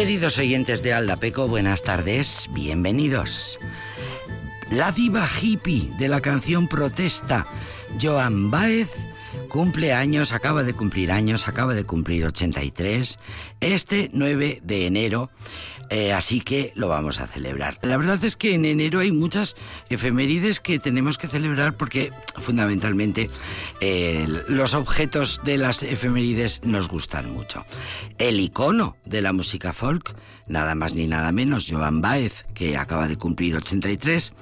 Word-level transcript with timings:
Queridos 0.00 0.38
oyentes 0.38 0.82
de 0.82 0.94
Aldapeco, 0.94 1.46
buenas 1.46 1.82
tardes, 1.82 2.48
bienvenidos. 2.54 3.58
La 4.70 4.92
diva 4.92 5.28
hippie 5.42 5.92
de 5.98 6.08
la 6.08 6.22
canción 6.22 6.68
Protesta, 6.68 7.46
Joan 8.00 8.50
Baez, 8.50 8.90
cumple 9.50 9.92
años, 9.92 10.32
acaba 10.32 10.62
de 10.62 10.72
cumplir 10.72 11.12
años, 11.12 11.48
acaba 11.48 11.74
de 11.74 11.84
cumplir 11.84 12.24
83, 12.24 13.18
este 13.60 14.10
9 14.14 14.62
de 14.64 14.86
enero 14.86 15.28
eh, 15.90 16.12
así 16.12 16.40
que 16.40 16.72
lo 16.76 16.88
vamos 16.88 17.20
a 17.20 17.26
celebrar. 17.26 17.78
La 17.82 17.96
verdad 17.96 18.22
es 18.24 18.36
que 18.36 18.54
en 18.54 18.64
enero 18.64 19.00
hay 19.00 19.10
muchas 19.10 19.56
efemérides 19.88 20.60
que 20.60 20.78
tenemos 20.78 21.18
que 21.18 21.26
celebrar 21.26 21.76
porque 21.76 22.12
fundamentalmente 22.36 23.28
eh, 23.80 24.26
los 24.48 24.74
objetos 24.74 25.40
de 25.44 25.58
las 25.58 25.82
efemérides 25.82 26.64
nos 26.64 26.88
gustan 26.88 27.32
mucho. 27.32 27.66
El 28.18 28.38
icono 28.38 28.96
de 29.04 29.20
la 29.20 29.32
música 29.32 29.72
folk, 29.72 30.14
nada 30.46 30.76
más 30.76 30.94
ni 30.94 31.08
nada 31.08 31.32
menos, 31.32 31.66
Joan 31.68 32.00
Baez, 32.00 32.44
que 32.54 32.76
acaba 32.76 33.08
de 33.08 33.16
cumplir 33.16 33.56
83. 33.56 34.32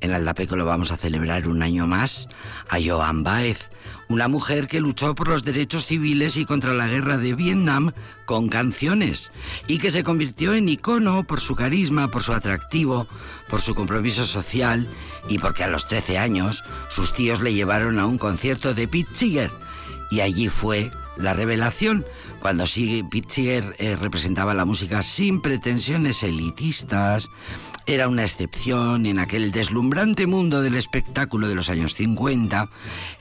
En 0.00 0.12
Aldapeco 0.12 0.56
lo 0.56 0.66
vamos 0.66 0.92
a 0.92 0.98
celebrar 0.98 1.48
un 1.48 1.62
año 1.62 1.86
más 1.86 2.28
a 2.68 2.76
Joan 2.84 3.24
Baez 3.24 3.70
una 4.08 4.28
mujer 4.28 4.66
que 4.66 4.80
luchó 4.80 5.14
por 5.14 5.28
los 5.28 5.44
derechos 5.44 5.86
civiles 5.86 6.36
y 6.36 6.44
contra 6.44 6.72
la 6.72 6.88
guerra 6.88 7.18
de 7.18 7.34
Vietnam 7.34 7.92
con 8.24 8.48
canciones 8.48 9.32
y 9.66 9.78
que 9.78 9.90
se 9.90 10.02
convirtió 10.02 10.54
en 10.54 10.68
icono 10.68 11.24
por 11.24 11.40
su 11.40 11.54
carisma, 11.54 12.10
por 12.10 12.22
su 12.22 12.32
atractivo, 12.32 13.06
por 13.48 13.60
su 13.60 13.74
compromiso 13.74 14.24
social 14.24 14.88
y 15.28 15.38
porque 15.38 15.64
a 15.64 15.68
los 15.68 15.86
13 15.86 16.18
años 16.18 16.64
sus 16.88 17.12
tíos 17.12 17.40
le 17.40 17.54
llevaron 17.54 17.98
a 17.98 18.06
un 18.06 18.18
concierto 18.18 18.74
de 18.74 18.88
Pete 18.88 19.10
Seeger. 19.14 19.50
Y 20.10 20.20
allí 20.20 20.48
fue 20.48 20.90
la 21.18 21.34
revelación 21.34 22.06
cuando 22.40 22.64
Pete 22.64 23.28
Seeger 23.28 23.76
eh, 23.78 23.96
representaba 23.96 24.54
la 24.54 24.64
música 24.64 25.02
sin 25.02 25.42
pretensiones 25.42 26.22
elitistas, 26.22 27.30
era 27.88 28.06
una 28.06 28.22
excepción 28.22 29.06
en 29.06 29.18
aquel 29.18 29.50
deslumbrante 29.50 30.26
mundo 30.26 30.60
del 30.60 30.74
espectáculo 30.74 31.48
de 31.48 31.54
los 31.54 31.70
años 31.70 31.94
50, 31.94 32.68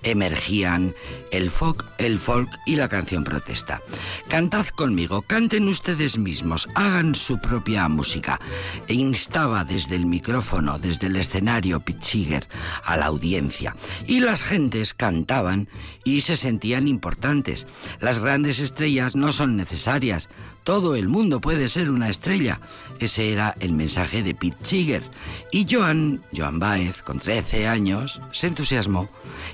emergían 0.03 0.94
el 1.31 1.50
folk, 1.50 1.85
el 1.97 2.19
folk 2.19 2.50
y 2.66 2.75
la 2.75 2.89
canción 2.89 3.23
protesta. 3.23 3.81
Cantad 4.27 4.67
conmigo, 4.67 5.22
canten 5.22 5.69
ustedes 5.69 6.17
mismos, 6.17 6.67
hagan 6.75 7.16
su 7.16 7.39
propia 7.39 7.88
música. 7.88 8.41
E 8.89 8.95
instaba 8.95 9.63
desde 9.63 9.95
el 9.95 10.06
micrófono, 10.06 10.79
desde 10.79 11.07
el 11.07 11.16
escenario 11.16 11.79
Pitziger 11.79 12.50
a 12.83 12.97
la 12.97 13.06
audiencia. 13.06 13.73
Y 14.06 14.19
las 14.19 14.44
gentes 14.44 14.94
cantaban 14.94 15.69
y 16.03 16.22
se 16.22 16.35
sentían 16.35 16.89
importantes. 16.89 17.67
Las 18.01 18.19
grandes 18.19 18.59
estrellas 18.59 19.16
no 19.16 19.31
son 19.31 19.56
necesarias, 19.56 20.27
todo 20.67 20.97
el 20.97 21.07
mundo 21.07 21.39
puede 21.39 21.69
ser 21.69 21.89
una 21.89 22.09
estrella. 22.09 22.59
Ese 23.00 23.31
era 23.31 23.55
el 23.61 23.72
mensaje 23.72 24.22
de 24.22 24.35
Pete 24.35 24.57
Seeger. 24.63 25.01
Y 25.50 25.66
Joan, 25.66 26.22
Joan 26.35 26.59
Baez, 26.59 27.03
con 27.03 27.19
13 27.19 27.69
años, 27.69 28.19
se 28.33 28.47
entusiasmó 28.47 29.07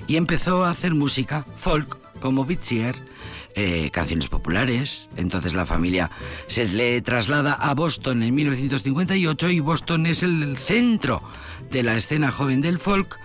y 0.08 0.16
empezó 0.16 0.64
a 0.64 0.70
hacer 0.70 0.92
música 0.92 1.46
folk 1.54 1.96
como 2.18 2.44
Pete 2.44 2.64
Seeger. 2.64 2.96
Eh, 3.54 3.90
canciones 3.92 4.26
populares. 4.26 5.08
Entonces 5.16 5.54
la 5.54 5.66
familia 5.66 6.10
se 6.48 6.66
le 6.66 7.00
traslada 7.00 7.52
a 7.52 7.72
Boston 7.74 8.24
en 8.24 8.34
1958 8.34 9.50
y 9.50 9.60
Boston 9.60 10.06
es 10.06 10.24
el 10.24 10.56
centro 10.58 11.22
de 11.70 11.84
la 11.84 11.96
escena 11.96 12.32
joven 12.32 12.60
del 12.60 12.80
folk. 12.80 13.20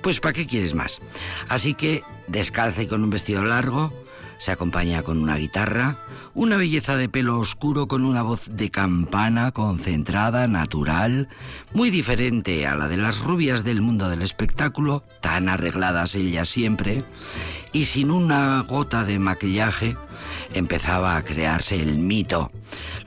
Pues 0.00 0.20
¿para 0.20 0.32
qué 0.32 0.46
quieres 0.46 0.72
más? 0.72 1.02
Así 1.50 1.74
que 1.74 2.02
descalza 2.28 2.82
y 2.82 2.86
con 2.86 3.04
un 3.04 3.10
vestido 3.10 3.44
largo, 3.44 3.92
se 4.38 4.52
acompaña 4.52 5.02
con 5.02 5.18
una 5.18 5.36
guitarra, 5.36 5.98
una 6.34 6.56
belleza 6.56 6.96
de 6.96 7.08
pelo 7.08 7.38
oscuro 7.38 7.86
con 7.88 8.04
una 8.04 8.22
voz 8.22 8.48
de 8.50 8.70
campana 8.70 9.52
concentrada, 9.52 10.48
natural, 10.48 11.28
muy 11.72 11.90
diferente 11.90 12.66
a 12.66 12.74
la 12.74 12.88
de 12.88 12.96
las 12.96 13.20
rubias 13.20 13.64
del 13.64 13.80
mundo 13.80 14.08
del 14.08 14.22
espectáculo, 14.22 15.04
tan 15.20 15.48
arregladas 15.48 16.14
ellas 16.14 16.48
siempre, 16.48 17.04
y 17.72 17.86
sin 17.86 18.10
una 18.10 18.62
gota 18.62 19.04
de 19.04 19.18
maquillaje, 19.18 19.96
empezaba 20.52 21.16
a 21.16 21.24
crearse 21.24 21.80
el 21.80 21.98
mito. 21.98 22.50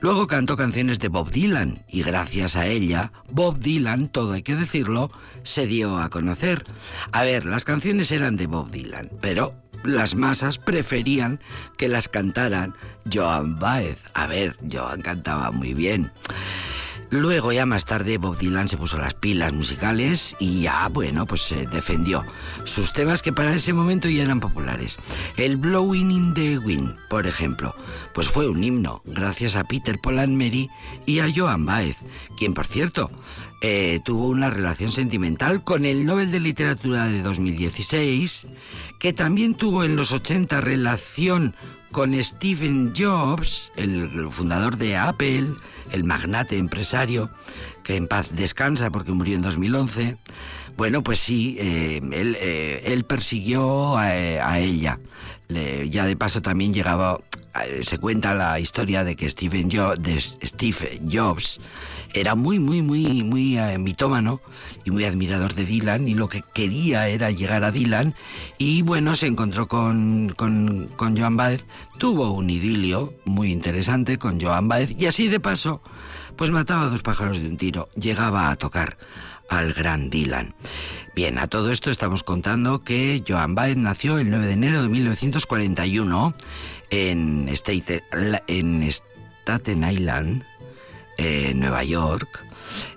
Luego 0.00 0.26
cantó 0.26 0.56
canciones 0.56 0.98
de 0.98 1.08
Bob 1.08 1.30
Dylan 1.30 1.84
y 1.88 2.02
gracias 2.02 2.56
a 2.56 2.66
ella, 2.66 3.12
Bob 3.30 3.58
Dylan, 3.58 4.08
todo 4.08 4.32
hay 4.32 4.42
que 4.42 4.54
decirlo, 4.54 5.10
se 5.42 5.66
dio 5.66 5.98
a 5.98 6.10
conocer. 6.10 6.64
A 7.12 7.22
ver, 7.22 7.46
las 7.46 7.64
canciones 7.64 8.12
eran 8.12 8.36
de 8.36 8.46
Bob 8.46 8.70
Dylan, 8.70 9.10
pero 9.20 9.54
las 9.84 10.14
masas 10.14 10.58
preferían 10.58 11.40
que 11.76 11.88
las 11.88 12.08
cantaran 12.08 12.74
Joan 13.12 13.58
Baez. 13.58 14.02
A 14.14 14.26
ver, 14.26 14.56
Joan 14.70 15.02
cantaba 15.02 15.50
muy 15.50 15.74
bien. 15.74 16.12
Luego 17.10 17.52
ya 17.52 17.64
más 17.64 17.86
tarde 17.86 18.18
Bob 18.18 18.36
Dylan 18.36 18.68
se 18.68 18.76
puso 18.76 18.98
las 18.98 19.14
pilas 19.14 19.54
musicales 19.54 20.36
y 20.38 20.62
ya, 20.62 20.88
bueno, 20.88 21.24
pues 21.24 21.40
se 21.40 21.66
defendió 21.66 22.22
sus 22.64 22.92
temas 22.92 23.22
que 23.22 23.32
para 23.32 23.54
ese 23.54 23.72
momento 23.72 24.10
ya 24.10 24.24
eran 24.24 24.40
populares. 24.40 24.98
El 25.38 25.56
Blowing 25.56 26.10
in 26.10 26.34
the 26.34 26.58
Wind, 26.58 26.96
por 27.08 27.26
ejemplo, 27.26 27.74
pues 28.12 28.28
fue 28.28 28.46
un 28.46 28.62
himno 28.62 29.00
gracias 29.06 29.56
a 29.56 29.64
Peter 29.64 29.98
Paul 29.98 30.18
and 30.18 30.36
Mary 30.36 30.68
y 31.06 31.20
a 31.20 31.28
Joan 31.34 31.64
Baez, 31.64 31.96
quien 32.36 32.52
por 32.52 32.66
cierto 32.66 33.10
eh, 33.60 33.98
tuvo 34.04 34.28
una 34.28 34.50
relación 34.50 34.92
sentimental 34.92 35.64
con 35.64 35.84
el 35.84 36.06
Nobel 36.06 36.30
de 36.30 36.38
Literatura 36.38 37.06
de 37.06 37.22
2016, 37.22 38.46
que 39.00 39.12
también 39.12 39.54
tuvo 39.54 39.82
en 39.82 39.96
los 39.96 40.12
80 40.12 40.60
relación 40.60 41.56
con 41.90 42.14
Stephen 42.22 42.92
Jobs, 42.96 43.72
el 43.74 44.28
fundador 44.30 44.76
de 44.76 44.96
Apple, 44.96 45.54
el 45.90 46.04
magnate 46.04 46.56
empresario, 46.56 47.30
que 47.82 47.96
en 47.96 48.06
paz 48.06 48.28
descansa 48.30 48.90
porque 48.90 49.10
murió 49.10 49.34
en 49.34 49.42
2011. 49.42 50.18
Bueno, 50.76 51.02
pues 51.02 51.18
sí, 51.18 51.56
eh, 51.58 52.00
eh, 52.12 52.82
él, 52.84 53.04
persiguió 53.04 53.96
a, 53.96 54.60
ella. 54.60 55.00
ya 55.48 56.06
de 56.06 56.14
paso 56.14 56.42
también 56.42 56.72
llegaba, 56.72 57.18
se 57.80 57.98
cuenta 57.98 58.34
la 58.34 58.60
historia 58.60 59.02
de 59.02 59.16
que 59.16 59.28
Stephen 59.28 59.68
de 59.68 60.20
Steve 60.20 61.00
Jobs 61.10 61.58
era 62.14 62.34
muy, 62.34 62.58
muy, 62.58 62.82
muy, 62.82 63.22
muy 63.22 63.58
eh, 63.58 63.78
mitómano 63.78 64.40
y 64.84 64.90
muy 64.90 65.04
admirador 65.04 65.54
de 65.54 65.64
Dylan 65.64 66.08
y 66.08 66.14
lo 66.14 66.28
que 66.28 66.42
quería 66.54 67.08
era 67.08 67.30
llegar 67.30 67.64
a 67.64 67.70
Dylan 67.70 68.14
y 68.56 68.82
bueno, 68.82 69.16
se 69.16 69.26
encontró 69.26 69.68
con, 69.68 70.32
con, 70.36 70.88
con 70.96 71.16
Joan 71.16 71.36
Baez, 71.36 71.64
tuvo 71.98 72.30
un 72.30 72.50
idilio 72.50 73.14
muy 73.24 73.52
interesante 73.52 74.18
con 74.18 74.40
Joan 74.40 74.68
Baez 74.68 74.94
y 74.98 75.06
así 75.06 75.28
de 75.28 75.40
paso, 75.40 75.82
pues 76.36 76.50
mataba 76.50 76.86
a 76.86 76.88
dos 76.88 77.02
pájaros 77.02 77.40
de 77.40 77.48
un 77.48 77.56
tiro, 77.56 77.88
llegaba 77.94 78.50
a 78.50 78.56
tocar 78.56 78.96
al 79.48 79.72
gran 79.72 80.10
Dylan. 80.10 80.54
Bien, 81.14 81.38
a 81.38 81.48
todo 81.48 81.72
esto 81.72 81.90
estamos 81.90 82.22
contando 82.22 82.84
que 82.84 83.24
Joan 83.26 83.54
Baez 83.54 83.76
nació 83.76 84.18
el 84.18 84.30
9 84.30 84.46
de 84.46 84.52
enero 84.52 84.82
de 84.82 84.88
1941 84.88 86.34
en, 86.90 87.48
State, 87.48 88.04
en 88.46 88.82
Staten 88.84 89.90
Island, 89.90 90.44
eh, 91.18 91.52
Nueva 91.54 91.82
York. 91.82 92.44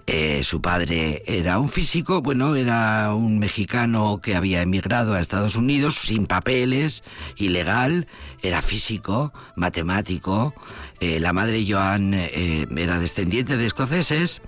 Eh, 0.05 0.43
su 0.43 0.61
padre 0.61 1.23
era 1.25 1.57
un 1.57 1.69
físico, 1.69 2.21
bueno, 2.21 2.55
era 2.55 3.13
un 3.15 3.39
mexicano 3.39 4.19
que 4.21 4.35
había 4.35 4.61
emigrado 4.61 5.13
a 5.13 5.19
Estados 5.19 5.55
Unidos 5.55 5.95
sin 5.95 6.25
papeles, 6.25 7.03
ilegal, 7.37 8.07
era 8.41 8.61
físico, 8.61 9.31
matemático. 9.55 10.53
Eh, 10.99 11.19
la 11.19 11.33
madre 11.33 11.65
Joan 11.67 12.13
era 12.13 12.99
descendiente 12.99 13.57
de 13.57 13.65
escoceses. 13.65 14.41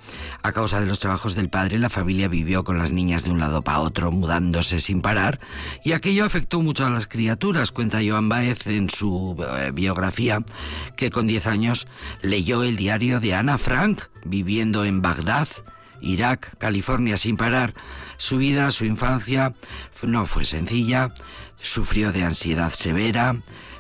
A 0.44 0.52
causa 0.52 0.80
de 0.80 0.86
los 0.86 1.00
trabajos 1.00 1.34
del 1.34 1.50
padre, 1.50 1.80
la 1.80 1.90
familia 1.90 2.28
vivió 2.28 2.64
con 2.64 2.78
las 2.78 2.92
niñas 2.92 3.24
de 3.24 3.32
un 3.32 3.40
lado 3.40 3.62
para 3.62 3.80
otro, 3.80 4.12
mudándose 4.12 4.80
sin 4.80 5.02
parar, 5.02 5.40
y 5.84 5.94
aquello 5.94 6.26
afectó 6.26 6.62
mucho 6.62 6.86
a 6.86 6.90
las 6.90 7.08
criaturas. 7.08 7.72
Cuenta 7.72 8.02
Joan 8.06 8.28
Baez 8.28 8.68
en 8.68 8.90
su 8.90 9.36
biografía 9.74 10.44
que 10.96 11.10
con 11.10 11.26
10 11.26 11.48
años 11.48 11.88
leyó 12.22 12.64
el 12.64 12.76
diario 12.76 13.20
de 13.20 13.34
Ana 13.34 13.58
Frank, 13.64 14.02
viviendo 14.26 14.84
en 14.84 15.02
Bagdad, 15.02 15.48
Irak, 16.02 16.58
California 16.58 17.16
sin 17.16 17.38
parar. 17.38 17.74
Su 18.18 18.36
vida, 18.38 18.70
su 18.72 18.84
infancia 18.84 19.54
no 20.02 20.26
fue 20.26 20.44
sencilla, 20.44 21.14
sufrió 21.62 22.12
de 22.12 22.26
ansiedad 22.26 22.72
severa, 22.72 23.38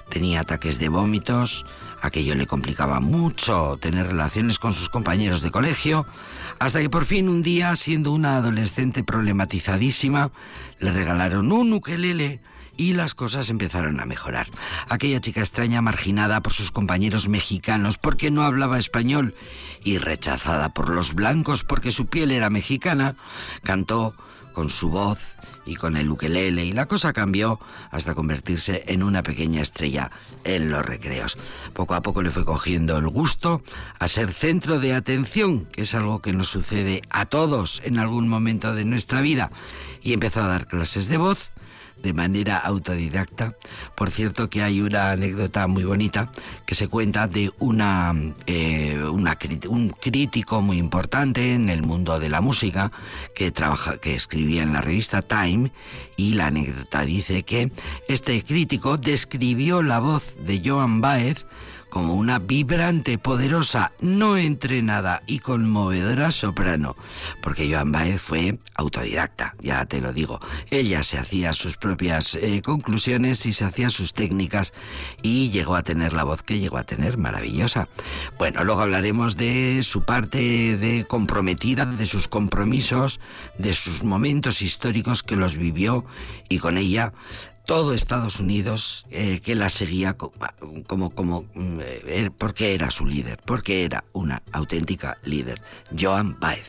tenía 0.10 0.40
ataques 0.40 0.80
de 0.80 0.88
vómitos, 0.88 1.66
aquello 2.02 2.34
le 2.34 2.48
complicaba 2.48 3.02
mucho 3.02 3.78
tener 3.82 4.08
relaciones 4.08 4.58
con 4.58 4.72
sus 4.72 4.88
compañeros 4.88 5.42
de 5.42 5.52
colegio, 5.52 6.08
hasta 6.60 6.80
que 6.80 6.90
por 6.90 7.04
fin 7.04 7.28
un 7.28 7.44
día, 7.44 7.76
siendo 7.76 8.14
una 8.14 8.38
adolescente 8.38 9.04
problematizadísima, 9.04 10.32
le 10.80 10.94
regalaron 10.94 11.52
un 11.52 11.74
ukelele 11.74 12.40
y 12.78 12.94
las 12.94 13.16
cosas 13.16 13.50
empezaron 13.50 14.00
a 14.00 14.06
mejorar. 14.06 14.48
Aquella 14.90 15.22
chica 15.22 15.42
extraña 15.42 15.82
marginada 15.82 16.42
por 16.42 16.54
sus 16.54 16.72
compañeros 16.72 17.28
mexicanos 17.28 17.98
porque 17.98 18.32
no 18.32 18.44
hablaba 18.44 18.80
español 18.80 19.36
y 19.84 19.98
rechazada 19.98 20.70
por 20.70 20.90
los 20.90 21.14
blancos 21.14 21.64
porque 21.64 21.92
su 21.92 22.08
piel 22.08 22.32
era 22.32 22.50
mexicana, 22.50 23.16
cantó 23.64 24.16
con 24.54 24.70
su 24.70 24.90
voz 24.90 25.20
y 25.66 25.76
con 25.76 25.96
el 25.96 26.10
ukelele 26.10 26.66
y 26.66 26.72
la 26.72 26.88
cosa 26.88 27.14
cambió 27.14 27.60
hasta 27.90 28.16
convertirse 28.16 28.84
en 28.88 29.04
una 29.04 29.24
pequeña 29.24 29.62
estrella 29.62 30.12
en 30.44 30.70
los 30.70 30.86
recreos. 30.86 31.38
Poco 31.74 31.96
a 31.96 32.02
poco 32.02 32.22
le 32.22 32.32
fue 32.32 32.46
cogiendo 32.46 32.98
el 32.98 33.08
gusto 33.08 33.62
a 34.00 34.08
ser 34.08 34.34
centro 34.34 34.80
de 34.80 34.94
atención, 34.94 35.66
que 35.72 35.84
es 35.84 35.96
algo 35.96 36.22
que 36.22 36.34
nos 36.34 36.50
sucede 36.50 37.02
a 37.10 37.26
todos 37.26 37.82
en 37.86 37.98
algún 37.98 38.28
momento 38.28 38.76
de 38.76 38.86
nuestra 38.86 39.22
vida, 39.22 39.52
y 40.02 40.14
empezó 40.14 40.42
a 40.42 40.48
dar 40.48 40.68
clases 40.68 41.08
de 41.08 41.18
voz 41.18 41.52
de 42.02 42.14
manera 42.14 42.58
autodidacta. 42.58 43.56
Por 43.96 44.12
cierto 44.12 44.50
que 44.50 44.62
hay 44.62 44.82
una 44.82 45.12
anécdota 45.12 45.68
muy 45.68 45.84
bonita 45.84 46.32
que 46.66 46.76
se 46.76 46.88
cuenta 46.88 47.28
de 47.28 47.52
una, 47.60 48.14
eh, 48.46 49.02
un 49.04 49.90
crítico 49.90 50.62
muy 50.62 50.78
importante 50.78 51.54
en 51.54 51.70
el 51.70 51.82
mundo 51.82 52.20
de 52.20 52.30
la 52.30 52.42
música 52.42 52.92
que, 53.36 53.52
trabaja, 53.52 53.98
que 53.98 54.16
escribía 54.16 54.64
en 54.64 54.74
la 54.74 54.82
revista 54.82 55.22
Time 55.22 55.72
y 56.16 56.34
la 56.34 56.48
anécdota 56.48 57.02
dice 57.02 57.44
que 57.44 57.72
este 58.08 58.44
crítico 58.44 58.98
describió 58.98 59.82
la 59.82 60.00
voz 60.00 60.36
de 60.46 60.62
Joan 60.64 61.02
Baez 61.02 61.46
como 61.94 62.16
una 62.16 62.40
vibrante, 62.40 63.20
poderosa, 63.20 63.92
no 64.02 64.36
entrenada 64.36 65.22
y 65.28 65.38
conmovedora 65.38 66.32
soprano, 66.32 66.96
porque 67.44 67.72
Joan 67.72 67.92
Baez 67.92 68.20
fue 68.20 68.58
autodidacta, 68.74 69.54
ya 69.62 69.86
te 69.86 70.02
lo 70.02 70.12
digo. 70.12 70.40
Ella 70.72 71.04
se 71.04 71.20
hacía 71.20 71.54
sus 71.54 71.78
propias 71.78 72.34
eh, 72.34 72.64
conclusiones 72.64 73.46
y 73.46 73.52
se 73.52 73.66
hacía 73.66 73.92
sus 73.92 74.14
técnicas 74.14 74.74
y 75.22 75.52
llegó 75.52 75.76
a 75.76 75.84
tener 75.84 76.14
la 76.14 76.24
voz 76.24 76.42
que 76.42 76.58
llegó 76.58 76.80
a 76.80 76.84
tener, 76.84 77.20
maravillosa. 77.20 77.88
Bueno, 78.40 78.64
luego 78.64 78.82
hablaremos 78.82 79.38
de 79.38 79.84
su 79.84 80.04
parte 80.04 80.78
de 80.78 81.06
comprometida, 81.08 81.86
de 81.86 82.08
sus 82.08 82.28
compromisos, 82.28 83.20
de 83.60 83.76
sus 83.76 84.04
momentos 84.04 84.64
históricos 84.64 85.22
que 85.22 85.36
los 85.36 85.58
vivió 85.58 86.03
y 86.50 86.60
con 86.60 86.78
ella 86.78 87.14
todo 87.66 87.94
Estados 87.94 88.40
Unidos 88.40 89.06
eh, 89.10 89.40
que 89.42 89.56
la 89.56 89.70
seguía 89.70 90.16
como, 90.16 91.10
como, 91.12 91.46
mm, 91.54 91.80
eh, 91.82 92.30
porque 92.38 92.74
era 92.74 92.92
su 92.92 93.06
líder, 93.06 93.40
porque 93.46 93.86
era 93.86 94.04
una 94.14 94.44
auténtica 94.52 95.18
líder, 95.24 95.62
Joan 95.98 96.38
Baez. 96.40 96.68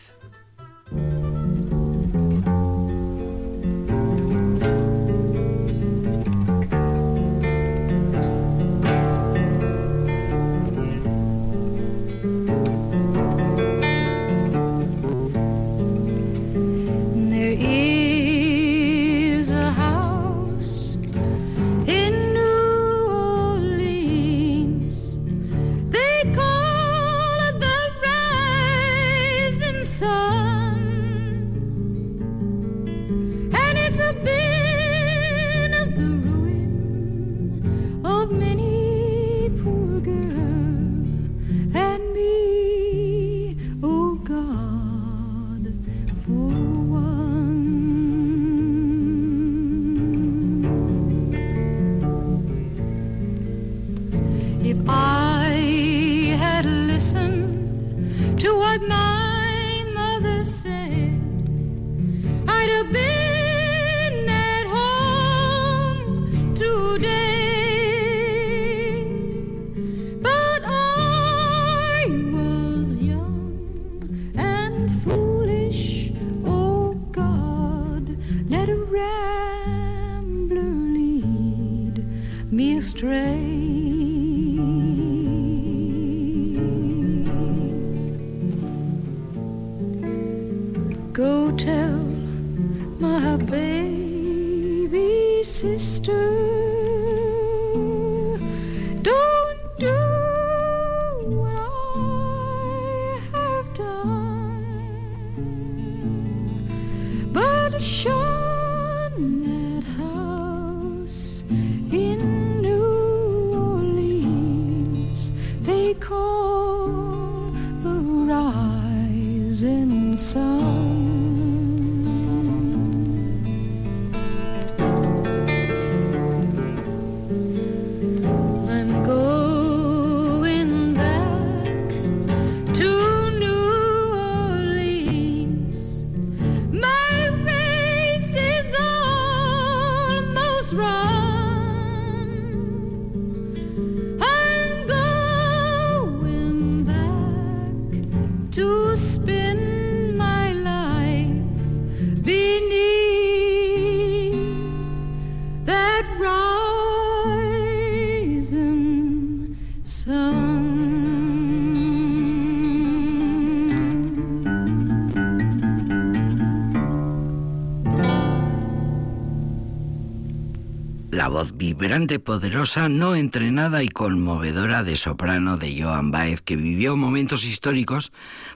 Vibrante, 171.55 172.19
poderosa, 172.19 172.89
no 172.89 173.15
entrenada 173.15 173.85
y 173.85 173.89
conmovedora 173.89 174.83
de 174.83 174.97
soprano 174.97 175.57
de 175.57 175.81
Joan 175.81 176.11
Baez, 176.11 176.41
que 176.41 176.57
vivió 176.57 176.97
momentos 176.97 177.45
históricos 177.45 178.13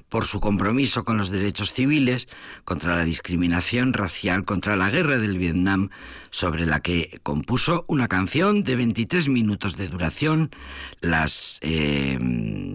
por 0.09 0.25
su 0.25 0.41
compromiso 0.41 1.05
con 1.05 1.19
los 1.19 1.31
derechos 1.31 1.73
civiles, 1.73 2.27
contra 2.65 2.97
la 2.97 3.05
discriminación 3.05 3.93
racial, 3.93 4.45
contra 4.45 4.75
la 4.75 4.91
guerra 4.91 5.19
del 5.19 5.39
Vietnam, 5.39 5.91
sobre 6.31 6.67
la 6.67 6.81
que 6.81 7.21
compuso 7.23 7.85
una 7.87 8.09
canción 8.09 8.65
de 8.65 8.75
23 8.75 9.29
minutos 9.29 9.77
de 9.77 9.89
duración. 9.89 10.51
Las 11.01 11.59
eh, 11.63 12.19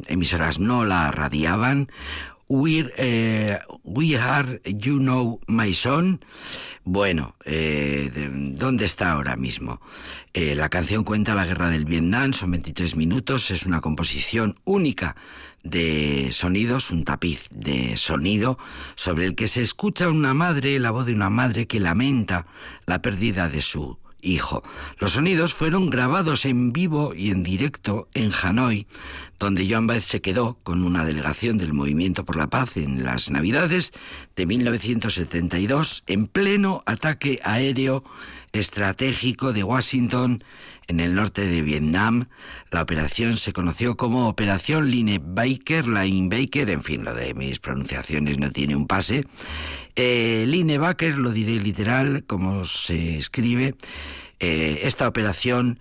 emisoras 0.07 0.59
no 0.59 0.85
la 0.85 1.11
radiaban. 1.11 1.89
Eh, 2.55 3.59
we 3.83 4.15
Are 4.15 4.61
You 4.63 4.99
Know 4.99 5.39
My 5.47 5.73
Son. 5.73 6.23
Bueno, 6.83 7.35
eh, 7.45 8.11
¿dónde 8.31 8.85
está 8.85 9.11
ahora 9.11 9.35
mismo? 9.35 9.81
Eh, 10.35 10.53
la 10.55 10.69
canción 10.69 11.03
cuenta 11.03 11.33
la 11.33 11.45
guerra 11.45 11.69
del 11.69 11.85
Vietnam, 11.85 12.33
son 12.33 12.51
23 12.51 12.95
minutos, 12.95 13.49
es 13.49 13.65
una 13.65 13.81
composición 13.81 14.55
única 14.65 15.15
de 15.63 16.29
sonidos, 16.31 16.91
un 16.91 17.05
tapiz 17.05 17.47
de 17.49 17.97
sonido 17.97 18.59
sobre 18.95 19.25
el 19.25 19.33
que 19.33 19.47
se 19.47 19.61
escucha 19.61 20.09
una 20.09 20.35
madre, 20.35 20.77
la 20.77 20.91
voz 20.91 21.07
de 21.07 21.15
una 21.15 21.31
madre 21.31 21.65
que 21.65 21.79
lamenta 21.79 22.45
la 22.85 23.01
pérdida 23.01 23.49
de 23.49 23.61
su 23.61 23.97
hijo. 24.23 24.63
Los 24.97 25.11
sonidos 25.11 25.53
fueron 25.53 25.89
grabados 25.89 26.45
en 26.45 26.73
vivo 26.73 27.13
y 27.13 27.29
en 27.29 27.43
directo 27.43 28.07
en 28.13 28.31
Hanoi, 28.31 28.87
donde 29.39 29.67
Joan 29.69 29.87
Baez 29.87 30.05
se 30.05 30.21
quedó 30.21 30.57
con 30.63 30.83
una 30.83 31.05
delegación 31.05 31.57
del 31.57 31.73
Movimiento 31.73 32.23
por 32.23 32.37
la 32.37 32.47
Paz 32.47 32.77
en 32.77 33.03
las 33.03 33.29
Navidades 33.29 33.91
de 34.35 34.45
1972 34.45 36.03
en 36.07 36.27
pleno 36.27 36.81
ataque 36.85 37.39
aéreo 37.43 38.03
estratégico 38.53 39.51
de 39.51 39.63
Washington 39.63 40.43
en 40.87 40.99
el 40.99 41.15
norte 41.15 41.47
de 41.47 41.61
Vietnam. 41.61 42.27
La 42.69 42.83
operación 42.83 43.35
se 43.35 43.51
conoció 43.51 43.97
como 43.97 44.29
Operación 44.29 44.91
Linebaker, 44.91 45.87
Linebaker, 45.87 46.69
en 46.69 46.83
fin, 46.83 47.03
lo 47.03 47.13
de 47.15 47.33
mis 47.33 47.59
pronunciaciones 47.59 48.37
no 48.37 48.51
tiene 48.51 48.75
un 48.75 48.87
pase. 48.87 49.25
Eh, 49.95 50.45
Linebaker, 50.47 51.17
lo 51.17 51.31
diré 51.31 51.59
literal, 51.59 52.23
como 52.25 52.63
se 52.63 53.17
escribe. 53.17 53.75
Eh, 54.39 54.81
esta 54.83 55.07
operación 55.07 55.79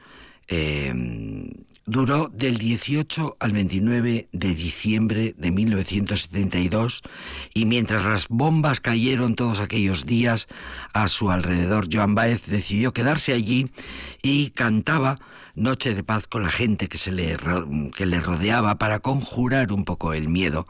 eh, 0.49 0.93
duró 1.87 2.31
del 2.33 2.59
18 2.59 3.37
al 3.41 3.53
29 3.53 4.29
de 4.33 4.55
diciembre 4.55 5.35
de 5.37 5.51
1972 5.51 7.03
y 7.55 7.67
mientras 7.67 8.05
las 8.05 8.29
bombas 8.29 8.81
cayeron 8.81 9.35
todos 9.35 9.61
aquellos 9.61 10.07
días 10.07 10.49
a 10.93 11.09
su 11.09 11.31
alrededor, 11.31 11.89
Joan 11.93 12.15
Baez 12.15 12.47
decidió 12.47 12.93
quedarse 12.93 13.33
allí 13.33 13.71
y 14.23 14.51
cantaba 14.51 15.19
noche 15.55 15.95
de 15.95 16.03
paz 16.03 16.27
con 16.27 16.43
la 16.43 16.51
gente 16.51 16.89
que, 16.89 16.99
se 16.99 17.13
le, 17.13 17.37
que 17.95 18.07
le 18.07 18.21
rodeaba 18.21 18.77
para 18.77 19.01
conjurar 19.01 19.73
un 19.73 19.85
poco 19.85 20.13
el 20.15 20.29
miedo 20.29 20.67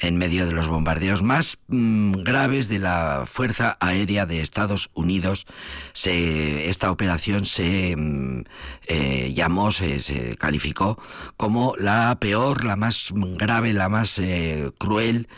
en 0.00 0.16
medio 0.16 0.46
de 0.46 0.52
los 0.52 0.68
bombardeos 0.68 1.22
más 1.22 1.58
mm, 1.68 2.12
graves 2.22 2.68
de 2.68 2.78
la 2.78 3.24
Fuerza 3.26 3.76
Aérea 3.80 4.26
de 4.26 4.40
Estados 4.40 4.90
Unidos. 4.94 5.46
Se, 5.92 6.68
esta 6.68 6.90
operación 6.90 7.44
se 7.44 7.94
mm, 7.96 8.44
eh, 8.86 9.32
llamó, 9.34 9.70
se, 9.72 10.36
calificó 10.38 10.98
como 11.36 11.74
la 11.76 12.16
peor, 12.20 12.64
la 12.64 12.76
más 12.76 13.12
grave, 13.14 13.72
la 13.72 13.88
más 13.88 14.18
eh, 14.18 14.70
cruel 14.78 15.28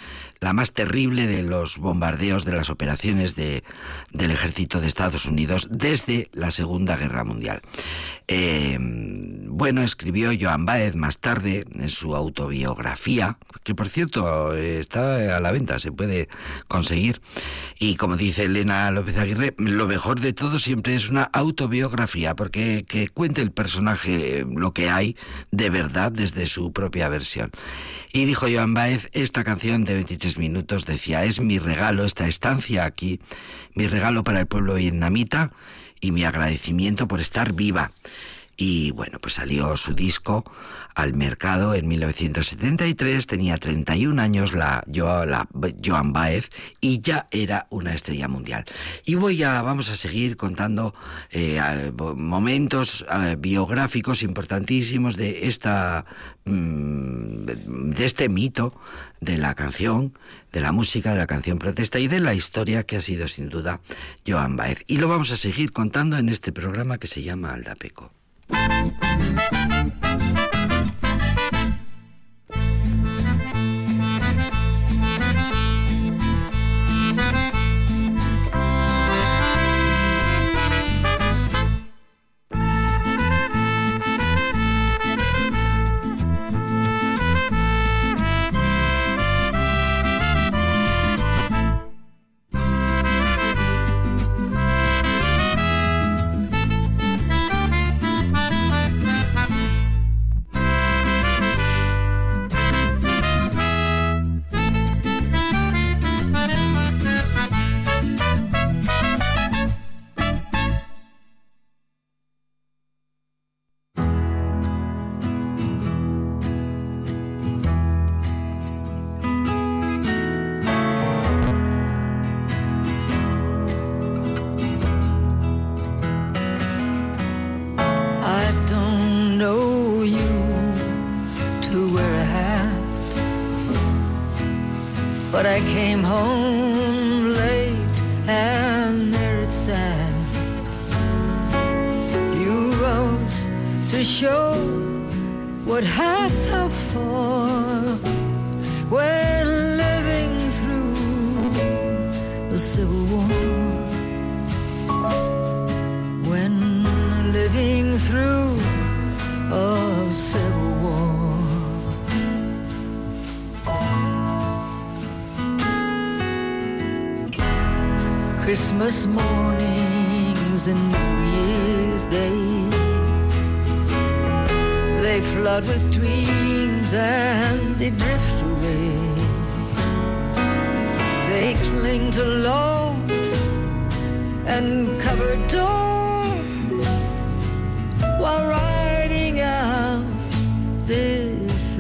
la 0.43 0.53
más 0.53 0.73
terrible 0.73 1.29
de 1.29 1.45
los 1.45 1.79
bombardeos 1.79 2.45
de 2.45 2.53
las 2.53 2.69
operaciones 2.69 3.37
de, 3.37 3.63
del 4.11 4.33
ejército 4.33 4.81
de 4.81 4.89
Estados 4.89 5.27
Unidos 5.27 5.69
desde 5.71 6.31
la 6.33 6.51
Segunda 6.51 6.97
Guerra 6.97 7.23
Mundial. 7.23 7.63
Eh, 8.27 8.77
bueno, 8.81 9.83
escribió 9.83 10.31
Joan 10.39 10.67
Baez 10.67 10.97
más 10.97 11.19
tarde 11.19 11.65
en 11.73 11.89
su 11.89 12.17
autobiografía, 12.17 13.39
que 13.63 13.77
por 13.77 13.89
cierto 13.89 14.55
está 14.55 15.37
a 15.37 15.41
la 15.41 15.53
venta, 15.53 15.79
se 15.79 15.93
puede 15.93 16.29
conseguir. 16.67 17.21
Y 17.79 17.95
como 17.95 18.17
dice 18.17 18.45
Elena 18.45 18.91
López 18.91 19.19
Aguirre, 19.19 19.55
lo 19.59 19.87
mejor 19.87 20.19
de 20.19 20.33
todo 20.33 20.59
siempre 20.59 20.97
es 20.97 21.09
una 21.09 21.23
autobiografía, 21.23 22.35
porque 22.35 22.85
que 22.89 23.07
cuente 23.09 23.43
el 23.43 23.53
personaje 23.53 24.45
lo 24.49 24.73
que 24.73 24.91
hay 24.91 25.17
de 25.53 25.71
verdad 25.71 26.11
desde 26.11 26.47
su 26.47 26.73
propia 26.73 27.09
versión. 27.09 27.53
Y 28.13 28.27
dijo 28.27 28.47
Joan 28.53 28.75
Baez, 28.75 29.09
esta 29.13 29.43
canción 29.43 29.85
de 29.85 29.95
23 29.95 30.37
minutos 30.37 30.85
decía, 30.85 31.25
es 31.25 31.41
mi 31.41 31.59
regalo, 31.59 32.05
esta 32.05 32.29
estancia 32.29 32.85
aquí, 32.85 33.21
mi 33.75 33.87
regalo 33.87 34.23
para 34.23 34.41
el 34.41 34.47
pueblo 34.47 34.75
vietnamita 34.75 35.51
y 35.99 36.11
mi 36.13 36.25
agradecimiento 36.25 37.09
por 37.09 37.21
estar 37.21 37.55
viva. 37.55 37.93
Y 38.57 38.91
bueno, 38.93 39.19
pues 39.21 39.35
salió 39.35 39.77
su 39.77 39.95
disco 39.95 40.45
al 40.95 41.15
mercado 41.15 41.75
en 41.75 41.89
1973, 41.89 43.27
tenía 43.27 43.57
31 43.57 44.21
años 44.21 44.53
la, 44.53 44.85
la 44.87 45.49
Joan 45.85 46.13
Baez 46.13 46.51
y 46.81 47.01
ya 47.01 47.29
era 47.31 47.67
una 47.71 47.95
estrella 47.95 48.29
mundial. 48.29 48.65
Y 49.05 49.15
voy 49.15 49.43
a, 49.43 49.63
vamos 49.63 49.89
a 49.91 49.95
seguir 49.95 50.37
contando 50.37 50.95
eh, 51.31 51.93
momentos 52.17 53.07
biográficos 53.39 54.23
importantísimos 54.23 55.17
de 55.17 55.47
esta 55.49 56.05
mm, 56.45 57.45
de 57.45 58.05
este 58.05 58.29
mito 58.29 58.75
de 59.21 59.39
la 59.39 59.55
canción, 59.55 60.19
de 60.53 60.61
la 60.61 60.73
música, 60.73 61.13
de 61.13 61.19
la 61.19 61.27
canción 61.27 61.59
protesta 61.59 61.99
y 62.01 62.09
de 62.09 62.21
la 62.21 62.35
historia 62.35 62.85
que 62.85 62.97
ha 62.97 63.01
sido 63.01 63.29
sin 63.29 63.49
duda 63.49 63.81
Joan 64.27 64.57
Baez. 64.57 64.85
Y 64.87 64.99
lo 64.99 65.09
vamos 65.09 65.31
a 65.33 65.37
seguir 65.37 65.73
contando 65.73 66.19
en 66.19 66.29
este 66.29 66.53
programa 66.53 66.99
que 66.99 67.07
se 67.07 67.23
llama 67.23 67.55
Aldapeco. 67.55 68.22
Thank 68.49 68.95
you. 70.55 70.62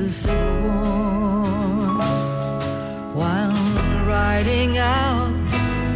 This 0.02 0.16
civil 0.16 0.62
war. 0.62 1.94
While 3.14 3.52
riding 4.04 4.78
out 4.78 5.32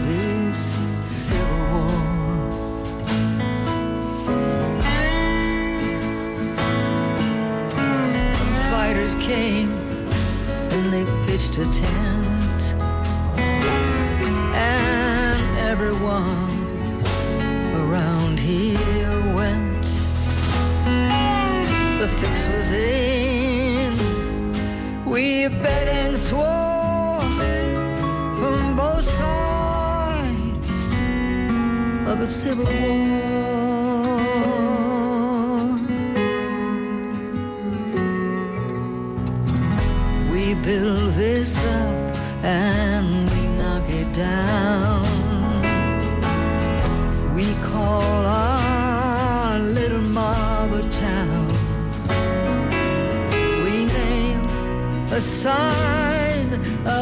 this 0.04 0.74
Civil 1.02 1.64
War. 1.72 1.90
Some 8.36 8.54
fighters 8.70 9.14
came 9.16 9.72
and 10.72 10.92
they 10.92 11.04
pitched 11.26 11.58
a 11.58 11.64
tent, 11.64 12.62
and 14.54 15.58
everyone 15.58 16.50
around 17.82 18.38
here 18.38 19.34
went. 19.34 19.86
The 22.00 22.08
fix 22.20 22.46
was 22.52 22.70
in. 22.70 23.25
We 25.16 25.48
bet 25.48 25.88
and 25.88 26.18
swore 26.18 27.20
from 28.38 28.76
both 28.76 29.02
sides 29.02 30.74
of 32.06 32.20
a 32.20 32.26
civil 32.26 32.66
war. 32.66 33.45
Sign 55.46 56.48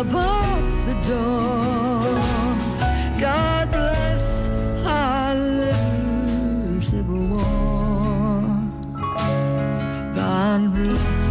above 0.01 0.77
the 0.89 0.97
door. 1.09 2.03
God 3.19 3.65
bless 3.73 4.51
our 4.85 5.35
little 5.35 6.81
Civil 6.91 7.25
War. 7.33 8.43
God 10.21 10.61
bless 10.75 11.31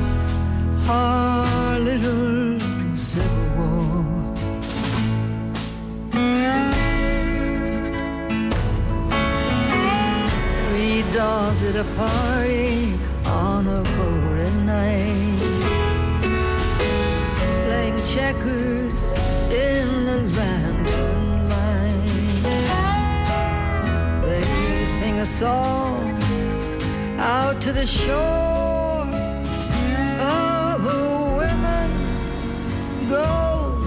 our 0.89 1.79
little 1.89 2.60
Civil 2.98 3.48
War. 3.58 4.36
Three 10.58 11.00
dogs 11.20 11.62
at 11.62 11.75
a 11.75 11.88
party 11.96 12.33
song 25.43 26.03
out 27.19 27.55
to 27.65 27.71
the 27.73 27.85
shore 27.85 29.03
of 30.39 30.79
women, 31.41 31.89
gold, 33.10 33.84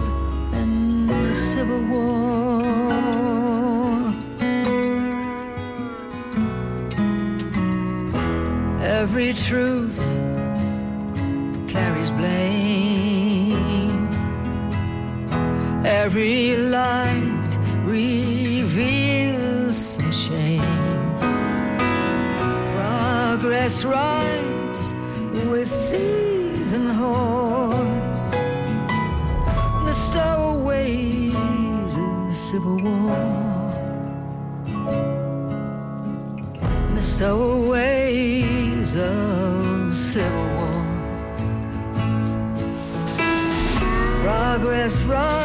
and 0.58 1.08
the 1.26 1.34
Civil 1.52 1.82
War. 1.92 2.62
Every 9.00 9.32
truth 9.48 10.00
carries 11.74 12.10
blame. 12.10 14.02
Every 16.02 16.56
light 16.76 17.25
Progress 23.66 23.84
rides 23.84 24.92
with 25.50 25.68
thieves 25.90 26.72
and. 26.72 26.92
The 29.84 29.92
stowaways 29.92 31.34
of 31.96 32.36
civil 32.36 32.76
war. 32.76 33.16
The 36.94 37.02
stowaways 37.02 38.94
of 38.96 39.96
civil 39.96 40.46
war. 40.58 40.86
Progress 44.22 45.02
rides 45.02 45.35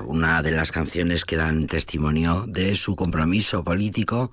Una 0.00 0.42
de 0.42 0.50
las 0.52 0.72
canciones 0.72 1.24
que 1.24 1.36
dan 1.36 1.66
testimonio 1.66 2.44
de 2.46 2.74
su 2.74 2.96
compromiso 2.96 3.62
político, 3.62 4.32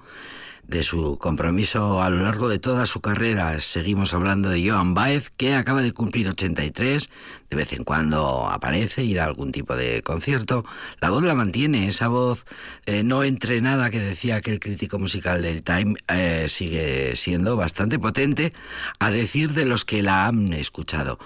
de 0.69 0.83
su 0.83 1.17
compromiso 1.17 2.01
a 2.01 2.11
lo 2.11 2.21
largo 2.21 2.47
de 2.47 2.59
toda 2.59 2.85
su 2.85 3.01
carrera. 3.01 3.59
Seguimos 3.59 4.13
hablando 4.13 4.49
de 4.49 4.69
Joan 4.69 4.93
Baez, 4.93 5.31
que 5.31 5.55
acaba 5.55 5.81
de 5.81 5.93
cumplir 5.93 6.27
83, 6.27 7.09
de 7.49 7.55
vez 7.55 7.73
en 7.73 7.83
cuando 7.83 8.47
aparece 8.47 9.03
y 9.03 9.15
da 9.15 9.25
algún 9.25 9.51
tipo 9.51 9.75
de 9.75 10.03
concierto. 10.03 10.63
La 11.01 11.09
voz 11.09 11.23
la 11.23 11.33
mantiene, 11.33 11.87
esa 11.87 12.07
voz 12.07 12.45
eh, 12.85 13.03
no 13.03 13.23
entrenada 13.23 13.89
que 13.89 13.99
decía 13.99 14.35
aquel 14.35 14.59
crítico 14.59 14.99
musical 14.99 15.41
del 15.41 15.63
Time, 15.63 15.95
eh, 16.07 16.45
sigue 16.47 17.15
siendo 17.15 17.55
bastante 17.55 17.97
potente, 17.97 18.53
a 18.99 19.09
decir 19.09 19.53
de 19.53 19.65
los 19.65 19.85
que 19.85 20.03
la 20.03 20.27
han 20.27 20.53
escuchado 20.53 21.17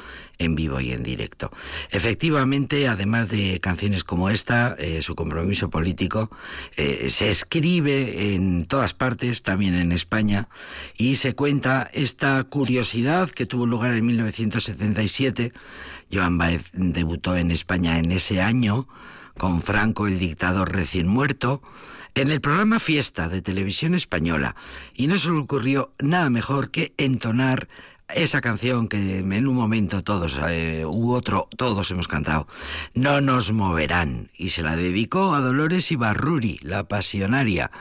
en 0.43 0.55
vivo 0.55 0.79
y 0.79 0.91
en 0.91 1.03
directo. 1.03 1.51
Efectivamente, 1.89 2.87
además 2.87 3.29
de 3.29 3.59
canciones 3.59 4.03
como 4.03 4.29
esta, 4.29 4.75
eh, 4.77 5.01
su 5.01 5.15
compromiso 5.15 5.69
político 5.69 6.29
eh, 6.75 7.09
se 7.09 7.29
escribe 7.29 8.33
en 8.35 8.65
todas 8.65 8.93
partes, 8.93 9.32
también 9.41 9.73
en 9.73 9.91
España, 9.91 10.49
y 10.95 11.15
se 11.15 11.33
cuenta 11.33 11.89
esta 11.93 12.43
curiosidad 12.43 13.29
que 13.29 13.45
tuvo 13.45 13.65
lugar 13.65 13.93
en 13.93 14.05
1977. 14.05 15.53
Joan 16.11 16.37
Baez 16.37 16.69
debutó 16.73 17.35
en 17.35 17.49
España 17.49 17.97
en 17.97 18.11
ese 18.11 18.41
año 18.41 18.87
con 19.37 19.61
Franco, 19.61 20.07
el 20.07 20.19
dictador 20.19 20.71
recién 20.71 21.07
muerto, 21.07 21.61
en 22.15 22.29
el 22.29 22.41
programa 22.41 22.79
Fiesta 22.79 23.27
de 23.27 23.41
Televisión 23.41 23.95
Española, 23.95 24.55
y 24.93 25.07
no 25.07 25.17
se 25.17 25.31
le 25.31 25.39
ocurrió 25.39 25.93
nada 25.99 26.29
mejor 26.29 26.69
que 26.69 26.93
entonar 26.97 27.67
esa 28.09 28.41
canción 28.41 28.87
que 28.87 29.19
en 29.19 29.47
un 29.47 29.55
momento 29.55 30.03
todos, 30.03 30.39
eh, 30.47 30.85
u 30.85 31.13
otro, 31.13 31.47
todos 31.57 31.89
hemos 31.89 32.07
cantado, 32.07 32.47
No 32.93 33.21
nos 33.21 33.51
moverán, 33.51 34.29
y 34.37 34.49
se 34.49 34.61
la 34.61 34.75
dedicó 34.75 35.33
a 35.33 35.39
Dolores 35.39 35.91
Ibarruri, 35.91 36.59
la 36.61 36.87
pasionaria, 36.87 37.71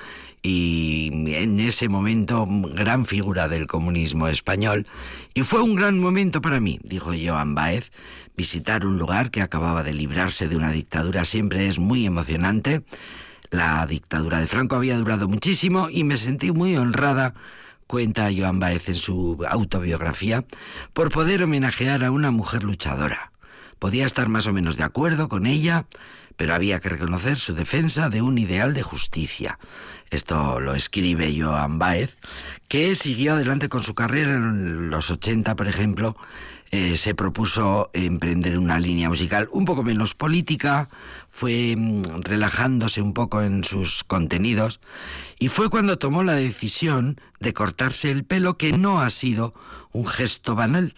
y 0.43 1.11
en 1.35 1.61
ese 1.61 1.89
momento 1.89 2.45
gran 2.47 3.05
figura 3.05 3.49
del 3.49 3.67
comunismo 3.67 4.29
español. 4.29 4.87
Y 5.35 5.43
fue 5.43 5.63
un 5.63 5.75
gran 5.75 5.99
momento 5.99 6.43
para 6.43 6.61
mí, 6.61 6.81
dijo 6.83 7.13
Joan 7.13 7.55
Baez, 7.55 7.93
visitar 8.37 8.85
un 8.85 8.99
lugar 8.99 9.31
que 9.31 9.43
acababa 9.43 9.83
de 9.83 9.95
librarse 9.95 10.49
de 10.49 10.57
una 10.57 10.73
dictadura 10.73 11.25
siempre 11.25 11.69
es 11.69 11.79
muy 11.79 12.07
emocionante. 12.07 12.83
La 13.51 13.87
dictadura 13.87 14.41
de 14.41 14.47
Franco 14.47 14.77
había 14.77 14.97
durado 14.97 15.29
muchísimo 15.29 15.89
y 15.91 16.05
me 16.05 16.17
sentí 16.17 16.51
muy 16.53 16.77
honrada 16.77 17.35
cuenta 17.93 18.31
Joan 18.35 18.59
Baez 18.59 18.89
en 18.89 18.95
su 18.95 19.45
autobiografía, 19.47 20.47
por 20.95 21.11
poder 21.11 21.45
homenajear 21.45 22.05
a 22.05 22.11
una 22.11 22.31
mujer 22.31 22.63
luchadora. 22.63 23.33
Podía 23.79 24.07
estar 24.07 24.31
más 24.31 24.47
o 24.47 24.53
menos 24.55 24.79
de 24.79 24.85
acuerdo 24.85 25.29
con 25.29 25.45
ella, 25.45 25.85
pero 26.37 26.55
había 26.55 26.81
que 26.81 26.89
reconocer 26.89 27.37
su 27.37 27.55
defensa 27.55 28.09
de 28.09 28.23
un 28.23 28.39
ideal 28.39 28.75
de 28.75 28.83
justicia. 28.83 29.59
Esto 30.11 30.61
lo 30.61 30.75
escribe 30.75 31.35
Joan 31.37 31.79
Baez, 31.79 32.17
que 32.69 32.95
siguió 32.95 33.33
adelante 33.33 33.69
con 33.69 33.83
su 33.83 33.95
carrera 33.95 34.33
en 34.33 34.91
los 34.91 35.11
80, 35.11 35.57
por 35.57 35.69
ejemplo, 35.69 36.17
eh, 36.75 36.97
se 36.97 37.15
propuso 37.15 37.91
emprender 37.93 38.57
una 38.57 38.81
línea 38.81 39.11
musical 39.11 39.47
un 39.53 39.67
poco 39.67 39.83
menos 39.83 40.15
política, 40.15 40.89
fue 41.29 41.75
mm, 41.77 42.23
relajándose 42.23 43.03
un 43.03 43.13
poco 43.13 43.43
en 43.43 43.63
sus 43.63 44.05
contenidos 44.05 44.81
y 45.39 45.49
fue 45.49 45.69
cuando 45.69 45.99
tomó 45.99 46.25
la 46.25 46.33
decisión 46.33 47.21
de 47.41 47.53
cortarse 47.53 48.11
el 48.11 48.25
pelo, 48.25 48.57
que 48.57 48.73
no 48.73 49.03
ha 49.03 49.11
sido 49.11 49.53
un 49.93 50.07
gesto 50.07 50.55
banal. 50.55 50.95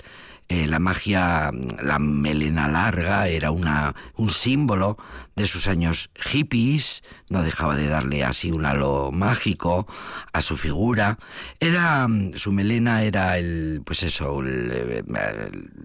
Eh, 0.48 0.66
la 0.66 0.78
magia, 0.78 1.50
la 1.82 1.98
melena 1.98 2.68
larga, 2.68 3.28
era 3.28 3.50
una, 3.50 3.94
un 4.16 4.28
símbolo 4.28 4.98
de 5.36 5.46
sus 5.46 5.68
años 5.68 6.10
hippies, 6.20 7.02
no 7.30 7.42
dejaba 7.42 7.76
de 7.76 7.88
darle 7.88 8.24
así 8.24 8.52
un 8.52 8.66
halo 8.66 9.10
mágico 9.10 9.86
a 10.34 10.42
su 10.42 10.58
figura. 10.58 11.18
Era, 11.60 12.06
su 12.34 12.52
melena 12.52 13.04
era 13.04 13.38
el, 13.38 13.80
pues 13.86 14.02
eso, 14.02 14.40
el, 14.40 15.02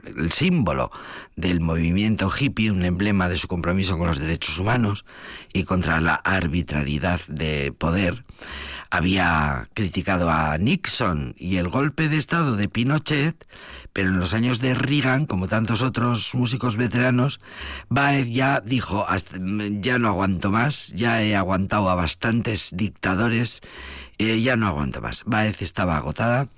el 0.04 0.32
símbolo 0.34 0.90
del 1.38 1.62
movimiento 1.62 2.30
hippie, 2.30 2.70
un 2.70 2.84
emblema 2.84 3.30
de 3.30 3.38
su 3.38 3.48
compromiso 3.48 3.98
con 3.98 4.08
los 4.08 4.20
derechos 4.20 4.60
humanos 4.60 5.06
y 5.54 5.64
contra 5.64 6.02
la 6.02 6.16
arbitrariedad 6.16 7.22
de 7.30 7.72
poder 7.72 8.26
había 8.90 9.70
criticado 9.74 10.30
a 10.30 10.58
Nixon 10.58 11.36
y 11.38 11.58
el 11.58 11.70
golpe 11.70 12.10
de 12.10 12.18
Estado 12.18 12.56
de 12.56 12.68
Pinochet, 12.68 13.48
pero 13.94 14.10
en 14.10 14.20
los 14.20 14.34
años 14.34 14.60
de 14.60 14.74
Reagan, 14.74 15.26
como 15.26 15.48
tantos 15.48 15.82
otros 15.82 16.34
músicos 16.34 16.78
veteranos, 16.78 17.40
Baez 17.88 18.28
ya 18.30 18.62
dijo, 18.62 19.06
ya 19.80 20.00
no 20.00 20.10
aguanto 20.10 20.52
más, 20.52 20.90
ya 20.96 21.22
he 21.22 21.36
aguantado 21.36 21.90
a 21.90 21.96
bastantes 21.96 22.72
dictadores, 22.74 23.62
eh, 24.18 24.42
ya 24.42 24.56
no 24.56 24.68
aguanto 24.68 25.02
más. 25.02 25.24
Baez 25.26 25.62
estaba 25.62 25.98
agotada, 25.98 26.50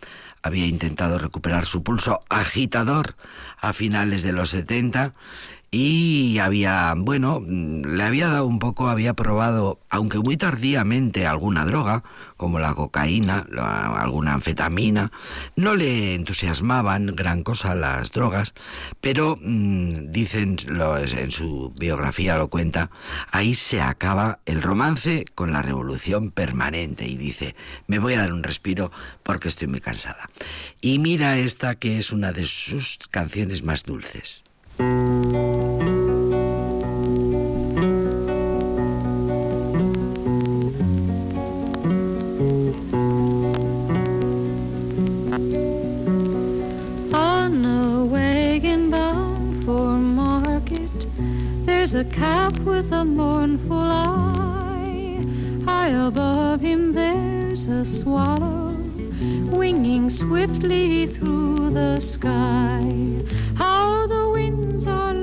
había 0.41 0.65
intentado 0.67 1.19
recuperar 1.19 1.65
su 1.65 1.83
pulso 1.83 2.21
agitador 2.29 3.15
a 3.59 3.73
finales 3.73 4.23
de 4.23 4.31
los 4.31 4.49
70 4.49 5.13
y 5.73 6.39
había, 6.39 6.93
bueno, 6.97 7.41
le 7.47 8.03
había 8.03 8.27
dado 8.27 8.45
un 8.45 8.59
poco, 8.59 8.89
había 8.89 9.13
probado, 9.13 9.79
aunque 9.89 10.19
muy 10.19 10.35
tardíamente, 10.35 11.25
alguna 11.25 11.63
droga, 11.65 12.03
como 12.35 12.59
la 12.59 12.73
cocaína, 12.73 13.47
alguna 13.95 14.33
anfetamina. 14.33 15.13
No 15.55 15.75
le 15.75 16.15
entusiasmaban 16.15 17.15
gran 17.15 17.43
cosa 17.43 17.73
las 17.73 18.11
drogas, 18.11 18.53
pero 18.99 19.39
mm, 19.41 20.11
dicen, 20.11 20.57
en 20.67 21.31
su 21.31 21.73
biografía 21.79 22.37
lo 22.37 22.49
cuenta, 22.49 22.91
ahí 23.31 23.55
se 23.55 23.79
acaba 23.79 24.39
el 24.45 24.61
romance 24.61 25.23
con 25.35 25.53
la 25.53 25.61
revolución 25.61 26.31
permanente 26.31 27.07
y 27.07 27.15
dice, 27.15 27.55
me 27.87 27.99
voy 27.99 28.15
a 28.15 28.19
dar 28.19 28.33
un 28.33 28.43
respiro 28.43 28.91
porque 29.23 29.47
estoy 29.47 29.69
muy 29.69 29.79
cansada. 29.79 30.29
Y 30.81 30.99
mira 30.99 31.37
esta 31.37 31.75
que 31.75 31.97
es 31.97 32.11
una 32.11 32.33
de 32.33 32.43
sus 32.43 32.99
canciones 33.09 33.63
más 33.63 33.83
dulces. 33.83 34.43
A 51.93 52.03
cap 52.05 52.57
with 52.59 52.91
a 52.93 53.03
mournful 53.03 53.77
eye. 53.77 55.21
High 55.65 55.89
above 55.89 56.61
him 56.61 56.93
there's 56.93 57.65
a 57.67 57.83
swallow 57.83 58.77
winging 59.51 60.09
swiftly 60.09 61.05
through 61.05 61.71
the 61.71 61.99
sky. 61.99 62.83
How 63.55 64.07
the 64.07 64.29
winds 64.29 64.87
are 64.87 65.13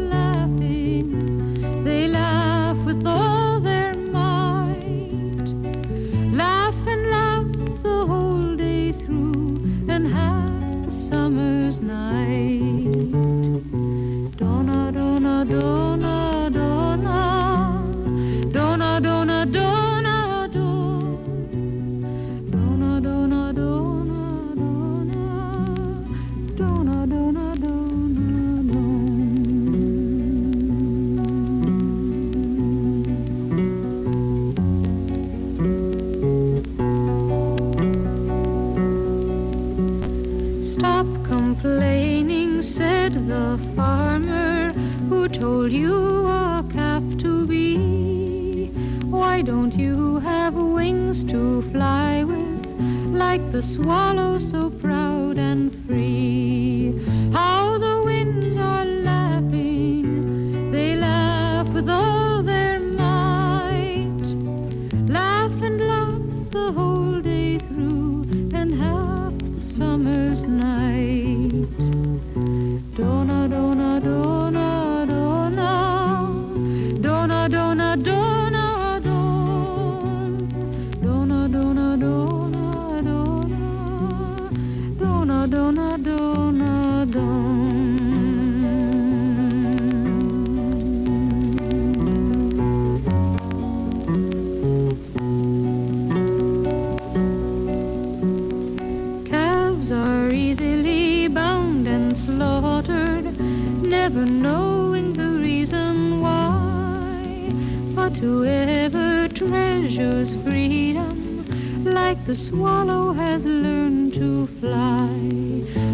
freedom, 110.35 111.45
like 111.85 112.25
the 112.25 112.35
swallow 112.35 113.13
has 113.13 113.45
learned 113.45 114.15
to 114.15 114.47
fly. 114.47 115.88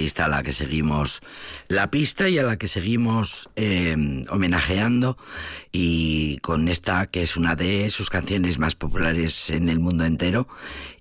A 0.00 0.28
la 0.28 0.42
que 0.42 0.52
seguimos 0.52 1.20
la 1.68 1.90
pista 1.90 2.28
y 2.28 2.38
a 2.38 2.42
la 2.42 2.56
que 2.56 2.68
seguimos 2.68 3.50
eh, 3.54 3.94
homenajeando 4.30 5.18
y 5.72 6.38
con 6.38 6.68
esta 6.68 7.06
que 7.06 7.22
es 7.22 7.36
una 7.36 7.54
de 7.54 7.90
sus 7.90 8.08
canciones 8.08 8.58
más 8.58 8.74
populares 8.74 9.50
en 9.50 9.68
el 9.68 9.78
mundo 9.78 10.04
entero 10.06 10.48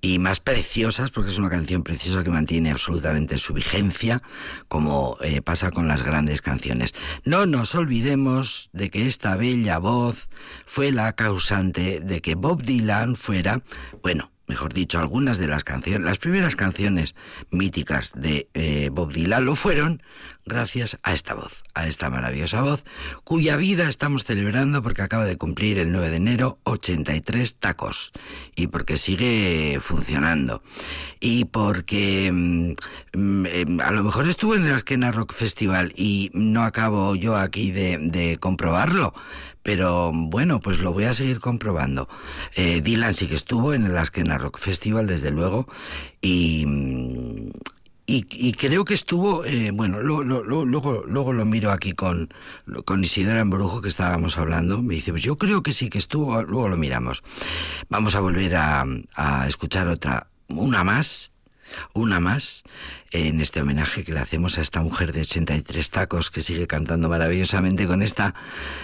y 0.02 0.20
más 0.20 0.42
preciosas 0.42 1.12
porque 1.12 1.30
es 1.30 1.38
una 1.38 1.50
canción 1.50 1.84
preciosa 1.84 2.24
que 2.24 2.30
mantiene 2.30 2.72
absolutamente 2.72 3.38
su 3.38 3.54
vigencia 3.54 4.22
como 4.68 5.18
eh, 5.22 5.42
pasa 5.42 5.72
con 5.72 5.88
las 5.88 6.04
grandes 6.04 6.42
canciones. 6.42 6.94
No 7.24 7.46
nos 7.46 7.76
olvidemos 7.76 8.70
de 8.74 8.90
que 8.90 9.08
esta 9.08 9.38
bella 9.38 9.78
voz 9.78 10.28
fue 10.66 10.92
la 10.92 11.14
causante 11.14 12.02
de 12.02 12.22
que 12.22 12.36
Bob 12.36 12.64
Dylan 12.64 13.16
fuera, 13.16 13.64
bueno, 14.04 14.32
mejor 14.50 14.74
dicho, 14.74 15.00
algunas 15.00 15.38
de 15.38 15.48
las 15.48 15.64
canciones, 15.64 16.06
las 16.06 16.18
primeras 16.18 16.56
canciones 16.56 17.16
míticas 17.52 18.14
de 18.16 18.50
eh, 18.56 18.90
Bob 18.92 19.14
Dylan 19.14 19.46
lo 19.46 19.56
fueron 19.56 20.02
gracias 20.44 20.98
a 21.04 21.14
esta 21.14 21.36
voz, 21.36 21.64
a 21.76 21.88
esta 21.88 22.10
maravillosa 22.10 22.64
voz, 22.64 22.84
cuya 23.24 23.56
vida 23.58 23.88
estamos 23.88 24.24
celebrando 24.24 24.82
porque 24.82 25.04
acaba 25.04 25.26
de 25.26 25.38
cumplir 25.38 25.78
el 25.78 25.92
9 25.92 26.10
de 26.10 26.16
enero 26.16 26.58
83 26.64 27.56
tacos 27.58 28.12
y 28.56 28.68
porque 28.68 28.98
sigue 28.98 29.78
funcionando. 29.80 30.64
Y 31.20 31.46
porque 31.46 32.32
mm, 32.34 32.72
mm, 33.14 33.46
eh, 33.46 33.66
a 33.84 33.92
lo 33.92 34.04
mejor 34.04 34.28
estuvo 34.28 34.56
en 34.56 34.66
el 34.66 34.76
Esquena 34.76 35.12
Rock 35.12 35.34
Festival 35.34 35.94
y 35.96 36.32
no 36.34 36.64
acabo 36.64 37.16
yo 37.16 37.38
aquí 37.38 37.72
de, 37.72 38.00
de 38.00 38.38
comprobarlo, 38.38 39.14
pero 39.63 40.12
bueno, 40.13 40.60
pues 40.60 40.80
lo 40.80 40.93
voy 40.93 41.06
a 41.06 41.13
seguir 41.13 41.39
comprobando. 41.39 42.08
Eh, 42.56 42.82
Dylan 42.82 43.13
sí 43.13 43.28
que 43.28 43.36
estuvo 43.36 43.74
en 43.74 43.86
el 43.86 43.98
Askena 43.98 44.38
Rock 44.38 44.58
Festival, 44.58 45.08
desde 45.08 45.32
luego, 45.32 45.67
y, 46.22 46.65
y, 48.12 48.54
creo 48.54 48.86
que 48.86 48.95
estuvo, 48.95 49.45
eh, 49.45 49.69
bueno, 49.72 50.02
lo, 50.02 50.24
lo, 50.24 50.41
luego, 50.65 51.04
luego 51.06 51.32
lo 51.32 51.45
miro 51.45 51.72
aquí 51.72 51.91
con, 51.91 52.34
con 52.84 53.04
Isidora 53.04 53.41
Embrujo, 53.41 53.82
que 53.82 53.89
estábamos 53.89 54.38
hablando, 54.39 54.82
me 54.82 54.95
dice, 54.95 55.12
pues 55.12 55.22
yo 55.22 55.38
creo 55.38 55.62
que 55.62 55.74
sí 55.74 55.89
que 55.89 56.00
estuvo, 56.00 56.41
luego 56.41 56.69
lo 56.69 56.78
miramos. 56.78 57.22
Vamos 57.88 58.15
a 58.15 58.19
volver 58.22 58.56
a, 58.56 58.84
a 59.13 59.48
escuchar 59.48 59.88
otra, 59.89 60.28
una 60.48 60.84
más, 60.84 61.32
una 61.93 62.19
más 62.19 62.63
en 63.12 63.39
este 63.39 63.62
homenaje 63.62 64.04
que 64.04 64.13
le 64.13 64.19
hacemos 64.19 64.58
a 64.58 64.62
esta 64.62 64.82
mujer 64.82 65.13
de 65.13 65.22
83 65.22 65.89
tacos 65.89 66.30
que 66.30 66.41
sigue 66.41 66.67
cantando 66.67 67.10
maravillosamente 67.10 67.88
con 67.88 68.02
esta 68.02 68.36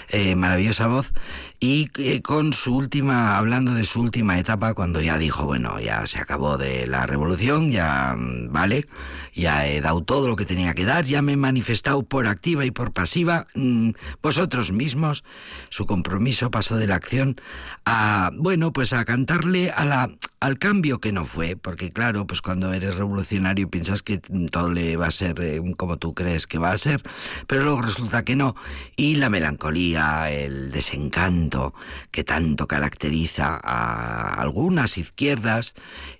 eh, 0.09 0.35
maravillosa 0.35 0.87
voz 0.87 1.13
y 1.59 1.89
eh, 1.97 2.21
con 2.21 2.53
su 2.53 2.75
última, 2.75 3.37
hablando 3.37 3.73
de 3.73 3.85
su 3.85 4.01
última 4.01 4.39
etapa, 4.39 4.73
cuando 4.73 5.01
ya 5.01 5.17
dijo, 5.17 5.45
bueno, 5.45 5.79
ya 5.79 6.05
se 6.07 6.19
acabó 6.19 6.57
de 6.57 6.85
la 6.87 7.05
revolución, 7.05 7.71
ya 7.71 8.15
mm, 8.17 8.51
vale, 8.51 8.85
ya 9.33 9.67
he 9.67 9.81
dado 9.81 10.03
todo 10.03 10.27
lo 10.27 10.35
que 10.35 10.45
tenía 10.45 10.73
que 10.73 10.85
dar, 10.85 11.05
ya 11.05 11.21
me 11.21 11.33
he 11.33 11.37
manifestado 11.37 12.03
por 12.03 12.27
activa 12.27 12.65
y 12.65 12.71
por 12.71 12.91
pasiva, 12.91 13.47
mm, 13.55 13.91
vosotros 14.21 14.71
mismos, 14.71 15.23
su 15.69 15.85
compromiso 15.85 16.51
pasó 16.51 16.77
de 16.77 16.87
la 16.87 16.95
acción 16.95 17.39
a, 17.85 18.31
bueno, 18.35 18.73
pues 18.73 18.93
a 18.93 19.05
cantarle 19.05 19.71
a 19.71 19.85
la, 19.85 20.11
al 20.39 20.59
cambio 20.59 20.99
que 20.99 21.11
no 21.11 21.25
fue, 21.25 21.55
porque 21.55 21.91
claro, 21.91 22.27
pues 22.27 22.41
cuando 22.41 22.73
eres 22.73 22.97
revolucionario 22.97 23.69
piensas 23.69 24.03
que 24.03 24.14
todo 24.51 24.71
le 24.71 24.97
va 24.97 25.07
a 25.07 25.11
ser 25.11 25.39
eh, 25.41 25.61
como 25.77 25.97
tú 25.97 26.13
crees 26.13 26.47
que 26.47 26.57
va 26.57 26.71
a 26.71 26.77
ser, 26.77 27.01
pero 27.47 27.63
luego 27.63 27.81
resulta 27.81 28.23
que 28.23 28.35
no. 28.35 28.55
Y 28.95 29.15
la 29.15 29.29
melancolía, 29.29 30.31
el 30.31 30.71
desencanto 30.71 31.73
que 32.11 32.23
tanto 32.23 32.67
caracteriza 32.67 33.59
a 33.61 34.33
algunas 34.33 34.97
izquierdas, 34.97 35.75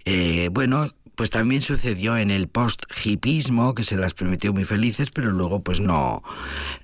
eh, 0.05 0.49
bueno, 0.51 0.91
pues 1.15 1.29
también 1.29 1.61
sucedió 1.61 2.17
en 2.17 2.31
el 2.31 2.47
post-hipismo, 2.47 3.73
que 3.73 3.83
se 3.83 3.97
las 3.97 4.13
prometió 4.13 4.53
muy 4.53 4.65
felices, 4.65 5.09
pero 5.11 5.31
luego 5.31 5.61
pues 5.61 5.79
no, 5.79 6.23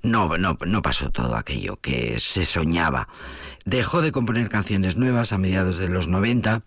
no, 0.03 0.37
no, 0.37 0.57
no 0.65 0.81
pasó 0.81 1.09
todo 1.09 1.35
aquello 1.35 1.77
que 1.81 2.19
se 2.19 2.45
soñaba. 2.45 3.07
Dejó 3.63 4.01
de 4.01 4.11
componer 4.11 4.49
canciones 4.49 4.97
nuevas 4.97 5.33
a 5.33 5.37
mediados 5.37 5.77
de 5.77 5.89
los 5.89 6.07
90 6.07 6.63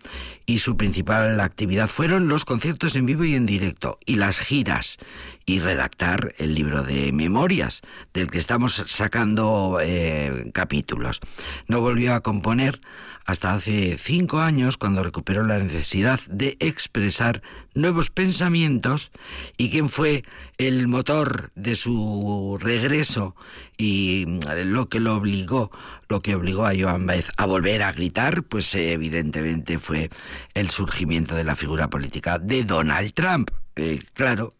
y 0.47 0.59
su 0.59 0.77
principal 0.77 1.41
actividad 1.41 1.89
fueron 1.89 2.29
los 2.29 2.45
conciertos 2.45 2.95
en 2.95 3.07
vivo 3.07 3.25
y 3.25 3.35
en 3.35 3.47
directo 3.47 3.99
y 4.07 4.17
las 4.17 4.39
giras 4.39 4.99
y 5.47 5.59
redactar 5.59 6.35
el 6.39 6.55
libro 6.55 6.83
de 6.83 7.13
memorias 7.13 7.83
del 8.13 8.31
que 8.31 8.39
estamos 8.39 8.85
sacando 8.87 9.79
eh, 9.83 10.51
capítulos. 10.53 11.21
No 11.67 11.81
volvió 11.81 12.15
a 12.15 12.21
componer 12.21 12.81
hasta 13.25 13.55
hace 13.55 13.97
cinco 13.99 14.41
años 14.41 14.77
cuando 14.77 15.03
recuperó 15.03 15.43
la 15.45 15.59
necesidad 15.59 16.21
de 16.29 16.57
expresar 16.61 17.43
nuevos 17.75 18.11
pensamientos 18.11 19.11
y 19.57 19.71
quién 19.71 19.89
fue 19.89 20.25
el 20.59 20.89
motor 20.89 21.51
de 21.55 21.75
su 21.75 22.59
regreso 22.61 23.35
y 23.77 24.25
mm, 24.27 24.41
lo 24.67 24.89
que 24.89 25.01
lo 25.01 25.17
obligó, 25.17 25.71
lo 26.09 26.21
que 26.21 26.35
obligó 26.35 26.67
a 26.67 26.75
Joan 26.79 27.07
Baez 27.07 27.31
a 27.37 27.47
volver 27.47 27.83
a 27.83 27.93
gritar, 27.93 28.45
pues 28.45 28.75
evidentemente 28.75 29.79
fue 29.79 30.11
el 30.55 30.71
surgimiento 30.71 31.35
de 31.35 31.45
la 31.45 31.57
figura 31.57 31.91
política 31.91 32.39
de 32.39 32.65
Donald 32.65 33.13
Trump. 33.13 33.51
Eh, 33.77 34.01
claro, 34.13 34.55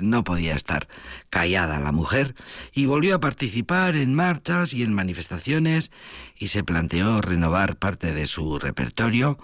no 0.00 0.22
podía 0.22 0.54
estar 0.54 0.86
callada 1.28 1.80
la 1.80 1.90
mujer 1.90 2.36
y 2.72 2.86
volvió 2.86 3.16
a 3.16 3.20
participar 3.20 3.96
en 3.96 4.14
marchas 4.14 4.74
y 4.74 4.84
en 4.84 4.94
manifestaciones 4.94 5.90
y 6.38 6.48
se 6.48 6.62
planteó 6.62 7.20
renovar 7.20 7.76
parte 7.76 8.14
de 8.14 8.26
su 8.26 8.60
repertorio, 8.60 9.38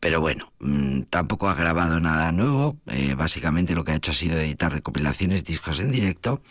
pero 0.00 0.22
bueno, 0.22 0.50
mm, 0.60 1.02
tampoco 1.10 1.50
ha 1.50 1.54
grabado 1.54 2.00
nada 2.00 2.32
nuevo, 2.32 2.69
eh, 2.86 3.14
básicamente 3.14 3.74
lo 3.74 3.84
que 3.84 3.92
ha 3.92 3.96
hecho 3.96 4.10
ha 4.10 4.14
sido 4.14 4.38
editar 4.38 4.72
recopilaciones, 4.72 5.44
discos 5.44 5.80
en 5.80 5.90
directo 5.90 6.42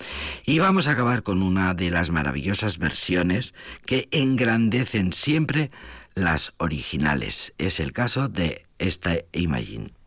y 0.45 0.59
vamos 0.59 0.87
a 0.87 0.91
acabar 0.91 1.23
con 1.23 1.41
una 1.41 1.73
de 1.73 1.91
las 1.91 2.09
maravillosas 2.11 2.77
versiones 2.77 3.53
que 3.85 4.07
engrandecen 4.11 5.13
siempre 5.13 5.71
las 6.13 6.53
originales. 6.57 7.53
Es 7.57 7.79
el 7.79 7.93
caso 7.93 8.29
de 8.29 8.65
esta 8.77 9.17
Imagine. 9.33 9.98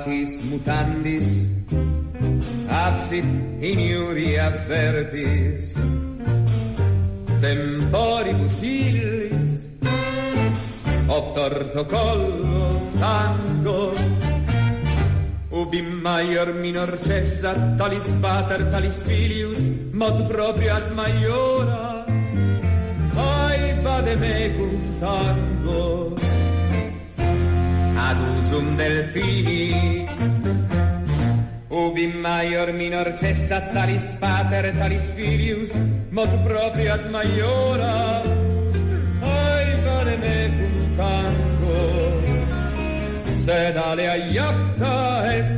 Mutatis 0.00 0.40
mutandis, 0.48 1.48
absit 2.68 3.24
iniuria 3.60 4.48
verbis, 4.68 5.74
temporibus 7.40 8.62
illis, 8.62 9.68
obtorto 11.08 11.84
collo 11.84 12.80
tango, 12.98 13.92
ubi 15.50 15.82
maior 15.82 16.54
minor 16.54 16.96
cessa, 17.02 17.52
talis 17.76 18.08
pater, 18.22 18.70
talis 18.70 19.02
filius, 19.02 19.68
mod 19.92 20.26
proprio 20.28 20.74
ad 20.74 20.94
maiora, 20.96 22.04
ai 23.16 23.74
vade 23.82 24.16
mecum 24.16 24.72
tango, 24.98 25.49
ad 28.50 28.56
usum 28.56 28.76
delfini, 28.76 30.06
ubi 31.68 32.06
maior 32.08 32.72
minor 32.72 33.14
cessa, 33.16 33.60
talis 33.72 34.16
pater, 34.20 34.72
talis 34.76 35.10
filius, 35.14 35.72
mod 36.10 36.28
proprio 36.42 36.92
ad 36.92 37.10
maiora, 37.10 38.22
ai 39.22 39.68
vade 39.84 40.16
mecum 40.24 40.96
tango, 40.96 41.80
sed 43.44 43.76
alea 43.76 44.16
iapta 44.16 45.34
est, 45.36 45.54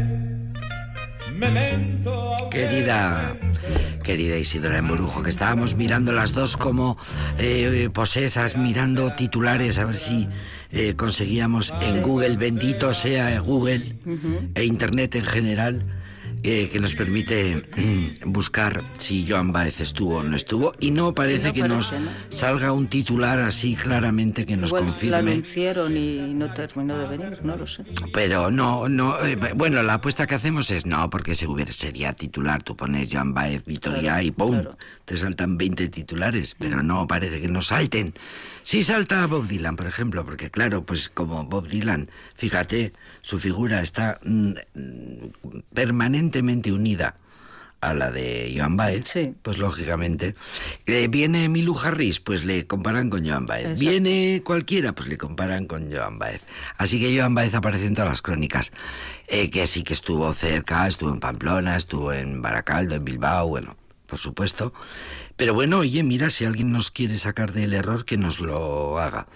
memento 1.38 2.48
Querida, 2.50 3.36
querida 4.02 4.36
Isidora 4.36 4.78
Emborujo, 4.78 5.22
que 5.22 5.30
estábamos 5.30 5.74
mirando 5.74 6.12
las 6.12 6.32
dos 6.32 6.56
como 6.56 6.98
eh, 7.38 7.88
posesas, 7.92 8.56
mirando 8.56 9.12
titulares, 9.14 9.78
a 9.78 9.84
ver 9.84 9.96
si 9.96 10.28
eh, 10.70 10.94
conseguíamos 10.96 11.72
en 11.82 12.02
Google, 12.02 12.36
bendito 12.36 12.92
sea 12.94 13.38
Google 13.40 13.96
e 14.54 14.64
Internet 14.64 15.14
en 15.14 15.24
general, 15.24 16.01
eh, 16.44 16.68
que 16.72 16.80
nos 16.80 16.94
permite 16.94 17.62
mm, 17.76 18.32
buscar 18.32 18.82
si 18.98 19.26
Joan 19.28 19.52
Baez 19.52 19.80
estuvo 19.80 20.16
o 20.16 20.22
no 20.22 20.36
estuvo, 20.36 20.72
y 20.80 20.90
no 20.90 21.14
parece 21.14 21.48
no 21.48 21.54
que 21.54 21.68
nos 21.68 21.92
salga 22.30 22.72
un 22.72 22.88
titular 22.88 23.38
así 23.40 23.76
claramente 23.76 24.44
que 24.44 24.56
nos 24.56 24.70
Igual 24.70 24.84
la 24.86 24.90
confirme. 24.90 25.32
anunciaron 25.32 25.96
y 25.96 26.34
no 26.34 26.52
terminó 26.52 26.98
de 26.98 27.06
venir, 27.16 27.38
no 27.44 27.56
lo 27.56 27.66
sé. 27.66 27.84
Pero 28.12 28.50
no, 28.50 28.88
no, 28.88 29.24
eh, 29.24 29.36
bueno, 29.54 29.82
la 29.82 29.94
apuesta 29.94 30.26
que 30.26 30.34
hacemos 30.34 30.70
es 30.70 30.86
no, 30.86 31.08
porque 31.10 31.34
si 31.34 31.46
hubiera 31.46 31.72
sería 31.72 32.12
titular, 32.12 32.62
tú 32.62 32.76
pones 32.76 33.08
Joan 33.12 33.34
Baez, 33.34 33.64
Vitoria 33.64 34.00
Claro, 34.12 34.22
y 34.22 34.30
¡pum! 34.30 34.50
claro. 34.60 34.78
Te 35.04 35.16
saltan 35.16 35.58
20 35.58 35.88
titulares, 35.88 36.56
pero 36.58 36.82
no 36.82 37.06
parece 37.06 37.40
que 37.40 37.48
nos 37.48 37.68
salten. 37.68 38.14
Sí 38.64 38.82
salta 38.82 39.26
Bob 39.26 39.48
Dylan, 39.48 39.74
por 39.74 39.86
ejemplo, 39.86 40.24
porque 40.24 40.48
claro, 40.50 40.84
pues 40.84 41.08
como 41.08 41.44
Bob 41.44 41.66
Dylan, 41.66 42.08
fíjate, 42.36 42.92
su 43.20 43.38
figura 43.40 43.82
está 43.82 44.20
mm, 44.24 44.52
mm, 44.74 45.58
unida 46.40 47.16
a 47.80 47.94
la 47.94 48.12
de 48.12 48.54
Joan 48.56 48.76
Baez, 48.76 49.08
Sí. 49.08 49.34
pues 49.42 49.58
lógicamente. 49.58 50.36
Eh, 50.86 51.08
viene 51.08 51.48
Milu 51.48 51.76
Harris, 51.76 52.20
pues 52.20 52.44
le 52.44 52.64
comparan 52.68 53.10
con 53.10 53.26
Joan 53.26 53.44
Baez. 53.44 53.64
Exacto. 53.70 53.90
Viene 53.90 54.42
cualquiera, 54.44 54.92
pues 54.94 55.08
le 55.08 55.18
comparan 55.18 55.66
con 55.66 55.90
Joan 55.92 56.16
Baez. 56.16 56.42
Así 56.78 57.00
que 57.00 57.16
Joan 57.18 57.34
Baez 57.34 57.54
aparece 57.54 57.86
en 57.86 57.94
todas 57.94 58.08
las 58.10 58.22
crónicas. 58.22 58.70
Eh, 59.26 59.50
que 59.50 59.66
sí 59.66 59.82
que 59.82 59.94
estuvo 59.94 60.32
cerca, 60.32 60.86
estuvo 60.86 61.12
en 61.12 61.18
Pamplona, 61.18 61.76
estuvo 61.76 62.12
en 62.12 62.40
Baracaldo, 62.40 62.94
en 62.94 63.04
Bilbao, 63.04 63.48
bueno, 63.48 63.76
por 64.06 64.20
supuesto. 64.20 64.72
Pero 65.36 65.52
bueno, 65.54 65.78
oye, 65.78 66.04
mira, 66.04 66.30
si 66.30 66.44
alguien 66.44 66.70
nos 66.70 66.92
quiere 66.92 67.16
sacar 67.18 67.52
del 67.52 67.72
error, 67.74 68.04
que 68.04 68.16
nos 68.16 68.38
lo 68.38 69.00
haga. 69.00 69.26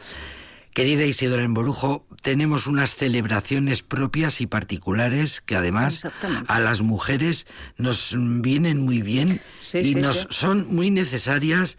Querida 0.77 1.07
Isidora 1.07 1.43
Emborujo, 1.43 2.07
tenemos 2.21 2.67
unas 2.67 2.95
celebraciones 2.97 3.83
propias 3.83 4.43
y 4.43 4.47
particulares 4.47 5.41
que 5.41 5.57
además 5.57 6.07
a 6.49 6.61
las 6.61 6.83
mujeres 6.83 7.47
nos 7.79 8.15
vienen 8.19 8.83
muy 8.83 9.01
bien 9.01 9.41
Sí, 9.61 9.79
y 9.79 9.85
sí, 9.95 10.01
nos 10.01 10.19
sí. 10.21 10.27
son 10.29 10.67
muy 10.69 10.91
necesarias 10.91 11.79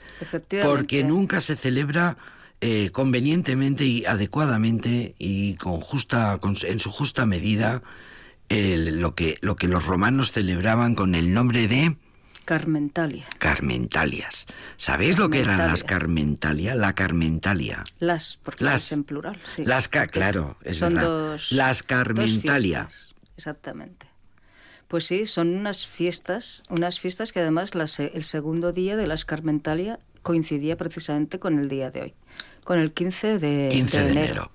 porque 0.64 1.04
nunca 1.04 1.42
se 1.42 1.56
celebra 1.56 2.18
eh, 2.60 2.90
convenientemente 2.92 3.86
y 3.86 4.04
adecuadamente 4.06 5.14
y 5.20 5.54
con 5.58 5.80
justa 5.80 6.40
con- 6.40 6.58
en 6.64 6.80
su 6.80 6.90
justa 6.90 7.28
medida 7.28 7.84
el- 8.50 9.00
lo 9.00 9.14
que 9.14 9.38
lo 9.42 9.56
que 9.58 9.68
los 9.68 9.86
romanos 9.86 10.32
celebraban 10.32 10.96
con 10.96 11.14
el 11.14 11.36
nombre 11.36 11.68
de 11.68 11.98
Carmentalia. 12.48 13.26
Carmentalias. 13.40 14.46
¿Sabéis 14.78 15.18
lo 15.18 15.30
que 15.30 15.42
eran 15.42 15.58
las 15.58 15.84
Carmentalia? 15.84 16.76
La 16.76 16.94
Carmentalia. 16.96 17.84
Las, 18.00 18.40
porque 18.42 18.64
Las- 18.64 18.86
es 18.86 18.92
en 18.94 19.04
plural. 19.04 19.38
Sí. 19.46 19.66
las 19.66 19.90
ca- 19.90 20.08
claro, 20.08 20.56
es 20.64 20.78
son 20.78 20.94
verdad. 20.96 21.10
dos. 21.10 21.52
Las 21.52 21.80
dos 21.80 21.84
Carmentalia. 21.84 22.86
fiestas, 22.88 23.16
Exactamente. 23.36 24.08
Pues 24.88 25.06
sí, 25.06 25.26
son 25.26 25.50
unas 25.58 25.86
fiestas, 25.86 26.64
unas 26.70 27.02
fiestas 27.02 27.34
que 27.34 27.42
además 27.42 27.72
el 28.00 28.24
segundo 28.24 28.72
día 28.72 28.96
de 28.96 29.08
las 29.08 29.26
Carmentalia 29.26 30.00
coincidía 30.22 30.78
precisamente 30.78 31.40
con 31.40 31.60
el 31.60 31.68
día 31.68 31.92
de 31.92 32.02
hoy, 32.02 32.14
con 32.64 32.80
el 32.80 32.94
15 32.94 33.40
de, 33.40 33.68
15 33.70 34.02
de 34.04 34.10
enero. 34.12 34.52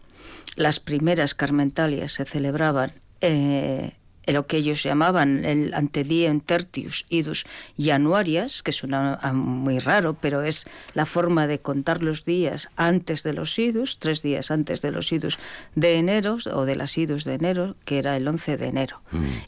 Las 0.57 0.81
primeras 0.81 1.35
Carmentalias 1.35 2.13
se 2.13 2.25
celebraban 2.25 2.93
eh, 3.21 3.93
lo 4.27 4.47
que 4.47 4.59
ellos 4.59 4.83
llamaban 4.83 5.45
el 5.45 5.75
antediem 5.75 6.41
tertius 6.41 7.07
idus 7.09 7.45
januarias, 7.77 8.63
que 8.63 8.73
suena 8.73 9.19
muy 9.33 9.79
raro, 9.79 10.15
pero 10.15 10.43
es 10.43 10.67
la 10.95 11.07
forma 11.07 11.47
de 11.47 11.61
contar 11.61 12.03
los 12.03 12.25
días 12.25 12.69
antes 12.77 13.23
de 13.23 13.33
los 13.33 13.59
idus, 13.59 13.99
tres 13.99 14.23
días 14.23 14.51
antes 14.51 14.83
de 14.83 14.93
los 14.93 15.13
idus 15.13 15.39
de 15.75 15.97
enero 15.97 16.37
o 16.53 16.65
de 16.65 16.77
las 16.77 16.97
idus 16.99 17.25
de 17.25 17.35
enero, 17.35 17.77
que 17.85 17.99
era 17.99 18.17
el 18.17 18.29
11 18.29 18.57
de 18.57 18.67
enero. 18.67 19.03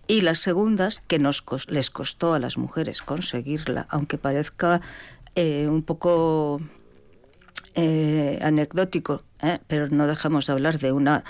Y 0.07 0.23
las 0.23 0.39
segundas, 0.39 1.01
que 1.07 1.19
nos 1.19 1.45
les 1.69 1.91
costó 1.91 2.35
a 2.35 2.39
las 2.39 2.59
mujeres 2.59 3.03
conseguirla, 3.03 3.87
aunque 3.91 4.19
parezca 4.19 4.81
eh, 5.35 5.67
un 5.69 5.83
poco 5.83 6.61
eh, 7.75 8.39
anecdótico, 8.43 9.23
¿eh? 9.43 9.59
pero 9.67 9.89
no 9.89 10.07
dejamos 10.07 10.47
de 10.47 10.53
hablar 10.53 10.79
de 10.79 10.93
una 10.93 11.25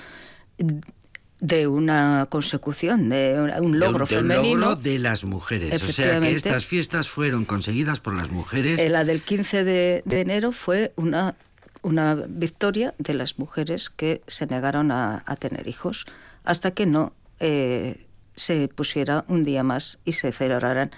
de 1.41 1.67
una 1.67 2.27
consecución, 2.31 3.09
de 3.09 3.35
un- 3.39 3.51
un 3.51 3.51
De 3.51 3.61
un- 3.61 3.79
logro 3.81 4.07
de 4.07 4.17
un 4.17 4.29
femenino. 4.29 4.57
logro 4.61 4.77
de 4.77 4.99
las 4.99 5.25
mujeres. 5.25 5.83
O 5.83 5.93
sea 5.93 6.21
que 6.21 6.33
estas 6.33 6.65
fiestas 6.67 7.09
fueron 7.09 7.45
conseguidas 7.45 8.01
por 8.01 8.17
las 8.17 8.31
mujeres. 8.31 8.81
Eh, 8.81 8.89
la 8.89 9.05
del 9.05 9.23
15 9.23 9.65
de, 9.65 10.03
de 10.07 10.21
enero 10.21 10.53
fue 10.53 10.93
una, 10.97 11.35
una 11.83 12.15
victoria 12.29 12.95
de 12.99 13.15
las 13.15 13.39
mujeres 13.39 13.91
que 13.91 14.23
se 14.27 14.47
negaron 14.47 14.91
a, 14.93 15.23
a 15.27 15.37
tener 15.37 15.67
hijos 15.69 16.07
hasta 16.45 16.71
que 16.73 16.87
no 16.87 17.13
eh, 17.41 18.07
se 18.37 18.69
pusiera 18.69 19.25
un 19.29 19.45
día 19.45 19.63
más 19.63 19.99
y 20.05 20.13
se 20.13 20.31
celebraran 20.33 20.93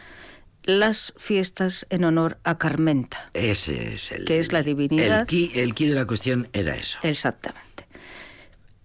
las 0.64 1.14
fiestas 1.16 1.86
en 1.90 2.04
honor 2.04 2.38
a 2.44 2.58
Carmenta. 2.58 3.30
Ese 3.34 3.94
es 3.94 4.10
el. 4.12 4.24
Que 4.24 4.38
es 4.38 4.52
la 4.52 4.62
divinidad. 4.62 5.20
El 5.20 5.26
ki, 5.26 5.50
el 5.54 5.74
ki 5.74 5.86
de 5.88 5.94
la 5.94 6.04
cuestión 6.06 6.48
era 6.52 6.74
eso. 6.76 6.98
Exactamente. 7.02 7.85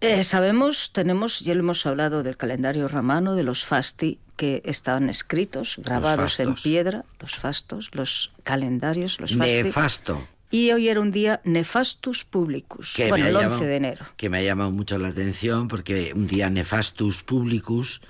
Eh, 0.02 0.24
sabemos, 0.24 0.91
tenemos, 0.93 1.39
ya 1.41 1.54
lo 1.54 1.60
hemos 1.60 1.86
hablado 1.86 2.24
del 2.24 2.36
calendario 2.36 2.88
romano, 2.88 3.36
de 3.36 3.43
los 3.43 3.64
fasti 3.64 4.20
que 4.36 4.62
estaban 4.66 5.10
escritos, 5.10 5.76
grabados 5.78 6.39
en 6.39 6.56
piedra, 6.56 7.06
los 7.20 7.36
fastos, 7.36 7.91
los 7.93 8.32
calendarios, 8.43 9.20
los 9.20 9.36
fasti. 9.36 9.64
Nefasto. 9.64 10.28
Y 10.49 10.72
hoy 10.72 10.89
era 10.89 10.99
un 10.99 11.12
día 11.12 11.39
nefastus 11.45 12.26
publicus, 12.26 12.93
Que 12.95 13.08
bueno, 13.10 13.28
el 13.28 13.36
11 13.36 13.45
llamado- 13.47 13.64
de 13.66 13.76
enero. 13.76 14.06
Que 14.18 14.30
me 14.30 14.39
ha 14.39 14.41
llamado 14.43 14.72
mucho 14.72 14.97
la 14.97 15.10
atención 15.10 15.68
porque 15.68 16.12
un 16.16 16.28
día 16.28 16.49
nefastus 16.49 17.22
publicus, 17.24 18.02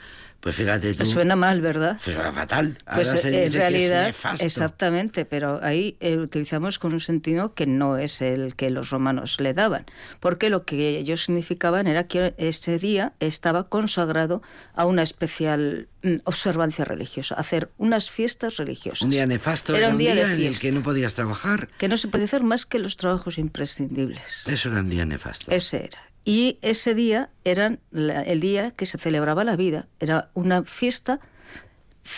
pues 0.41 0.55
fíjate 0.55 0.95
tú. 0.95 1.05
Suena 1.05 1.35
mal, 1.35 1.61
¿verdad? 1.61 1.97
Suena 2.01 2.31
fatal. 2.31 2.79
Pues 2.91 3.07
Ahora 3.07 3.21
se 3.21 3.27
dice 3.29 3.45
en 3.45 3.51
que 3.51 3.57
es 3.57 3.61
realidad, 3.61 4.15
exactamente, 4.39 5.23
pero 5.23 5.59
ahí 5.63 5.97
eh, 5.99 6.17
utilizamos 6.17 6.79
con 6.79 6.93
un 6.93 6.99
sentido 6.99 7.53
que 7.53 7.67
no 7.67 7.97
es 7.97 8.21
el 8.23 8.55
que 8.55 8.71
los 8.71 8.89
romanos 8.89 9.39
le 9.39 9.53
daban, 9.53 9.85
porque 10.19 10.49
lo 10.49 10.65
que 10.65 10.97
ellos 10.97 11.25
significaban 11.25 11.85
era 11.85 12.07
que 12.07 12.33
ese 12.37 12.79
día 12.79 13.13
estaba 13.19 13.69
consagrado 13.69 14.41
a 14.73 14.85
una 14.85 15.03
especial 15.03 15.89
mm, 16.01 16.15
observancia 16.23 16.85
religiosa, 16.85 17.35
hacer 17.35 17.69
unas 17.77 18.09
fiestas 18.09 18.57
religiosas. 18.57 19.03
Un 19.03 19.11
día 19.11 19.27
nefasto 19.27 19.75
era 19.75 19.89
un 19.89 19.99
día, 19.99 20.15
de 20.15 20.21
en 20.21 20.41
el 20.41 20.59
que 20.59 20.71
no 20.71 20.81
podías 20.81 21.13
trabajar. 21.13 21.67
que 21.77 21.87
no 21.87 21.97
se 21.97 22.07
puede 22.07 22.23
hacer 22.23 22.41
más 22.41 22.65
que 22.65 22.79
los 22.79 22.97
trabajos 22.97 23.37
imprescindibles. 23.37 24.47
Eso 24.47 24.69
era 24.69 24.79
un 24.79 24.89
día 24.89 25.05
nefasto. 25.05 25.51
Ese 25.51 25.85
era. 25.85 26.10
Y 26.23 26.59
ese 26.61 26.93
día 26.93 27.29
era 27.43 27.77
el 27.91 28.39
día 28.41 28.71
que 28.71 28.85
se 28.85 28.97
celebraba 28.97 29.43
la 29.43 29.55
vida. 29.55 29.87
Era 29.99 30.29
una 30.33 30.63
fiesta 30.63 31.19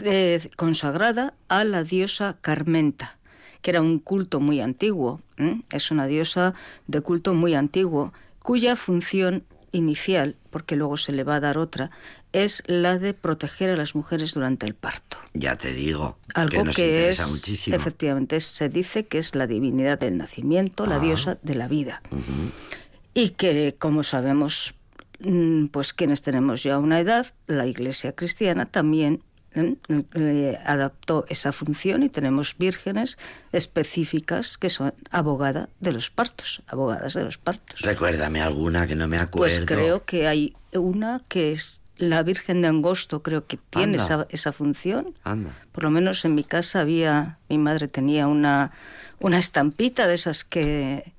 eh, 0.03 0.49
consagrada 0.57 1.33
a 1.47 1.63
la 1.63 1.83
diosa 1.83 2.37
Carmenta, 2.41 3.17
que 3.61 3.71
era 3.71 3.81
un 3.81 3.99
culto 3.99 4.39
muy 4.39 4.59
antiguo. 4.61 5.21
Es 5.71 5.91
una 5.91 6.05
diosa 6.05 6.53
de 6.87 7.01
culto 7.01 7.33
muy 7.33 7.55
antiguo, 7.55 8.13
cuya 8.41 8.75
función 8.75 9.43
inicial, 9.71 10.35
porque 10.51 10.75
luego 10.75 10.97
se 10.97 11.11
le 11.13 11.23
va 11.23 11.37
a 11.37 11.39
dar 11.39 11.57
otra, 11.57 11.89
es 12.31 12.61
la 12.67 12.99
de 12.99 13.13
proteger 13.15 13.71
a 13.71 13.75
las 13.75 13.95
mujeres 13.95 14.33
durante 14.35 14.65
el 14.67 14.75
parto. 14.75 15.17
Ya 15.33 15.55
te 15.57 15.73
digo. 15.73 16.17
Algo 16.35 16.51
que 16.59 16.63
nos 16.65 16.75
que 16.75 16.85
interesa 16.87 17.23
es, 17.23 17.29
muchísimo. 17.31 17.75
efectivamente, 17.75 18.39
se 18.39 18.69
dice 18.69 19.05
que 19.07 19.17
es 19.17 19.33
la 19.33 19.47
divinidad 19.47 19.97
del 19.99 20.17
nacimiento, 20.17 20.85
la 20.85 20.97
Ah. 20.97 20.99
diosa 20.99 21.37
de 21.41 21.55
la 21.55 21.67
vida. 21.67 22.03
Y 23.13 23.29
que, 23.29 23.75
como 23.77 24.03
sabemos, 24.03 24.75
mm, 25.19 25.67
pues 25.67 25.93
quienes 25.93 26.21
tenemos 26.21 26.63
ya 26.63 26.79
una 26.79 26.99
edad, 26.99 27.27
la 27.47 27.67
Iglesia 27.67 28.13
cristiana 28.13 28.65
también 28.65 29.21
¿eh? 29.55 29.75
Eh, 30.15 30.57
adaptó 30.65 31.25
esa 31.29 31.51
función 31.51 32.03
y 32.03 32.09
tenemos 32.09 32.57
vírgenes 32.57 33.17
específicas 33.51 34.57
que 34.57 34.69
son 34.69 34.93
abogada 35.11 35.69
de 35.79 35.91
los 35.91 36.09
partos, 36.09 36.63
abogadas 36.67 37.13
de 37.13 37.23
los 37.23 37.37
partos. 37.37 37.81
Recuérdame 37.81 38.41
alguna 38.41 38.87
que 38.87 38.95
no 38.95 39.07
me 39.07 39.17
acuerdo. 39.17 39.55
Pues 39.55 39.61
creo 39.65 40.05
que 40.05 40.27
hay 40.27 40.55
una 40.73 41.19
que 41.27 41.51
es 41.51 41.81
la 41.97 42.23
Virgen 42.23 42.61
de 42.61 42.67
Angosto, 42.67 43.21
creo 43.21 43.45
que 43.45 43.57
tiene 43.69 43.97
esa, 43.97 44.27
esa 44.29 44.51
función. 44.51 45.13
Anda. 45.23 45.55
Por 45.71 45.83
lo 45.83 45.91
menos 45.91 46.25
en 46.25 46.35
mi 46.35 46.43
casa 46.43 46.81
había, 46.81 47.37
mi 47.49 47.57
madre 47.57 47.87
tenía 47.87 48.27
una, 48.27 48.71
una 49.19 49.37
estampita 49.37 50.07
de 50.07 50.15
esas 50.15 50.43
que, 50.43 51.13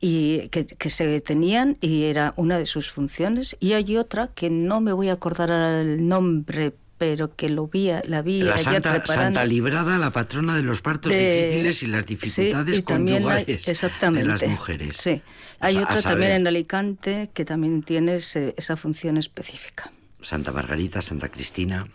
y, 0.00 0.48
que, 0.48 0.66
que 0.66 0.90
se 0.90 1.20
tenían 1.20 1.76
y 1.80 2.04
era 2.04 2.32
una 2.36 2.58
de 2.58 2.66
sus 2.66 2.90
funciones. 2.90 3.56
Y 3.60 3.72
hay 3.72 3.96
otra 3.96 4.28
que 4.28 4.50
no 4.50 4.80
me 4.80 4.92
voy 4.92 5.08
a 5.08 5.14
acordar 5.14 5.50
el 5.50 6.06
nombre, 6.06 6.74
pero 6.98 7.34
que 7.36 7.48
lo 7.48 7.68
vi, 7.68 7.90
la 8.04 8.22
vi 8.22 8.42
La 8.42 8.54
ayer 8.54 8.64
Santa, 8.64 8.90
preparando. 8.94 9.38
Santa 9.38 9.44
Librada, 9.44 9.98
la 9.98 10.10
patrona 10.10 10.56
de 10.56 10.62
los 10.62 10.80
partos 10.80 11.12
de- 11.12 11.46
difíciles 11.46 11.82
y 11.82 11.86
las 11.86 12.06
dificultades 12.06 12.74
sí, 12.74 12.80
y 12.80 12.84
conyugales 12.84 13.68
exactamente. 13.68 14.26
de 14.26 14.32
las 14.32 14.42
mujeres. 14.48 14.94
Sí. 14.96 15.22
Hay 15.60 15.76
otra 15.78 16.00
también 16.02 16.32
en 16.32 16.46
Alicante 16.46 17.30
que 17.34 17.44
también 17.44 17.82
tiene 17.82 18.16
ese- 18.16 18.54
esa 18.56 18.76
función 18.76 19.16
específica. 19.16 19.92
Santa 20.22 20.50
Margarita, 20.52 21.00
Santa 21.02 21.28
Cristina. 21.28 21.86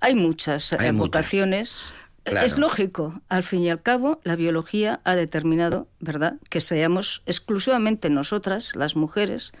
Hay 0.00 0.14
muchas 0.14 0.74
Hay 0.74 0.92
muchas. 0.92 1.94
Claro. 2.26 2.44
Es 2.44 2.58
lógico, 2.58 3.22
al 3.28 3.44
fin 3.44 3.62
y 3.62 3.70
al 3.70 3.82
cabo, 3.82 4.20
la 4.24 4.34
biología 4.34 5.00
ha 5.04 5.14
determinado, 5.14 5.86
¿verdad?, 6.00 6.38
que 6.50 6.60
seamos 6.60 7.22
exclusivamente 7.24 8.10
nosotras, 8.10 8.74
las 8.74 8.96
mujeres, 8.96 9.52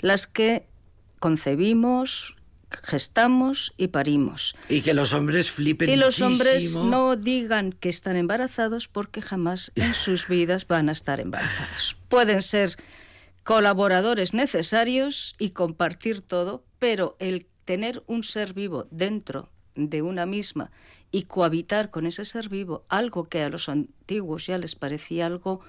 las 0.00 0.26
que 0.26 0.66
concebimos, 1.18 2.36
gestamos 2.82 3.72
y 3.78 3.88
parimos. 3.88 4.54
Y 4.68 4.82
que 4.82 4.94
los 4.94 5.12
hombres 5.12 5.50
flipen 5.50 5.88
Y 5.88 5.96
los 5.96 6.20
hombres 6.20 6.76
no 6.76 7.16
digan 7.16 7.72
que 7.72 7.88
están 7.88 8.16
embarazados 8.16 8.86
porque 8.86 9.22
jamás 9.22 9.72
en 9.74 9.94
sus 9.94 10.28
vidas 10.28 10.66
van 10.66 10.90
a 10.90 10.92
estar 10.92 11.20
embarazados. 11.20 11.96
Pueden 12.08 12.42
ser 12.42 12.76
colaboradores 13.44 14.34
necesarios 14.34 15.34
y 15.38 15.50
compartir 15.50 16.20
todo, 16.20 16.64
pero 16.78 17.16
el 17.18 17.46
tener 17.64 18.02
un 18.06 18.22
ser 18.22 18.52
vivo 18.52 18.88
dentro 18.90 19.50
de 19.74 20.02
una 20.02 20.26
misma 20.26 20.70
y 21.12 21.22
cohabitar 21.24 21.90
con 21.90 22.06
ese 22.06 22.24
ser 22.24 22.48
vivo, 22.48 22.84
algo 22.88 23.24
que 23.24 23.42
a 23.42 23.48
los 23.48 23.68
antiguos 23.68 24.46
ya 24.46 24.58
les 24.58 24.74
parecía 24.76 25.26
algo 25.26 25.60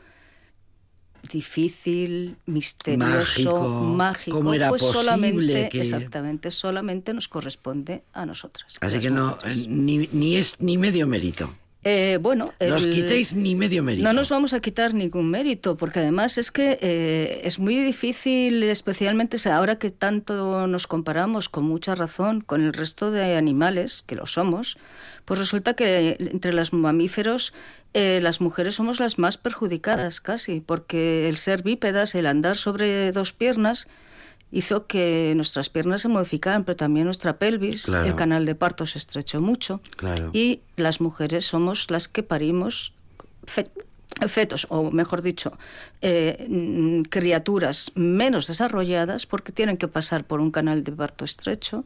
difícil, 1.31 2.37
misterioso, 2.47 3.07
Mágico. 3.07 3.81
mágico, 3.81 4.37
¿Cómo 4.37 4.53
era 4.53 4.69
pues 4.69 4.81
posible 4.81 5.03
solamente, 5.03 5.69
que- 5.69 5.81
exactamente, 5.81 6.51
solamente 6.51 7.13
nos 7.13 7.27
corresponde 7.27 8.03
a 8.13 8.25
nosotras. 8.25 8.77
Así 8.81 8.99
que 8.99 9.11
no, 9.11 9.37
eh, 9.43 9.65
ni, 9.67 10.09
ni 10.11 10.35
es 10.35 10.59
ni 10.61 10.77
medio 10.77 11.05
mérito. 11.07 11.53
Eh, 11.84 12.19
bueno, 12.21 12.53
el- 12.59 12.91
quitéis 12.91 13.34
ni 13.34 13.55
medio 13.55 13.82
mérito. 13.82 14.03
no 14.03 14.13
nos 14.13 14.29
vamos 14.29 14.53
a 14.53 14.59
quitar 14.59 14.93
ningún 14.93 15.32
mérito, 15.32 15.77
porque 15.77 15.99
además 15.99 16.38
es 16.38 16.51
que 16.51 16.77
eh, 16.79 17.41
es 17.43 17.57
muy 17.57 17.75
difícil, 17.75 18.61
especialmente 18.63 19.38
ahora 19.49 19.79
que 19.79 19.89
tanto 19.89 20.67
nos 20.67 20.86
comparamos 20.86 21.49
con 21.49 21.63
mucha 21.63 21.95
razón 21.95 22.41
con 22.41 22.61
el 22.61 22.73
resto 22.73 23.09
de 23.09 23.36
animales, 23.36 24.03
que 24.05 24.15
lo 24.15 24.27
somos, 24.27 24.77
pues 25.25 25.39
resulta 25.39 25.73
que 25.73 26.17
entre 26.19 26.53
los 26.53 26.71
mamíferos 26.71 27.51
eh, 27.95 28.19
las 28.21 28.41
mujeres 28.41 28.75
somos 28.75 28.99
las 28.99 29.17
más 29.17 29.38
perjudicadas 29.39 30.21
casi, 30.21 30.59
porque 30.61 31.27
el 31.29 31.38
ser 31.38 31.63
bípedas, 31.63 32.13
el 32.13 32.27
andar 32.27 32.57
sobre 32.57 33.11
dos 33.11 33.34
piernas, 33.34 33.88
hizo 34.51 34.85
que 34.85 35.33
nuestras 35.35 35.69
piernas 35.69 36.01
se 36.01 36.07
modificaran, 36.09 36.63
pero 36.65 36.75
también 36.75 37.05
nuestra 37.05 37.37
pelvis, 37.37 37.85
Claro. 37.85 38.05
el 38.07 38.15
canal 38.15 38.45
de 38.45 38.55
parto 38.55 38.85
se 38.85 38.97
estrechó 38.97 39.39
mucho 39.41 39.79
Claro. 39.95 40.29
y 40.33 40.61
las 40.75 40.99
mujeres 41.01 41.45
somos 41.45 41.89
las 41.89 42.07
que 42.07 42.21
parimos 42.23 42.93
fe- 43.45 43.69
fetos, 44.27 44.67
o 44.69 44.91
mejor 44.91 45.21
dicho, 45.21 45.57
eh, 46.01 46.45
mm, 46.49 47.03
criaturas 47.03 47.91
menos 47.95 48.45
desarrolladas 48.47 49.25
porque 49.25 49.51
tienen 49.53 49.77
que 49.77 49.87
pasar 49.87 50.25
por 50.25 50.41
un 50.41 50.51
canal 50.51 50.83
de 50.83 50.91
parto 50.91 51.23
estrecho 51.23 51.85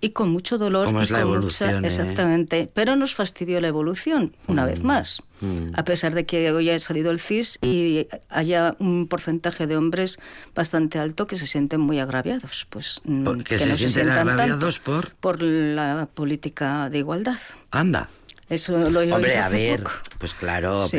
y 0.00 0.10
con 0.10 0.30
mucho 0.30 0.56
dolor. 0.58 0.86
Como 0.86 1.00
y 1.00 1.04
es 1.04 1.10
la 1.10 1.18
con 1.22 1.28
evolución, 1.28 1.74
mucha- 1.76 1.84
¿eh? 1.84 1.86
Exactamente. 1.88 2.70
Pero 2.72 2.96
nos 2.96 3.14
fastidió 3.14 3.60
la 3.60 3.68
evolución, 3.68 4.32
una 4.46 4.64
vez 4.64 4.82
más. 4.82 5.22
Mm. 5.40 5.72
A 5.74 5.84
pesar 5.84 6.14
de 6.14 6.26
que 6.26 6.50
hoy 6.52 6.68
ha 6.70 6.78
salido 6.78 7.10
el 7.10 7.18
CIS 7.20 7.58
y 7.62 8.06
haya 8.28 8.76
un 8.78 9.06
porcentaje 9.08 9.66
de 9.66 9.76
hombres 9.76 10.18
bastante 10.54 10.98
alto 10.98 11.26
que 11.26 11.36
se 11.38 11.46
sienten 11.46 11.80
muy 11.80 11.98
agraviados. 11.98 12.66
Pues 12.70 13.00
mm, 13.04 13.24
Por- 13.24 13.44
que 13.44 13.58
se 13.58 13.66
no 13.66 13.76
sienten 13.76 14.04
sientan 14.04 14.14
tanto 14.26 14.32
agraviados 14.42 14.78
por- 14.78 15.14
por 15.16 15.42
la 15.42 16.08
política 16.12 16.90
de 16.90 16.98
igualdad. 16.98 17.38
Anda. 17.70 18.08
Eso 18.50 18.76
lo 18.90 19.00
he 19.00 19.10
Hombre, 19.12 19.38
a 19.38 19.48
ver, 19.48 19.78
poco. 19.84 19.92
pues 20.18 20.34
claro, 20.34 20.86
Sí. 20.88 20.98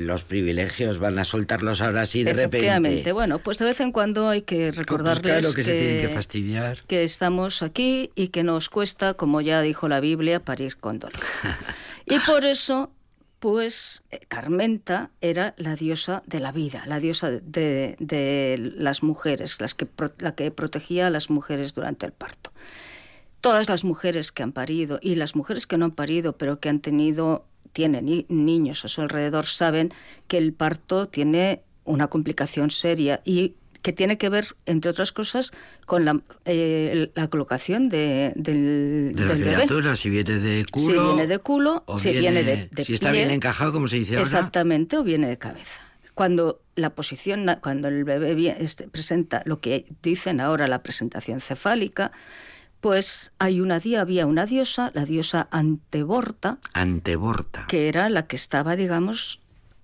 los 0.00 0.22
privilegios 0.22 0.98
van 0.98 1.18
a 1.18 1.24
soltarlos 1.24 1.80
ahora 1.80 2.04
sí 2.06 2.22
de 2.24 2.32
Efectivamente. 2.32 2.88
repente. 2.90 3.12
Bueno, 3.12 3.38
pues 3.38 3.58
de 3.58 3.64
vez 3.64 3.80
en 3.80 3.90
cuando 3.90 4.28
hay 4.28 4.42
que 4.42 4.70
recordarles 4.70 5.22
Pues 5.22 5.38
claro 5.40 5.54
que 5.54 5.62
se 5.64 5.72
tienen 5.72 6.06
que 6.06 6.14
fastidiar. 6.14 6.78
que 6.86 7.02
estamos 7.02 7.62
aquí 7.62 8.10
y 8.14 8.28
que 8.28 8.42
nos 8.44 8.68
cuesta, 8.68 9.14
como 9.14 9.40
ya 9.40 9.62
dijo 9.62 9.88
la 9.88 10.00
Biblia, 10.00 10.40
parir 10.44 10.76
con 10.76 10.98
dolor. 10.98 11.18
y 12.06 12.18
por 12.20 12.44
eso, 12.44 12.92
pues 13.38 14.02
eh, 14.10 14.20
Carmenta 14.28 15.10
era 15.22 15.54
la 15.56 15.76
diosa 15.76 16.22
de 16.26 16.40
la 16.40 16.52
vida, 16.52 16.84
la 16.86 17.00
diosa 17.00 17.30
de, 17.30 17.40
de- 17.40 17.96
de 17.98 18.72
las 18.76 19.02
mujeres, 19.02 19.58
las 19.62 19.74
que, 19.74 19.86
la 20.18 20.34
que 20.34 20.50
protegía 20.50 21.06
a 21.06 21.10
las 21.10 21.30
mujeres 21.30 21.74
durante 21.74 22.04
el 22.04 22.12
parto. 22.12 22.52
Todas 23.40 23.68
las 23.68 23.84
mujeres 23.84 24.32
que 24.32 24.42
han 24.42 24.52
parido 24.52 24.98
y 25.02 25.14
las 25.14 25.34
mujeres 25.34 25.66
que 25.66 25.78
no 25.78 25.86
han 25.86 25.90
parido, 25.92 26.36
pero 26.36 26.60
que 26.60 26.68
han 26.68 26.80
tenido, 26.80 27.46
tienen 27.72 28.04
ni- 28.06 28.26
niños 28.28 28.84
a 28.84 28.88
su 28.88 29.00
alrededor, 29.00 29.46
saben 29.46 29.92
que 30.28 30.36
el 30.38 30.52
parto 30.52 31.08
tiene 31.08 31.62
una 31.84 32.08
complicación 32.08 32.70
seria 32.70 33.20
y 33.24 33.54
que 33.82 33.94
tiene 33.94 34.18
que 34.18 34.28
ver, 34.28 34.44
entre 34.66 34.90
otras 34.90 35.10
cosas, 35.10 35.52
con 35.86 36.04
la, 36.04 36.20
eh, 36.44 37.10
la 37.14 37.28
colocación 37.28 37.88
de, 37.88 38.34
del, 38.36 39.14
De 39.14 39.24
la 39.24 39.32
del 39.34 39.42
bebé. 39.44 39.96
si 39.96 40.10
viene 40.10 40.38
de 40.38 40.66
culo. 40.70 40.86
Si 40.86 40.92
viene 40.98 41.26
de 41.26 41.38
culo, 41.38 41.82
o 41.86 41.98
si 41.98 42.12
viene 42.12 42.42
de- 42.42 42.68
de 42.70 42.84
Si 42.84 42.92
está 42.92 43.10
pie. 43.10 43.20
bien 43.20 43.30
encajado, 43.30 43.72
como 43.72 43.88
se 43.88 43.96
dice 43.96 44.10
ahora. 44.12 44.22
Exactamente, 44.22 44.98
o 44.98 45.02
viene 45.02 45.28
de 45.28 45.38
cabeza. 45.38 45.80
Cuando 46.12 46.60
la 46.76 46.90
posición, 46.90 47.46
cuando 47.62 47.88
el 47.88 48.04
bebé 48.04 48.54
este, 48.60 48.86
presenta 48.86 49.40
lo 49.46 49.60
que 49.62 49.86
dicen 50.02 50.40
ahora 50.42 50.68
la 50.68 50.82
presentación 50.82 51.40
cefálica, 51.40 52.12
pues 52.80 53.32
hay 53.38 53.60
una 53.60 53.78
día, 53.80 54.00
había 54.00 54.26
una 54.26 54.46
diosa, 54.46 54.90
la 54.94 55.04
diosa 55.04 55.48
Anteborta, 55.50 56.58
Anteborta. 56.72 57.66
que 57.68 57.88
era 57.88 58.08
la 58.08 58.26
que 58.26 58.36
estaba, 58.36 58.76
digamos, 58.76 59.40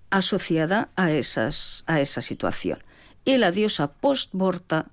asociada 0.09 0.89
a, 0.95 1.11
esas, 1.11 1.83
a 1.87 1.99
esa 2.01 2.21
situación. 2.21 2.83
Y 3.25 3.37
la 3.37 3.51
diosa 3.51 3.91
Postborta 3.93 4.87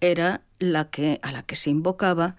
era 0.00 0.40
la 0.58 0.90
que, 0.90 1.20
a 1.22 1.30
la 1.32 1.42
que 1.42 1.56
se 1.56 1.70
invocaba 1.70 2.36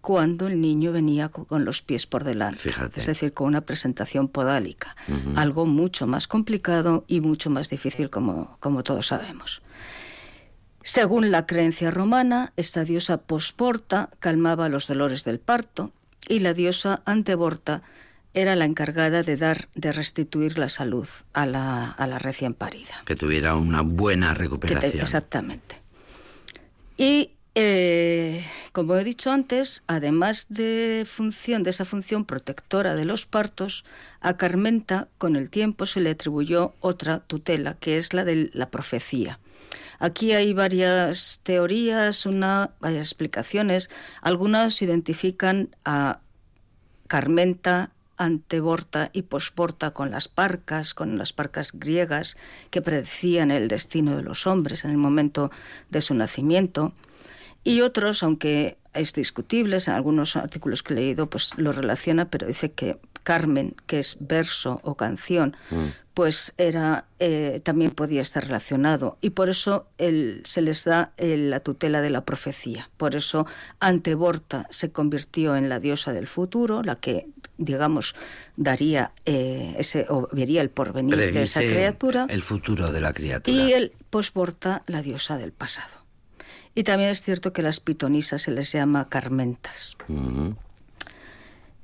cuando 0.00 0.46
el 0.46 0.60
niño 0.60 0.92
venía 0.92 1.28
co- 1.28 1.44
con 1.46 1.64
los 1.64 1.82
pies 1.82 2.06
por 2.06 2.24
delante. 2.24 2.58
Fíjate. 2.58 3.00
Es 3.00 3.06
decir, 3.06 3.32
con 3.32 3.46
una 3.46 3.60
presentación 3.60 4.28
podálica. 4.28 4.96
Algo 5.36 5.66
mucho 5.66 6.06
más 6.06 6.26
complicado 6.26 7.04
y 7.06 7.20
mucho 7.20 7.50
más 7.50 7.68
difícil, 7.68 8.10
como, 8.10 8.56
como 8.60 8.82
todos 8.82 9.06
sabemos. 9.08 9.62
Según 10.82 11.30
la 11.30 11.46
creencia 11.46 11.90
romana, 11.90 12.52
esta 12.56 12.84
diosa 12.84 13.18
Postborta 13.18 14.10
calmaba 14.18 14.68
los 14.68 14.86
dolores 14.86 15.24
del 15.24 15.38
parto 15.38 15.92
y 16.28 16.38
la 16.38 16.54
diosa 16.54 17.02
Anteborta 17.04 17.82
era 18.32 18.54
la 18.56 18.64
encargada 18.64 19.22
de 19.22 19.36
dar, 19.36 19.68
de 19.74 19.92
restituir 19.92 20.56
la 20.58 20.68
salud 20.68 21.08
a 21.32 21.46
la, 21.46 21.90
a 21.90 22.06
la 22.06 22.18
recién 22.18 22.54
parida. 22.54 23.02
Que 23.04 23.16
tuviera 23.16 23.56
una 23.56 23.82
buena 23.82 24.32
te- 24.32 24.38
recuperación. 24.38 25.00
exactamente. 25.02 25.82
Y 26.96 27.32
eh, 27.56 28.44
como 28.72 28.94
he 28.96 29.02
dicho 29.04 29.32
antes, 29.32 29.82
además 29.88 30.46
de 30.48 31.04
función 31.10 31.62
de 31.64 31.70
esa 31.70 31.84
función 31.84 32.24
protectora 32.24 32.94
de 32.94 33.04
los 33.04 33.26
partos, 33.26 33.84
a 34.20 34.36
Carmenta 34.36 35.08
con 35.18 35.34
el 35.34 35.50
tiempo 35.50 35.84
se 35.86 36.00
le 36.00 36.10
atribuyó 36.10 36.74
otra 36.80 37.18
tutela, 37.20 37.74
que 37.74 37.98
es 37.98 38.14
la 38.14 38.24
de 38.24 38.50
la 38.54 38.70
profecía. 38.70 39.40
Aquí 40.00 40.32
hay 40.32 40.54
varias 40.54 41.40
teorías, 41.42 42.24
una, 42.24 42.70
varias 42.80 43.06
explicaciones. 43.06 43.90
Algunas 44.22 44.80
identifican 44.80 45.76
a 45.84 46.20
Carmenta, 47.06 47.90
Anteborta 48.16 49.10
y 49.12 49.22
Posborta 49.22 49.92
con 49.92 50.10
las 50.10 50.26
parcas, 50.28 50.94
con 50.94 51.18
las 51.18 51.34
parcas 51.34 51.72
griegas 51.72 52.38
que 52.70 52.82
predecían 52.82 53.50
el 53.50 53.68
destino 53.68 54.16
de 54.16 54.22
los 54.22 54.46
hombres 54.46 54.84
en 54.84 54.90
el 54.90 54.96
momento 54.96 55.50
de 55.90 56.00
su 56.00 56.14
nacimiento. 56.14 56.94
Y 57.62 57.82
otros, 57.82 58.22
aunque 58.22 58.78
es 58.94 59.12
discutible, 59.12 59.78
en 59.86 59.92
algunos 59.92 60.36
artículos 60.36 60.82
que 60.82 60.94
he 60.94 60.96
leído, 60.96 61.28
pues 61.30 61.56
lo 61.58 61.72
relaciona, 61.72 62.28
pero 62.30 62.46
dice 62.46 62.72
que 62.72 62.98
Carmen, 63.22 63.74
que 63.86 63.98
es 63.98 64.16
verso 64.20 64.80
o 64.82 64.96
canción, 64.96 65.54
pues 66.14 66.54
era 66.58 67.04
eh, 67.18 67.60
también 67.62 67.90
podía 67.92 68.20
estar 68.22 68.44
relacionado 68.44 69.16
y 69.20 69.30
por 69.30 69.48
eso 69.48 69.86
el- 69.98 70.40
se 70.44 70.60
les 70.62 70.84
da 70.84 71.12
eh, 71.18 71.36
la 71.36 71.60
tutela 71.60 72.00
de 72.00 72.10
la 72.10 72.24
profecía. 72.24 72.90
Por 72.96 73.14
eso 73.14 73.46
Anteborta 73.78 74.66
se 74.70 74.90
convirtió 74.92 75.54
en 75.56 75.68
la 75.68 75.80
diosa 75.80 76.12
del 76.12 76.26
futuro, 76.26 76.82
la 76.82 76.96
que 76.96 77.26
digamos 77.58 78.14
daría 78.56 79.12
eh, 79.26 79.74
ese 79.78 80.06
o 80.08 80.28
vería 80.32 80.62
el 80.62 80.70
porvenir 80.70 81.16
de 81.16 81.42
esa 81.42 81.60
criatura 81.60 82.26
El 82.28 82.42
futuro 82.42 82.90
de 82.90 83.00
la 83.00 83.12
criatura. 83.12 83.56
y 83.56 83.72
el 83.72 83.92
posborta 84.10 84.82
la 84.86 85.02
diosa 85.02 85.36
del 85.38 85.52
pasado. 85.52 85.99
Y 86.74 86.84
también 86.84 87.10
es 87.10 87.22
cierto 87.22 87.52
que 87.52 87.62
las 87.62 87.80
pitonisas 87.80 88.42
se 88.42 88.50
les 88.52 88.70
llama 88.72 89.08
carmentas. 89.08 89.96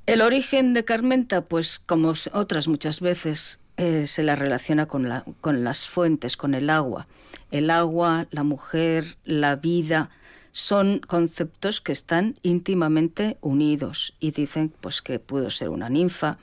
El 0.05 0.21
origen 0.21 0.73
de 0.73 0.85
Carmenta, 0.85 1.41
pues 1.41 1.79
como 1.79 2.13
otras 2.33 2.67
muchas 2.67 3.01
veces, 3.01 3.59
eh, 3.75 4.07
se 4.07 4.23
la 4.23 4.35
relaciona 4.35 4.85
con, 4.87 5.09
la- 5.09 5.25
con 5.41 5.63
las 5.63 5.87
fuentes, 5.87 6.37
con 6.37 6.53
el 6.53 6.69
agua. 6.69 7.07
El 7.51 7.69
agua, 7.69 8.27
la 8.31 8.43
mujer, 8.43 9.17
la 9.25 9.55
vida, 9.57 10.09
son 10.53 10.99
conceptos 11.05 11.81
que 11.81 11.91
están 11.91 12.39
íntimamente 12.41 13.37
unidos 13.41 14.15
y 14.19 14.31
dicen 14.31 14.73
pues 14.81 15.01
que 15.01 15.19
pudo 15.19 15.49
ser 15.49 15.69
una 15.69 15.89
ninfa. 15.89 16.37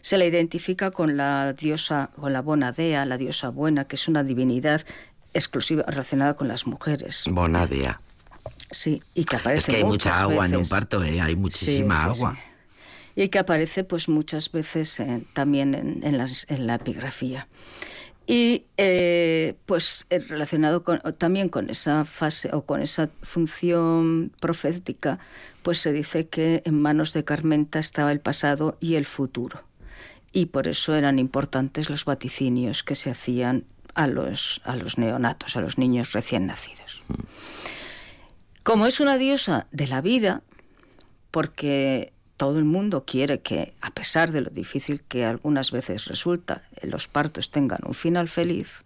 Se 0.00 0.18
la 0.18 0.24
identifica 0.24 0.90
con 0.90 1.16
la 1.16 1.52
diosa, 1.52 2.10
con 2.18 2.32
la 2.32 2.42
Bonadea, 2.42 3.04
la 3.06 3.16
diosa 3.16 3.50
buena, 3.50 3.84
que 3.84 3.96
es 3.96 4.08
una 4.08 4.24
divinidad 4.24 4.82
exclusiva 5.34 5.84
relacionada 5.86 6.34
con 6.34 6.48
las 6.48 6.66
mujeres. 6.66 7.24
Bonadea. 7.30 8.00
Sí, 8.70 9.02
y 9.14 9.24
que 9.24 9.36
aparece 9.36 9.58
Es 9.58 9.66
que 9.66 9.76
hay 9.82 9.84
mucha 9.84 10.20
agua 10.20 10.46
en 10.46 10.56
un 10.56 10.68
parto, 10.68 11.02
¿eh? 11.04 11.20
Hay 11.20 11.36
muchísima 11.36 11.96
Sí, 11.96 12.02
agua. 12.20 12.34
sí. 12.36 12.40
Y 13.22 13.28
que 13.28 13.38
aparece 13.38 13.84
pues 13.84 14.08
muchas 14.08 14.50
veces 14.50 14.98
en- 14.98 15.24
también 15.32 15.74
en, 15.74 16.00
en 16.02 16.18
las- 16.18 16.46
en 16.50 16.66
la 16.66 16.74
epigrafía. 16.76 17.46
Y 18.26 18.64
eh, 18.78 19.54
pues 19.66 20.06
eh, 20.10 20.18
relacionado 20.18 20.82
con- 20.82 21.00
también 21.18 21.48
con 21.50 21.68
esa 21.70 22.04
fase 22.04 22.48
o 22.52 22.62
con 22.62 22.80
esa 22.82 23.10
función 23.22 24.32
profética, 24.40 25.18
pues 25.62 25.78
se 25.78 25.92
dice 25.92 26.26
que 26.26 26.62
en 26.64 26.80
manos 26.80 27.12
de 27.12 27.22
Carmenta 27.24 27.78
estaba 27.78 28.10
el 28.12 28.20
pasado 28.20 28.76
y 28.80 28.94
el 28.96 29.04
futuro. 29.04 29.62
Y 30.32 30.46
por 30.46 30.66
eso 30.66 30.94
eran 30.96 31.18
importantes 31.20 31.90
los 31.90 32.04
vaticinios 32.06 32.82
que 32.82 32.94
se 32.96 33.10
hacían 33.10 33.64
a 33.94 34.06
los, 34.06 34.60
a 34.64 34.76
los 34.76 34.98
neonatos, 34.98 35.56
a 35.56 35.60
los 35.60 35.78
niños 35.78 36.12
recién 36.12 36.46
nacidos. 36.46 37.02
Como 38.62 38.86
es 38.86 39.00
una 39.00 39.18
diosa 39.18 39.66
de 39.72 39.86
la 39.86 40.00
vida, 40.00 40.42
porque 41.30 42.12
todo 42.36 42.58
el 42.58 42.64
mundo 42.64 43.04
quiere 43.04 43.40
que, 43.40 43.74
a 43.80 43.90
pesar 43.90 44.32
de 44.32 44.40
lo 44.40 44.50
difícil 44.50 45.02
que 45.02 45.24
algunas 45.24 45.70
veces 45.70 46.06
resulta, 46.06 46.62
los 46.82 47.08
partos 47.08 47.50
tengan 47.50 47.80
un 47.86 47.94
final 47.94 48.28
feliz, 48.28 48.84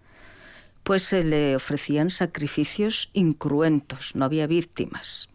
pues 0.82 1.02
se 1.02 1.24
le 1.24 1.56
ofrecían 1.56 2.10
sacrificios 2.10 3.10
incruentos, 3.12 4.14
no 4.14 4.24
había 4.24 4.46
víctimas. 4.46 5.28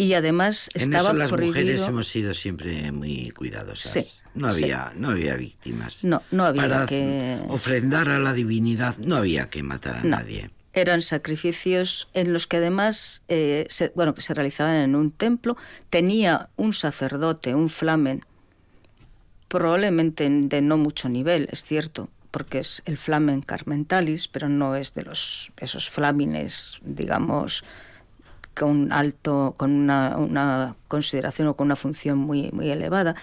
Y 0.00 0.14
además 0.14 0.70
En 0.74 0.82
estaba 0.82 1.08
eso 1.10 1.18
las 1.18 1.30
prohibido... 1.30 1.60
mujeres 1.60 1.86
hemos 1.88 2.06
sido 2.08 2.32
siempre 2.32 2.90
muy 2.92 3.30
cuidadosas. 3.30 3.92
Sí, 3.92 4.04
no 4.34 4.52
sí. 4.54 4.62
había, 4.64 4.92
no 4.96 5.10
había 5.10 5.34
víctimas. 5.34 6.04
No, 6.04 6.22
no 6.30 6.44
había 6.46 6.62
Para 6.62 6.86
que- 6.86 7.40
ofrendar 7.48 8.08
a 8.08 8.18
la 8.20 8.32
divinidad 8.32 8.96
no 8.98 9.16
había 9.16 9.50
que 9.50 9.62
matar 9.64 9.96
a 9.96 10.02
No, 10.04 10.10
nadie. 10.10 10.50
Eran 10.72 11.02
sacrificios 11.02 12.08
en 12.14 12.32
los 12.32 12.46
que 12.46 12.58
además, 12.58 13.22
eh, 13.28 13.66
se, 13.68 13.90
bueno, 13.96 14.14
que 14.14 14.20
se 14.20 14.32
realizaban 14.34 14.76
en 14.76 14.94
un 14.94 15.10
templo. 15.10 15.56
Tenía 15.90 16.48
un 16.56 16.72
sacerdote, 16.72 17.56
un 17.56 17.68
flamen, 17.68 18.24
probablemente 19.48 20.28
de 20.30 20.60
no 20.62 20.76
mucho 20.76 21.08
nivel, 21.08 21.48
es 21.50 21.64
cierto, 21.64 22.08
porque 22.30 22.58
es 22.60 22.82
el 22.84 22.98
flamen 22.98 23.40
carmentalis, 23.40 24.28
pero 24.28 24.48
no 24.48 24.76
es 24.76 24.94
de 24.94 25.02
los 25.04 25.50
esos 25.56 25.88
flamines, 25.90 26.78
digamos, 26.84 27.64
con 28.58 28.92
alto, 28.92 29.54
con 29.56 29.72
una, 29.72 30.76
consideración 30.88 31.48
o 31.48 31.54
con 31.54 31.66
una 31.66 31.76
función 31.76 32.18
muy, 32.18 32.50
muy 32.52 32.70
elevada, 32.70 33.14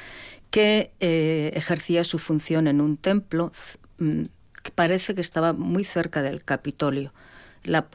que 0.49 0.91
eh, 0.99 1.51
ejercía 1.55 2.03
su 2.03 2.19
función 2.19 2.67
en 2.67 2.79
un 2.79 2.97
templo 2.97 3.51
mm, 3.99 4.23
que 4.63 4.71
parece 4.71 5.13
que 5.13 5.21
estaba 5.21 5.53
muy 5.53 5.83
cerca 5.83 6.21
del 6.21 6.43
Capitolio 6.43 7.11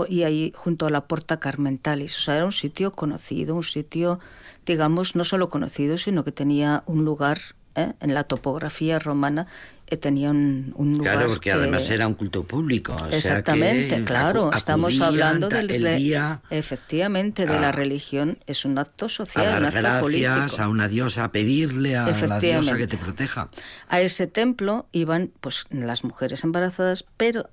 y 0.09 0.23
ahí 0.25 0.53
junto 0.55 0.87
a 0.87 0.91
la 0.91 1.07
Porta 1.07 1.39
Carmentalis. 1.39 2.17
O 2.19 2.21
sea, 2.21 2.37
era 2.37 2.45
un 2.45 2.53
sitio 2.53 2.91
conocido, 2.91 3.55
un 3.55 3.63
sitio, 3.63 4.19
digamos, 4.67 5.17
no 5.17 5.25
solo 5.25 5.49
conocido, 5.49 5.97
sino 5.97 6.25
que 6.25 6.33
tenía 6.33 6.83
un 6.87 7.05
lugar 7.05 7.39
¿eh? 7.75 7.93
en 8.01 8.15
la 8.15 8.25
topografía 8.25 8.99
romana, 8.99 9.47
eh, 9.87 9.97
tenía 9.97 10.31
un, 10.31 10.73
un 10.77 10.93
lugar. 10.99 11.15
Claro, 11.17 11.29
porque 11.29 11.51
que- 11.51 11.53
además 11.53 11.89
era 11.91 12.07
un 12.07 12.15
culto 12.15 12.45
público. 12.45 12.93
o 12.95 12.99
sea 12.99 13.09
que 13.11 13.17
Exactamente, 13.17 14.05
claro. 14.05 14.53
Estamos 14.55 15.01
hablando 15.01 15.49
del 15.49 15.71
el 15.71 15.83
de- 15.83 15.97
día 15.97 16.43
efectivamente 16.51 17.47
de 17.47 17.57
a- 17.57 17.61
la 17.61 17.73
religión 17.73 18.39
es 18.47 18.65
un 18.65 18.79
acto 18.79 19.07
a 19.07 19.09
social, 19.09 19.47
un 19.47 19.53
dar 19.53 19.65
acto 19.65 19.81
gracias 19.81 20.01
político. 20.03 20.63
a 20.63 20.69
una 20.69 20.87
diosa, 20.89 21.25
a 21.25 21.33
pedirle 21.33 21.97
a 21.97 22.07
la 22.07 22.39
diosa 22.39 22.77
que 22.77 22.87
te 22.87 22.97
proteja. 22.97 23.51
A 23.89 24.01
ese 24.01 24.27
templo 24.27 24.87
iban 24.93 25.31
pues 25.41 25.65
las 25.71 26.05
mujeres 26.05 26.45
embarazadas, 26.45 27.05
pero 27.17 27.51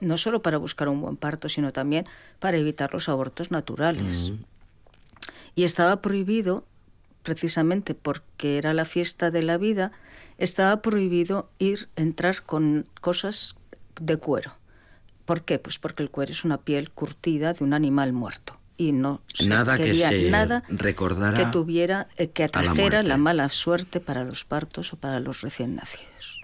no 0.00 0.16
solo 0.16 0.42
para 0.42 0.58
buscar 0.58 0.88
un 0.88 1.00
buen 1.00 1.16
parto, 1.16 1.48
sino 1.48 1.72
también 1.72 2.06
para 2.38 2.56
evitar 2.58 2.92
los 2.92 3.08
abortos 3.08 3.50
naturales. 3.50 4.30
Y 5.56 5.64
estaba 5.64 6.00
prohibido, 6.00 6.64
precisamente 7.22 7.94
porque 7.94 8.58
era 8.58 8.74
la 8.74 8.84
fiesta 8.84 9.30
de 9.30 9.42
la 9.42 9.58
vida, 9.58 9.92
estaba 10.38 10.82
prohibido 10.82 11.50
ir, 11.58 11.88
entrar 11.96 12.42
con 12.42 12.86
cosas 13.00 13.56
de 14.00 14.16
cuero. 14.16 14.54
¿Por 15.24 15.42
qué? 15.42 15.58
Pues 15.58 15.78
porque 15.78 16.02
el 16.02 16.10
cuero 16.10 16.32
es 16.32 16.44
una 16.44 16.58
piel 16.58 16.90
curtida 16.90 17.52
de 17.52 17.64
un 17.64 17.74
animal 17.74 18.12
muerto. 18.12 18.58
Y 18.76 18.92
no 18.92 19.22
se 19.34 19.48
Nada 19.48 19.76
que 19.76 19.84
quería 19.84 20.08
se 20.08 20.30
nada 20.30 20.62
recordara 20.68 21.36
que 21.36 21.46
tuviera, 21.50 22.06
eh, 22.16 22.30
que 22.30 22.44
la 22.44 22.46
atrajera 22.46 22.74
muerte. 22.74 23.02
la 23.08 23.16
mala 23.16 23.48
suerte 23.48 23.98
para 23.98 24.24
los 24.24 24.44
partos 24.44 24.92
o 24.92 24.96
para 24.96 25.18
los 25.18 25.40
recién 25.40 25.74
nacidos. 25.74 26.42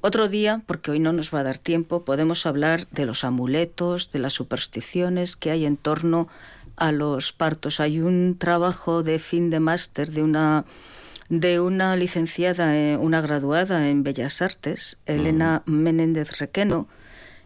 Otro 0.00 0.28
día, 0.28 0.62
porque 0.66 0.90
hoy 0.90 1.00
no 1.00 1.12
nos 1.12 1.34
va 1.34 1.40
a 1.40 1.42
dar 1.44 1.58
tiempo, 1.58 2.04
podemos 2.04 2.46
hablar 2.46 2.88
de 2.90 3.04
los 3.04 3.24
amuletos, 3.24 4.12
de 4.12 4.18
las 4.18 4.32
supersticiones 4.32 5.36
que 5.36 5.50
hay 5.50 5.64
en 5.64 5.76
torno 5.76 6.28
a 6.78 6.92
los 6.92 7.32
partos. 7.32 7.80
Hay 7.80 8.00
un 8.00 8.36
trabajo 8.38 9.02
de 9.02 9.18
fin 9.18 9.50
de 9.50 9.60
máster 9.60 10.10
de 10.10 10.22
una 10.22 10.64
de 11.28 11.60
una 11.60 11.94
licenciada, 11.96 12.76
eh, 12.76 12.96
una 12.96 13.20
graduada 13.20 13.88
en 13.88 14.02
Bellas 14.02 14.40
Artes, 14.40 14.98
Elena 15.04 15.62
Menéndez 15.66 16.38
Requeno, 16.38 16.88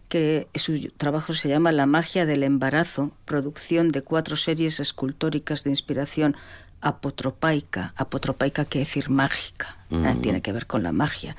que 0.08 0.46
su 0.54 0.88
trabajo 0.96 1.32
se 1.32 1.48
llama 1.48 1.72
La 1.72 1.86
magia 1.86 2.26
del 2.26 2.44
embarazo, 2.44 3.10
producción 3.24 3.88
de 3.88 4.02
cuatro 4.02 4.36
series 4.36 4.78
escultóricas 4.78 5.64
de 5.64 5.70
inspiración 5.70 6.36
apotropaica. 6.80 7.94
Apotropaica 7.96 8.66
quiere 8.66 8.84
decir 8.84 9.08
mágica, 9.08 9.78
¿eh? 9.90 10.16
tiene 10.20 10.42
que 10.42 10.52
ver 10.52 10.66
con 10.66 10.82
la 10.82 10.92
magia, 10.92 11.36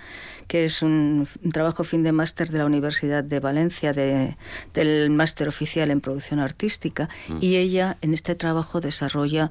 que 0.53 0.65
es 0.65 0.83
un, 0.83 1.27
un 1.43 1.51
trabajo 1.51 1.83
fin 1.83 2.03
de 2.03 2.11
máster 2.11 2.51
de 2.51 2.59
la 2.59 2.67
Universidad 2.67 3.23
de 3.23 3.39
Valencia, 3.39 3.91
de- 3.91 4.37
del 4.75 5.09
máster 5.09 5.47
oficial 5.47 5.89
en 5.89 5.99
producción 5.99 6.39
artística, 6.39 7.09
y 7.41 7.55
ella 7.55 7.97
en 8.01 8.13
este 8.13 8.35
trabajo 8.35 8.79
desarrolla 8.79 9.49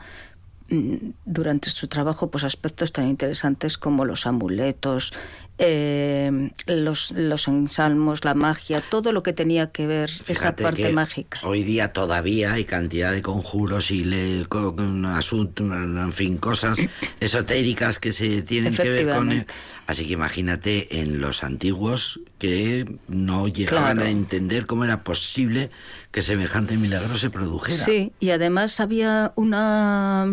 mm, 0.69 0.95
durante 1.25 1.71
su 1.71 1.89
trabajo 1.89 2.31
pues 2.31 2.45
aspectos 2.45 2.93
tan 2.93 3.09
interesantes 3.09 3.77
como 3.79 4.05
los 4.05 4.29
amuletos, 4.29 5.13
eh, 5.59 6.51
los, 6.67 7.13
los 7.13 7.47
ensalmos, 7.47 8.25
la 8.25 8.35
magia, 8.35 8.83
todo 8.91 9.13
lo 9.13 9.23
que 9.23 9.33
tenía 9.33 9.71
que 9.71 9.87
ver 9.87 10.11
esa 10.27 10.57
parte 10.57 10.83
que 10.85 10.93
mágica. 10.93 11.39
Hoy 11.45 11.63
día 11.63 11.93
todavía 11.93 12.55
hay 12.55 12.65
cantidad 12.65 13.13
de 13.13 13.23
conjuros 13.23 13.91
y 13.91 14.03
le, 14.05 14.45
con, 14.47 15.05
asuntos, 15.07 15.67
en 15.71 16.13
fin, 16.13 16.39
cosas 16.39 16.79
esotéricas 17.21 17.99
que 17.99 18.13
se 18.13 18.43
tienen 18.43 18.75
que 18.75 18.89
ver 18.89 19.03
con. 19.03 19.31
Efectivamente. 19.31 19.55
Así 19.87 20.07
que 20.07 20.15
imagínate 20.15 21.01
en 21.01 21.21
los 21.21 21.45
antiguos 21.45 22.21
que 22.39 22.87
no 23.09 23.47
llegaban 23.47 23.97
Claro. 23.97 24.09
a 24.09 24.11
entender 24.11 24.67
cómo 24.67 24.85
era 24.85 25.05
posible 25.05 25.71
que 26.11 26.23
semejante 26.23 26.77
milagro 26.77 27.17
se 27.19 27.31
produjera. 27.31 27.85
Sí, 27.85 28.13
y 28.21 28.31
además 28.31 28.81
había 28.81 29.33
una 29.37 30.27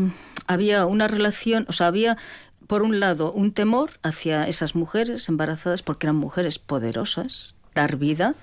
había 0.47 0.87
una 0.87 1.07
relación, 1.07 1.65
o 1.69 1.71
sea, 1.71 1.87
había 1.87 2.17
por 2.69 2.83
un 2.83 2.99
lado 2.99 3.31
un 3.31 3.51
temor 3.51 3.89
hacia 4.03 4.47
esas 4.47 4.75
mujeres 4.75 5.27
embarazadas 5.27 5.81
porque 5.81 6.05
eran 6.05 6.17
mujeres 6.17 6.59
poderosas. 6.59 7.55
Dar 7.73 7.95
vida 7.97 8.35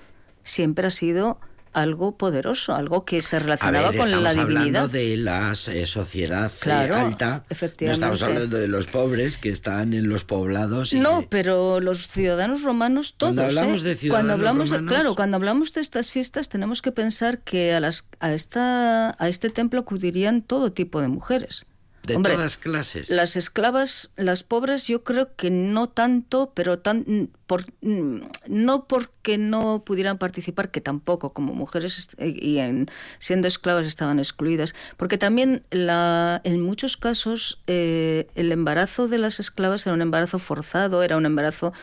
siempre 0.43 0.85
ha 0.87 0.89
sido 0.91 1.39
algo 1.71 2.17
poderoso, 2.17 2.75
algo 2.75 3.05
que 3.05 3.21
se 3.21 3.39
relacionaba 3.39 3.91
ver, 3.91 3.99
con 3.99 4.07
estamos 4.09 4.23
la 4.23 4.29
hablando 4.41 4.53
divinidad. 4.59 4.89
de 4.89 5.17
la 5.17 5.51
eh, 5.67 5.87
sociedad 5.87 6.51
eh, 6.65 6.71
alta. 6.71 7.43
efectivamente. 7.49 7.85
No 7.85 7.91
estamos 7.93 8.21
hablando 8.23 8.57
de 8.57 8.67
los 8.67 8.87
pobres 8.87 9.37
que 9.37 9.49
están 9.49 9.93
en 9.93 10.09
los 10.09 10.25
poblados. 10.25 10.91
y 10.91 10.99
No, 10.99 11.21
de- 11.21 11.27
pero 11.29 11.79
los 11.79 12.07
ciudadanos 12.09 12.63
romanos 12.63 13.13
todos. 13.15 13.33
Cuando 13.35 13.43
hablamos 13.43 13.83
¿eh? 13.83 13.87
de 13.89 13.95
ciudadanos 13.95 14.27
cuando 14.27 14.33
hablamos 14.33 14.69
de- 14.71 14.85
claro, 14.85 15.15
cuando 15.15 15.37
hablamos 15.37 15.71
de 15.73 15.79
estas 15.81 16.09
fiestas 16.09 16.49
tenemos 16.49 16.81
que 16.81 16.91
pensar 16.91 17.39
que 17.39 17.73
a 17.73 17.79
las 17.79 18.05
a 18.19 18.33
esta 18.33 19.15
a 19.23 19.27
este 19.29 19.49
templo 19.51 19.79
acudirían 19.81 20.41
todo 20.41 20.73
tipo 20.73 20.99
de 20.99 21.07
mujeres. 21.07 21.65
De 22.07 22.15
Hombre, 22.15 22.33
todas 22.35 22.57
clases. 22.57 23.09
Las 23.09 23.35
esclavas, 23.35 24.11
las 24.15 24.43
pobres, 24.43 24.87
yo 24.87 25.03
creo 25.03 25.35
que 25.35 25.49
no 25.51 25.89
tanto, 25.89 26.53
pero 26.55 26.79
tan, 26.79 27.29
por, 27.47 27.65
no 27.81 28.87
porque 28.87 29.37
no 29.37 29.83
pudieran 29.85 30.17
participar, 30.17 30.71
que 30.71 30.79
tampoco, 30.81 31.33
como 31.33 31.53
mujeres 31.53 31.97
est- 31.99 32.13
y 32.21 32.59
en, 32.59 32.87
siendo 33.19 33.47
esclavas 33.47 33.85
estaban 33.85 34.19
excluidas, 34.19 34.73
porque 34.95 35.17
también 35.17 35.63
la, 35.69 36.39
en 36.45 36.61
muchos 36.61 36.95
casos 36.97 37.61
eh, 37.67 38.27
el 38.35 38.51
embarazo 38.51 39.07
de 39.07 39.17
las 39.17 39.39
esclavas 39.39 39.85
era 39.85 39.93
un 39.93 40.01
embarazo 40.01 40.39
forzado, 40.39 41.03
era 41.03 41.17
un 41.17 41.25
embarazo 41.25 41.73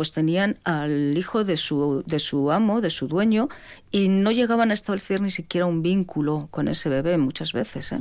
pues 0.00 0.12
tenían 0.12 0.56
al 0.64 1.12
hijo 1.14 1.44
de 1.44 1.58
su, 1.58 2.02
de 2.06 2.18
su 2.20 2.50
amo, 2.52 2.80
de 2.80 2.88
su 2.88 3.06
dueño, 3.06 3.50
y 3.90 4.08
no 4.08 4.30
llegaban 4.30 4.70
a 4.70 4.72
establecer 4.72 5.20
ni 5.20 5.30
siquiera 5.30 5.66
un 5.66 5.82
vínculo 5.82 6.48
con 6.50 6.68
ese 6.68 6.88
bebé 6.88 7.18
muchas 7.18 7.52
veces. 7.52 7.92
¿eh? 7.92 7.98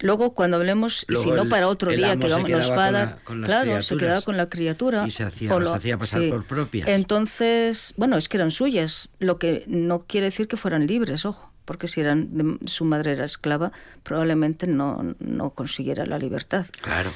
Luego, 0.00 0.32
cuando 0.32 0.56
hablemos, 0.56 1.04
y 1.06 1.16
si 1.16 1.28
no 1.30 1.46
para 1.50 1.68
otro 1.68 1.90
día 1.98 2.16
que 2.16 2.28
vamos, 2.32 2.48
nos 2.50 2.70
va 2.78 2.86
a 2.86 2.90
la- 2.90 2.98
dar, 2.98 3.18
claro, 3.44 3.82
se 3.82 3.94
quedaba 3.98 4.22
con 4.22 4.38
la 4.38 4.48
criatura. 4.48 5.06
y 5.06 5.10
se 5.10 5.22
hacía- 5.24 5.54
o 5.54 5.60
las 5.60 5.74
hacía 5.74 5.98
pasar 5.98 6.22
por 6.30 6.44
propias. 6.46 6.88
Entonces, 6.88 7.92
bueno, 7.98 8.16
es 8.16 8.26
que 8.30 8.38
eran 8.38 8.50
suyas, 8.50 9.10
lo 9.18 9.38
que 9.38 9.64
no 9.66 10.04
quiere 10.06 10.28
decir 10.28 10.48
que 10.48 10.56
fueran 10.56 10.86
libres, 10.86 11.26
ojo, 11.26 11.52
porque 11.66 11.88
si 11.88 12.00
eran 12.00 12.28
de- 12.38 12.66
su 12.70 12.86
madre 12.86 13.12
era 13.12 13.26
esclava, 13.26 13.70
probablemente 14.02 14.66
no, 14.66 15.14
no 15.18 15.50
consiguiera 15.50 16.06
la 16.06 16.18
libertad. 16.18 16.64
Claro. 16.80 17.10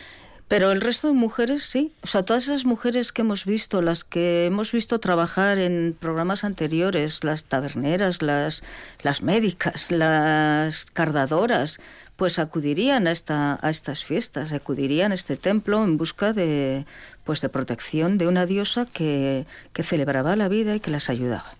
Pero 0.53 0.70
el 0.70 0.82
resto 0.82 1.09
de 1.09 1.14
mujeres 1.14 1.62
sí. 1.62 1.94
O 2.03 2.07
sea, 2.07 2.24
todas 2.26 2.42
esas 2.42 2.66
mujeres 2.66 3.11
que 3.11 3.22
hemos 3.22 3.46
visto, 3.46 3.80
las 3.80 4.05
que 4.05 4.44
hemos 4.44 4.70
visto 4.70 5.00
trabajar 5.00 5.57
en 5.57 5.96
programas 5.98 6.44
anteriores, 6.44 7.24
las 7.24 7.44
taberneras, 7.44 8.20
las, 8.20 8.62
las 9.03 9.22
médicas, 9.22 9.90
las 9.90 10.84
cardadoras, 10.84 11.80
pues 12.16 12.38
acudirían 12.38 13.07
a, 13.07 13.12
esta, 13.12 13.59
a 13.62 13.70
estas 13.70 14.05
fiestas, 14.05 14.53
acudirían 14.53 15.11
a 15.12 15.14
este 15.14 15.38
templo 15.38 15.82
en 15.84 15.96
busca 15.96 16.34
de, 16.34 16.84
pues 17.24 17.40
de 17.40 17.48
protección 17.48 18.18
de 18.18 18.26
una 18.28 18.44
diosa 18.44 18.84
que, 18.84 19.46
que 19.72 19.82
celebraba 19.82 20.36
la 20.36 20.48
vida 20.48 20.76
y 20.76 20.80
que 20.80 20.90
las 20.90 21.09
ayudaba. 21.09 21.57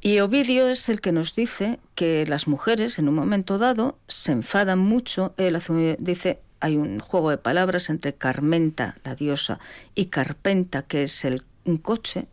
Y 0.00 0.20
Ovidio 0.20 0.66
es 0.68 0.88
el 0.88 1.02
que 1.02 1.12
nos 1.12 1.34
dice 1.34 1.78
que 1.94 2.24
las 2.26 2.46
mujeres 2.46 2.98
en 2.98 3.08
un 3.10 3.14
momento 3.16 3.58
dado 3.58 3.98
se 4.08 4.32
enfadan 4.32 4.78
mucho. 4.78 5.34
Él 5.36 5.56
hace- 5.56 5.96
dice, 6.00 6.40
hay 6.60 6.76
un 6.76 6.98
juego 7.00 7.30
de 7.30 7.38
palabras 7.38 7.90
entre 7.90 8.14
Carmenta, 8.14 8.96
la 9.04 9.14
diosa, 9.14 9.58
y 9.94 10.06
Carpenta, 10.06 10.82
que 10.82 11.02
es 11.04 11.24
el, 11.24 11.42
un 11.64 11.78
coche. 11.78 12.26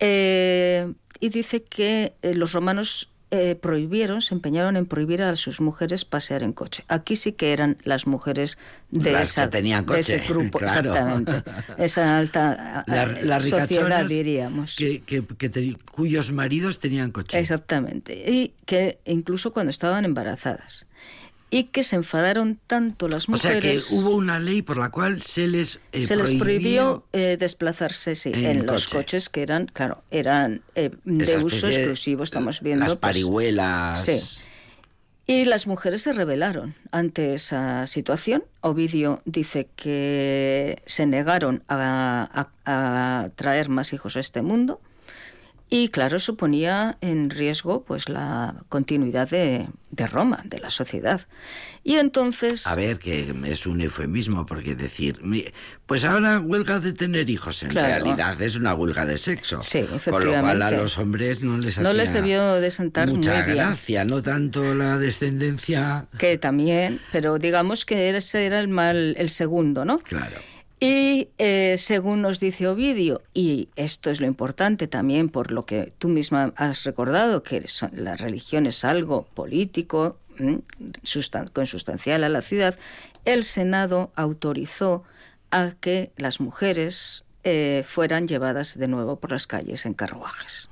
Eh, 0.00 0.92
y 1.20 1.28
dice 1.30 1.62
que 1.64 2.14
eh, 2.22 2.34
los 2.34 2.52
romanos 2.52 3.10
eh, 3.30 3.56
prohibieron, 3.56 4.22
se 4.22 4.34
empeñaron 4.34 4.76
en 4.76 4.86
prohibir 4.86 5.22
a 5.22 5.34
sus 5.36 5.60
mujeres 5.60 6.04
pasear 6.04 6.42
en 6.42 6.52
coche. 6.52 6.84
Aquí 6.88 7.14
sí 7.16 7.32
que 7.32 7.52
eran 7.52 7.76
las 7.82 8.06
mujeres 8.06 8.56
de, 8.90 9.12
Las 9.12 9.30
esa, 9.30 9.48
de 9.48 9.58
ese 9.98 10.18
grupo, 10.28 10.58
claro. 10.60 10.90
exactamente. 10.92 11.50
Esa 11.76 12.16
alta 12.16 12.84
La- 12.86 13.02
eh, 13.04 13.24
las 13.24 13.44
sociedad, 13.44 14.06
diríamos. 14.06 14.76
Que, 14.76 15.02
que- 15.02 15.26
que 15.26 15.48
te- 15.50 15.76
cuyos 15.92 16.32
maridos 16.32 16.78
tenían 16.78 17.10
coche. 17.10 17.38
Exactamente. 17.38 18.14
Y 18.30 18.54
que 18.64 19.00
incluso 19.04 19.52
cuando 19.52 19.70
estaban 19.70 20.04
embarazadas. 20.04 20.86
Y 21.50 21.64
que 21.64 21.82
se 21.82 21.96
enfadaron 21.96 22.58
tanto 22.66 23.08
las 23.08 23.26
O 23.28 23.36
sea 23.38 23.52
que 23.52 23.56
mujeres. 23.56 23.90
hubo 23.92 24.14
una 24.16 24.38
ley 24.38 24.60
por 24.60 24.76
la 24.76 24.90
cual 24.90 25.22
se 25.22 25.46
les 25.46 25.80
eh, 25.92 26.02
se 26.02 26.14
les 26.16 26.34
prohibió 26.34 27.06
eh, 27.14 27.36
desplazarse, 27.40 28.14
sí, 28.14 28.32
en 28.34 28.44
en, 28.44 28.66
los 28.66 28.84
coche. 28.84 28.96
coches 28.96 29.28
que 29.30 29.42
eran, 29.42 29.64
claro, 29.66 30.02
eran 30.10 30.60
eh, 30.74 30.90
de 31.04 31.38
uso 31.38 31.68
exclusivo, 31.68 32.22
estamos 32.22 32.60
viendo. 32.60 32.84
Las 32.84 32.92
pues, 32.94 33.00
parihuelas. 33.00 34.04
sí. 34.04 34.20
Y 35.30 35.44
las 35.44 35.66
mujeres 35.66 36.00
se 36.00 36.14
rebelaron 36.14 36.74
ante 36.90 37.34
esa 37.34 37.86
situación. 37.86 38.44
Ovidio 38.62 39.20
dice 39.26 39.68
que 39.76 40.80
se 40.86 41.04
negaron 41.04 41.62
a, 41.68 42.48
a- 42.64 43.22
a 43.24 43.28
traer 43.36 43.68
más 43.68 43.92
hijos 43.92 44.16
a 44.16 44.20
este 44.20 44.40
mundo. 44.40 44.80
Y 45.70 45.88
claro, 45.88 46.16
eso 46.16 46.34
ponía 46.36 46.96
en 47.02 47.28
riesgo 47.30 47.84
pues 47.84 48.08
la 48.08 48.54
continuidad 48.70 49.28
de, 49.28 49.68
de 49.90 50.06
Roma, 50.06 50.40
de 50.44 50.60
la 50.60 50.70
sociedad. 50.70 51.22
Y 51.84 51.96
entonces... 51.96 52.66
A 52.66 52.74
ver, 52.74 52.98
que 52.98 53.34
es 53.46 53.66
un 53.66 53.80
eufemismo, 53.80 54.46
porque 54.46 54.74
decir, 54.74 55.20
pues 55.86 56.04
ahora 56.04 56.40
huelga 56.40 56.80
de 56.80 56.92
tener 56.92 57.28
hijos, 57.30 57.62
en 57.62 57.68
Claro. 57.70 57.86
realidad 58.04 58.40
es 58.42 58.56
una 58.56 58.74
huelga 58.74 59.04
de 59.06 59.18
sexo. 59.18 59.60
Sí, 59.62 59.80
Con 59.82 59.90
lo 59.90 59.98
cual 60.00 60.62
a 60.62 60.68
efectivamente. 60.68 60.76
los 60.76 60.98
hombres 60.98 61.42
no 61.42 61.58
les 61.58 61.78
No 61.78 61.92
les 61.92 62.12
debió 62.12 62.54
de 62.54 62.70
sentar 62.70 63.08
mucha 63.08 63.34
muy 63.34 63.42
bien. 63.44 63.56
gracia, 63.56 64.04
no 64.04 64.22
tanto 64.22 64.74
la 64.74 64.98
descendencia. 64.98 66.06
que 66.18 66.38
también, 66.38 67.00
pero 67.12 67.38
digamos 67.38 67.84
que 67.84 68.10
ese 68.16 68.46
era 68.46 68.60
el 68.60 68.68
mal, 68.68 69.14
el 69.18 69.28
segundo, 69.30 69.84
¿no? 69.84 69.98
Claro. 69.98 70.36
Y 70.80 71.30
eh, 71.38 71.74
según 71.78 72.22
nos 72.22 72.38
dice 72.38 72.68
Ovidio, 72.68 73.22
y 73.34 73.68
esto 73.74 74.10
es 74.10 74.20
lo 74.20 74.26
importante 74.28 74.86
también 74.86 75.28
por 75.28 75.50
lo 75.50 75.66
que 75.66 75.92
tú 75.98 76.08
misma 76.08 76.52
has 76.56 76.84
recordado, 76.84 77.42
que 77.42 77.66
son- 77.66 77.90
la 77.94 78.16
religión 78.16 78.64
es 78.66 78.84
algo 78.84 79.24
político, 79.34 80.18
mm, 80.38 80.54
sustan- 81.02 81.48
consustancial 81.52 82.22
a 82.22 82.28
la 82.28 82.42
ciudad, 82.42 82.78
el 83.24 83.42
Senado 83.42 84.12
autorizó 84.14 85.02
a 85.50 85.72
que 85.80 86.12
las 86.16 86.40
mujeres 86.40 87.24
eh, 87.44 87.82
fueran 87.86 88.28
llevadas 88.28 88.76
de 88.78 88.88
nuevo 88.88 89.20
por 89.20 89.30
las 89.30 89.46
calles 89.46 89.86
en 89.86 89.94
carruajes. 89.94 90.68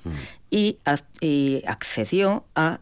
Y, 0.51 0.79
ac- 0.85 1.05
y 1.21 1.63
accedió 1.67 2.45
a 2.55 2.81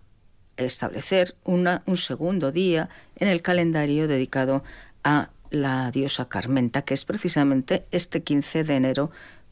establecer 0.57 1.37
una, 1.45 1.83
un 1.87 1.97
segundo 1.99 2.51
día 2.51 2.89
en 3.17 3.29
el 3.29 3.41
calendario 3.43 4.09
dedicado 4.09 4.65
a 5.05 5.31
la 5.55 5.91
diosa 5.91 6.29
Carmenta, 6.29 6.83
que 6.83 6.95
es 6.95 7.05
precisamente 7.05 7.85
este 7.91 8.23
15 8.23 8.65
de 8.65 8.75
enero, 8.77 9.11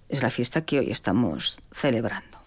es 0.09 0.23
la 0.23 0.31
fiesta 0.31 0.65
que 0.65 0.79
hoy 0.81 0.91
estamos 0.91 1.61
celebrando. 1.73 2.39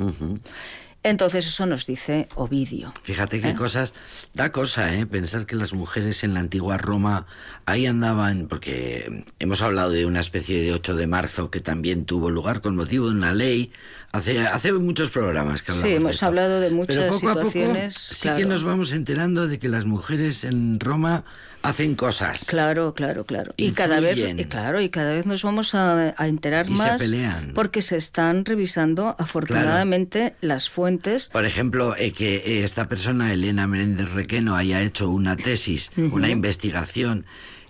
Entonces 1.03 1.45
eso 1.45 1.67
nos 1.67 1.85
dice 1.85 2.27
Ovidio. 2.33 2.91
Fíjate 3.03 3.39
qué 3.39 3.53
cosas, 3.53 3.93
da 4.33 4.51
cosa, 4.51 4.91
¿eh? 4.95 5.05
Pensar 5.05 5.45
que 5.45 5.55
las 5.55 5.71
mujeres 5.73 6.23
en 6.23 6.33
la 6.33 6.39
antigua 6.39 6.79
Roma 6.79 7.27
ahí 7.67 7.85
andaban, 7.85 8.47
porque 8.47 9.23
hemos 9.37 9.61
hablado 9.61 9.91
de 9.91 10.07
una 10.07 10.19
especie 10.19 10.63
de 10.63 10.73
8 10.73 10.95
de 10.95 11.05
marzo 11.05 11.51
que 11.51 11.59
también 11.59 12.05
tuvo 12.05 12.31
lugar 12.31 12.59
con 12.61 12.75
motivo 12.75 13.07
de 13.09 13.13
una 13.17 13.33
ley, 13.35 13.71
hace, 14.13 14.39
hace 14.47 14.73
muchos 14.73 15.11
programas 15.11 15.61
que 15.61 15.73
Sí, 15.73 15.77
hablamos 15.77 15.89
de 15.91 15.95
hemos 15.97 16.11
esto. 16.15 16.25
hablado 16.25 16.59
de 16.59 16.65
Pero 16.69 16.75
muchas 16.75 17.05
poco 17.15 17.29
a 17.29 17.33
poco 17.35 17.45
situaciones, 17.51 17.93
sí 17.93 18.29
que 18.35 18.45
nos 18.45 18.63
vamos 18.63 18.91
enterando 18.91 19.47
de 19.47 19.59
que 19.59 19.67
las 19.67 19.85
mujeres 19.85 20.43
en 20.43 20.79
Roma 20.79 21.23
hacen 21.67 21.95
cosas. 21.95 22.45
Claro, 22.45 22.93
claro, 22.93 23.25
claro. 23.25 23.53
Y 23.57 23.71
cada 23.71 23.99
vez, 23.99 24.17
y 24.17 24.45
claro, 24.45 24.81
y 24.81 24.89
cada 24.89 25.13
vez 25.13 25.25
nos 25.25 25.43
vamos 25.43 25.75
a, 25.75 26.13
a 26.17 26.27
enterar 26.27 26.67
Y 26.69 26.75
se 26.75 26.83
más 26.83 27.01
pelean. 27.01 27.51
porque 27.53 27.81
se 27.81 27.97
están 27.97 28.45
revisando 28.45 29.15
afortunadamente 29.19 30.35
las 30.41 30.69
fuentes. 30.69 31.29
Por 31.29 31.45
ejemplo, 31.45 31.95
eh, 31.97 32.11
que 32.11 32.35
eh, 32.37 32.63
esta 32.63 32.87
persona, 32.87 33.33
Elena 33.33 33.67
Menéndez 33.67 34.11
Requeno, 34.11 34.55
haya 34.55 34.81
hecho 34.81 35.09
una 35.09 35.35
tesis, 35.35 35.91
una 35.97 36.29
investigación 36.29 37.25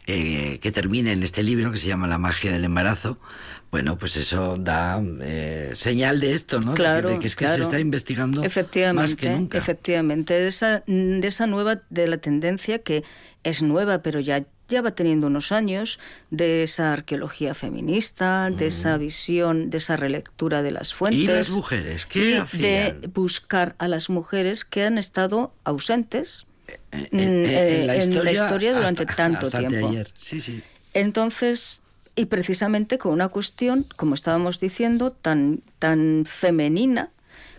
eh, 0.08 0.60
que 0.62 0.72
termine 0.72 1.12
en 1.14 1.24
este 1.24 1.42
libro 1.44 1.72
que 1.72 1.78
se 1.78 1.88
llama 1.88 2.08
La 2.08 2.18
magia 2.18 2.52
del 2.52 2.64
embarazo. 2.64 3.20
Bueno, 3.72 3.98
pues 3.98 4.16
eso 4.16 4.56
da 4.58 5.02
eh, 5.22 5.72
señal 5.74 6.20
de 6.20 6.34
esto, 6.34 6.60
¿no? 6.62 6.72
De 6.72 6.76
que- 6.78 6.82
Claro, 6.84 7.10
de 7.10 7.20
que 7.20 7.28
es 7.28 7.36
que 7.36 7.46
claro. 7.46 7.58
se 7.58 7.64
está 7.64 7.80
investigando 7.80 8.44
efectivamente, 8.44 9.02
más 9.02 9.16
que 9.16 9.30
nunca. 9.32 9.58
Efectivamente, 9.58 10.34
de 10.34 10.48
esa, 10.48 10.84
de 10.88 11.28
esa 11.28 11.48
nueva, 11.48 11.82
de 11.90 12.08
la 12.08 12.18
tendencia 12.18 12.80
que 12.80 13.04
es 13.44 13.62
nueva, 13.64 14.02
pero 14.02 14.20
ya, 14.22 14.46
ya 14.70 14.82
va 14.82 14.92
teniendo 14.92 15.28
unos 15.28 15.52
años, 15.52 16.00
de 16.32 16.64
esa 16.64 16.94
arqueología 16.94 17.54
feminista, 17.54 18.50
de 18.50 18.68
esa 18.68 18.98
visión, 18.98 19.70
de 19.70 19.78
esa 19.80 19.98
relectura 19.98 20.62
de 20.62 20.72
las 20.72 20.94
fuentes. 20.94 21.20
¿Y 21.24 21.28
las 21.28 21.50
mujeres? 21.50 22.06
¿Qué 22.06 22.30
y 22.32 22.34
hacían? 22.36 22.62
de 23.02 23.08
buscar 23.14 23.76
a 23.78 23.88
las 23.90 24.10
mujeres 24.10 24.64
que 24.64 24.84
han 24.86 24.98
estado 24.98 25.54
ausentes 25.66 26.48
Eh, 26.68 26.80
mm, 27.12 27.18
eh, 27.20 27.44
eh, 27.46 28.04
en 28.04 28.24
la 28.24 28.32
historia 28.32 28.74
durante 28.74 29.04
hasta- 29.04 29.16
tanto 29.16 29.46
hasta 29.48 29.60
tiempo. 29.60 29.88
anteayer. 29.88 30.12
Sí, 30.18 30.40
sí. 30.40 30.64
Entonces, 30.94 31.82
y 32.16 32.26
precisamente 32.26 32.98
con 32.98 33.12
una 33.12 33.28
cuestión, 33.28 33.86
como 33.96 34.14
estábamos 34.16 34.60
diciendo, 34.60 35.12
tan, 35.12 35.62
tan 35.80 36.24
femenina 36.26 37.12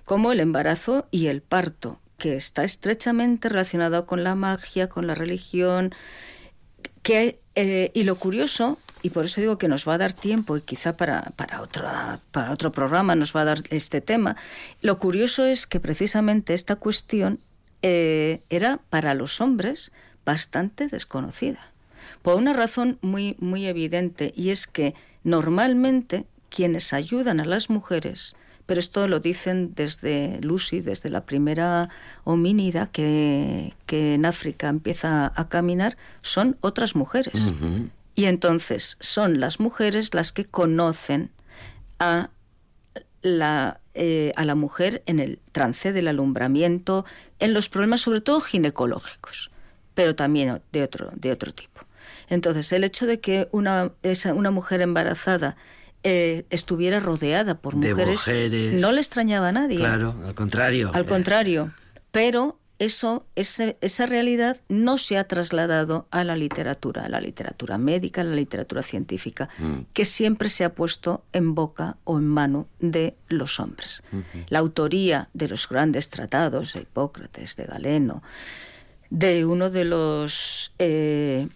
como 0.04 0.32
el 0.32 0.40
embarazo 0.40 1.06
y 1.10 1.26
el 1.26 1.42
parto, 1.42 2.00
que 2.16 2.36
está 2.36 2.64
estrechamente 2.64 3.48
relacionado 3.48 4.06
con 4.06 4.24
la 4.24 4.34
magia, 4.34 4.88
con 4.88 5.06
la 5.06 5.14
religión, 5.14 5.92
que, 7.02 7.40
eh, 7.54 7.90
y 7.94 8.04
lo 8.04 8.16
curioso, 8.16 8.78
y 9.02 9.10
por 9.10 9.26
eso 9.26 9.40
digo 9.40 9.58
que 9.58 9.68
nos 9.68 9.86
va 9.86 9.94
a 9.94 9.98
dar 9.98 10.12
tiempo, 10.12 10.56
y 10.56 10.62
quizá 10.62 10.96
para, 10.96 11.22
para, 11.36 11.60
otra, 11.60 12.18
para 12.30 12.50
otro 12.52 12.72
programa 12.72 13.14
nos 13.14 13.34
va 13.36 13.42
a 13.42 13.44
dar 13.44 13.62
este 13.70 14.00
tema, 14.00 14.36
lo 14.80 14.98
curioso 14.98 15.44
es 15.44 15.66
que 15.66 15.78
precisamente 15.80 16.54
esta 16.54 16.76
cuestión 16.76 17.38
eh, 17.88 18.40
era 18.50 18.80
para 18.90 19.14
los 19.14 19.40
hombres 19.40 19.92
bastante 20.24 20.88
desconocida. 20.88 21.60
Por 22.22 22.34
una 22.34 22.52
razón 22.52 22.98
muy, 23.00 23.36
muy 23.38 23.66
evidente, 23.66 24.32
y 24.34 24.50
es 24.50 24.66
que 24.66 24.94
normalmente 25.22 26.24
quienes 26.48 26.92
ayudan 26.92 27.38
a 27.38 27.44
las 27.44 27.70
mujeres 27.70 28.34
pero 28.66 28.80
esto 28.80 29.06
lo 29.06 29.20
dicen 29.20 29.74
desde 29.76 30.40
Lucy, 30.42 30.80
desde 30.80 31.08
la 31.08 31.24
primera 31.24 31.88
homínida 32.24 32.88
que, 32.88 33.74
que 33.86 34.14
en 34.14 34.26
África 34.26 34.68
empieza 34.68 35.32
a 35.36 35.48
caminar, 35.48 35.96
son 36.20 36.56
otras 36.62 36.96
mujeres. 36.96 37.54
Y 38.16 38.24
entonces 38.24 38.96
son 38.98 39.38
las 39.38 39.60
mujeres 39.60 40.14
las 40.14 40.32
que 40.32 40.46
conocen 40.46 41.30
a 42.00 42.30
la, 43.26 43.80
eh, 43.94 44.32
a 44.36 44.44
la 44.44 44.54
mujer 44.54 45.02
en 45.06 45.20
el 45.20 45.40
trance 45.52 45.92
del 45.92 46.08
alumbramiento, 46.08 47.04
en 47.38 47.52
los 47.52 47.68
problemas 47.68 48.00
sobre 48.00 48.20
todo 48.20 48.40
ginecológicos, 48.40 49.50
pero 49.94 50.14
también 50.14 50.60
de 50.72 50.82
otro, 50.82 51.10
de 51.14 51.32
otro 51.32 51.52
tipo. 51.52 51.82
Entonces, 52.28 52.72
el 52.72 52.84
hecho 52.84 53.06
de 53.06 53.20
que 53.20 53.48
una, 53.52 53.92
esa, 54.02 54.34
una 54.34 54.50
mujer 54.50 54.82
embarazada 54.82 55.56
eh, 56.02 56.44
estuviera 56.50 57.00
rodeada 57.00 57.58
por 57.58 57.74
mujeres, 57.74 58.20
mujeres. 58.26 58.80
no 58.80 58.92
le 58.92 59.00
extrañaba 59.00 59.48
a 59.48 59.52
nadie. 59.52 59.78
Claro, 59.78 60.14
al 60.24 60.34
contrario. 60.34 60.90
Al 60.94 61.06
contrario, 61.06 61.72
pero 62.10 62.58
eso, 62.78 63.24
ese- 63.36 63.78
esa 63.80 64.04
realidad 64.06 64.58
no 64.68 64.98
se 64.98 65.16
ha 65.16 65.24
trasladado 65.24 66.06
a 66.10 66.24
la 66.24 66.36
literatura, 66.36 67.04
a 67.06 67.08
la 67.08 67.20
literatura 67.20 67.78
médica, 67.78 68.20
a 68.20 68.24
la 68.24 68.34
literatura 68.34 68.82
científica, 68.82 69.48
que 69.94 70.04
siempre 70.04 70.48
se 70.50 70.64
ha 70.64 70.74
puesto 70.74 71.24
en 71.32 71.54
boca 71.54 71.96
o 72.04 72.18
en 72.18 72.26
mano 72.28 72.66
de 72.80 73.16
los 73.28 73.60
hombres. 73.60 74.02
La 74.50 74.58
autoría 74.58 75.28
de 75.32 75.48
los 75.48 75.68
grandes 75.68 76.10
tratados 76.10 76.74
de 76.74 76.80
Hipócrates, 76.82 77.56
de 77.56 77.64
Galeno, 77.64 78.22
de 79.08 79.46
uno 79.46 79.70
de 79.70 79.84
los 79.84 80.72
eh, 80.78 81.48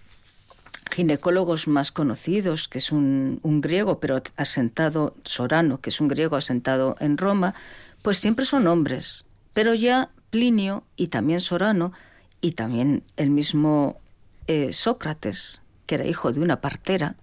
ginecólogos 0.91 1.68
más 1.68 1.93
conocidos, 1.93 2.68
que 2.68 2.79
es 2.79 2.93
un, 2.93 3.41
un 3.43 3.61
griego, 3.61 4.01
pero 4.01 4.23
asentado, 4.37 5.14
Sorano, 5.25 5.81
que 5.81 5.91
es 5.91 6.01
un 6.01 6.09
griego 6.09 6.37
asentado 6.37 6.97
en 7.01 7.16
Roma, 7.18 7.55
pues 8.03 8.18
siempre 8.18 8.45
son 8.45 8.66
hombres. 8.66 9.25
Pero 9.53 9.75
ya 9.75 10.11
Plinio 10.31 10.85
y 10.97 11.09
también 11.09 11.41
Sorano 11.41 11.93
y 12.41 12.53
también 12.53 13.03
el 13.16 13.31
mismo 13.31 14.01
eh, 14.47 14.72
Sócrates, 14.72 15.62
que 15.87 15.97
era 15.97 16.07
hijo 16.07 16.33
de 16.33 16.41
una 16.41 16.61
partera, 16.61 17.16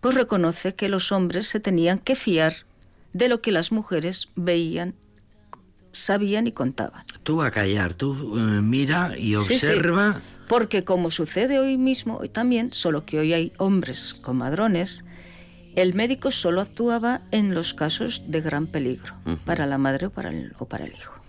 pues 0.00 0.14
reconoce 0.14 0.74
que 0.74 0.88
los 0.88 1.12
hombres 1.12 1.46
se 1.46 1.60
tenían 1.60 1.98
que 1.98 2.14
fiar 2.14 2.54
de 3.12 3.28
lo 3.28 3.40
que 3.40 3.52
las 3.52 3.72
mujeres 3.72 4.28
veían, 4.36 4.94
sabían 5.92 6.46
y 6.46 6.52
contaban. 6.52 7.04
Tú 7.22 7.42
a 7.42 7.50
callar, 7.50 7.94
tú 7.94 8.36
eh, 8.38 8.40
mira 8.62 9.16
y 9.18 9.36
Sí, 9.38 9.58
sí. 9.58 9.66
observa. 9.66 10.22
Porque 10.48 10.84
como 10.84 11.10
sucede 11.10 11.58
hoy 11.58 11.76
mismo, 11.78 12.16
hoy 12.16 12.28
también, 12.28 12.72
solo 12.72 13.04
que 13.06 13.18
hoy 13.20 13.32
hay 13.32 13.52
hombres 13.58 14.14
con 14.14 14.38
madrones, 14.38 15.04
el 15.76 15.94
médico 15.94 16.30
solo 16.30 16.60
actuaba 16.60 17.22
en 17.30 17.54
los 17.54 17.74
casos 17.74 18.24
de 18.28 18.40
gran 18.40 18.66
peligro 18.66 19.14
para 19.44 19.66
la 19.66 19.78
madre 19.78 20.06
o 20.06 20.10
para 20.10 20.30
el, 20.30 20.54
o 20.58 20.66
para 20.66 20.84
el 20.84 20.92
hijo. 20.92 21.20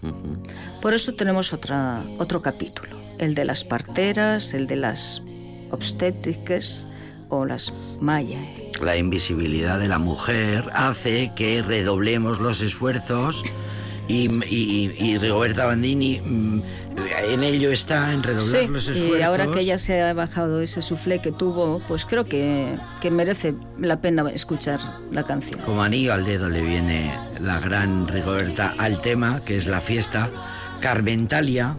Por 0.81 0.93
eso 0.93 1.13
tenemos 1.13 1.53
otra, 1.53 2.03
otro 2.17 2.41
capítulo, 2.41 2.97
el 3.19 3.35
de 3.35 3.45
las 3.45 3.63
parteras, 3.63 4.53
el 4.53 4.67
de 4.67 4.75
las 4.77 5.21
obstétricas 5.69 6.87
o 7.29 7.45
las 7.45 7.71
mayae. 7.99 8.71
La 8.81 8.97
invisibilidad 8.97 9.79
de 9.79 9.87
la 9.87 9.99
mujer 9.99 10.69
hace 10.73 11.31
que 11.35 11.61
redoblemos 11.61 12.39
los 12.39 12.61
esfuerzos 12.61 13.43
y, 14.11 14.43
y- 14.53 14.91
y 14.99 15.17
Rigoberta 15.17 15.65
Bandini 15.65 16.19
mm, 16.19 16.61
en 17.31 17.43
ello 17.43 17.71
está, 17.71 18.13
en 18.13 18.21
redoblar 18.23 18.61
Sí, 18.61 18.67
los 18.67 18.87
esfuerzos. 18.87 19.19
y 19.19 19.21
ahora 19.21 19.47
que 19.51 19.63
ya 19.65 19.77
se 19.77 20.01
ha 20.01 20.13
bajado 20.13 20.61
ese 20.61 20.81
suflé 20.81 21.19
que 21.19 21.31
tuvo, 21.31 21.79
pues 21.87 22.05
creo 22.05 22.25
que, 22.25 22.75
que 23.01 23.09
merece 23.11 23.53
la 23.79 24.01
pena 24.01 24.29
escuchar 24.31 24.79
la 25.11 25.23
canción. 25.23 25.59
Como 25.61 25.81
anillo 25.83 26.13
al 26.13 26.25
dedo 26.25 26.49
le 26.49 26.61
viene 26.61 27.13
la 27.39 27.59
gran 27.59 28.07
Rigoberta 28.07 28.75
al 28.77 28.99
tema, 29.01 29.41
que 29.45 29.55
es 29.57 29.67
la 29.67 29.79
fiesta 29.81 30.29
Carmentalia, 30.81 31.77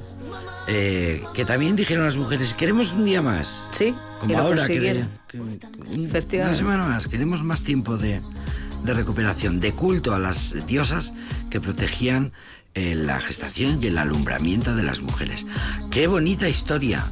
eh, 0.68 1.22
que 1.34 1.44
también 1.44 1.76
dijeron 1.76 2.04
las 2.06 2.16
mujeres, 2.16 2.54
queremos 2.54 2.92
un 2.92 3.04
día 3.04 3.20
más. 3.20 3.68
Sí, 3.72 3.94
Como 4.20 4.38
ahora, 4.38 4.66
que, 4.66 5.04
una 6.40 6.54
semana 6.54 6.86
más, 6.86 7.06
queremos 7.08 7.42
más 7.42 7.62
tiempo 7.62 7.96
de, 7.98 8.20
de 8.84 8.94
recuperación, 8.94 9.60
de 9.60 9.72
culto 9.72 10.14
a 10.14 10.18
las 10.18 10.66
diosas 10.66 11.12
que 11.50 11.60
protegían 11.60 12.32
eh, 12.74 12.94
la 12.94 13.20
gestación 13.20 13.78
y 13.82 13.86
el 13.86 13.98
alumbramiento 13.98 14.74
de 14.74 14.82
las 14.82 15.00
mujeres. 15.00 15.46
Qué 15.90 16.06
bonita 16.06 16.48
historia. 16.48 17.04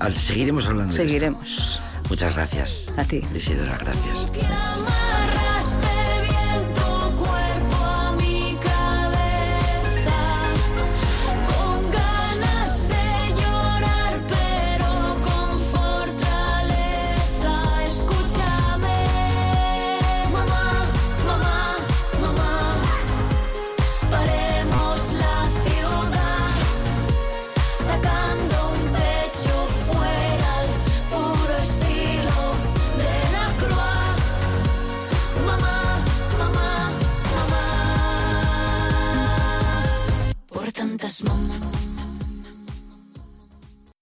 Al- 0.00 0.16
seguiremos 0.16 0.66
hablando 0.66 0.92
de 0.94 0.98
esto. 1.02 1.08
Seguiremos. 1.08 1.80
Muchas 2.08 2.34
gracias. 2.34 2.92
A 2.96 3.04
ti. 3.04 3.20
Isidora, 3.34 3.78
gracias. 3.78 4.30
Amar 4.44 5.25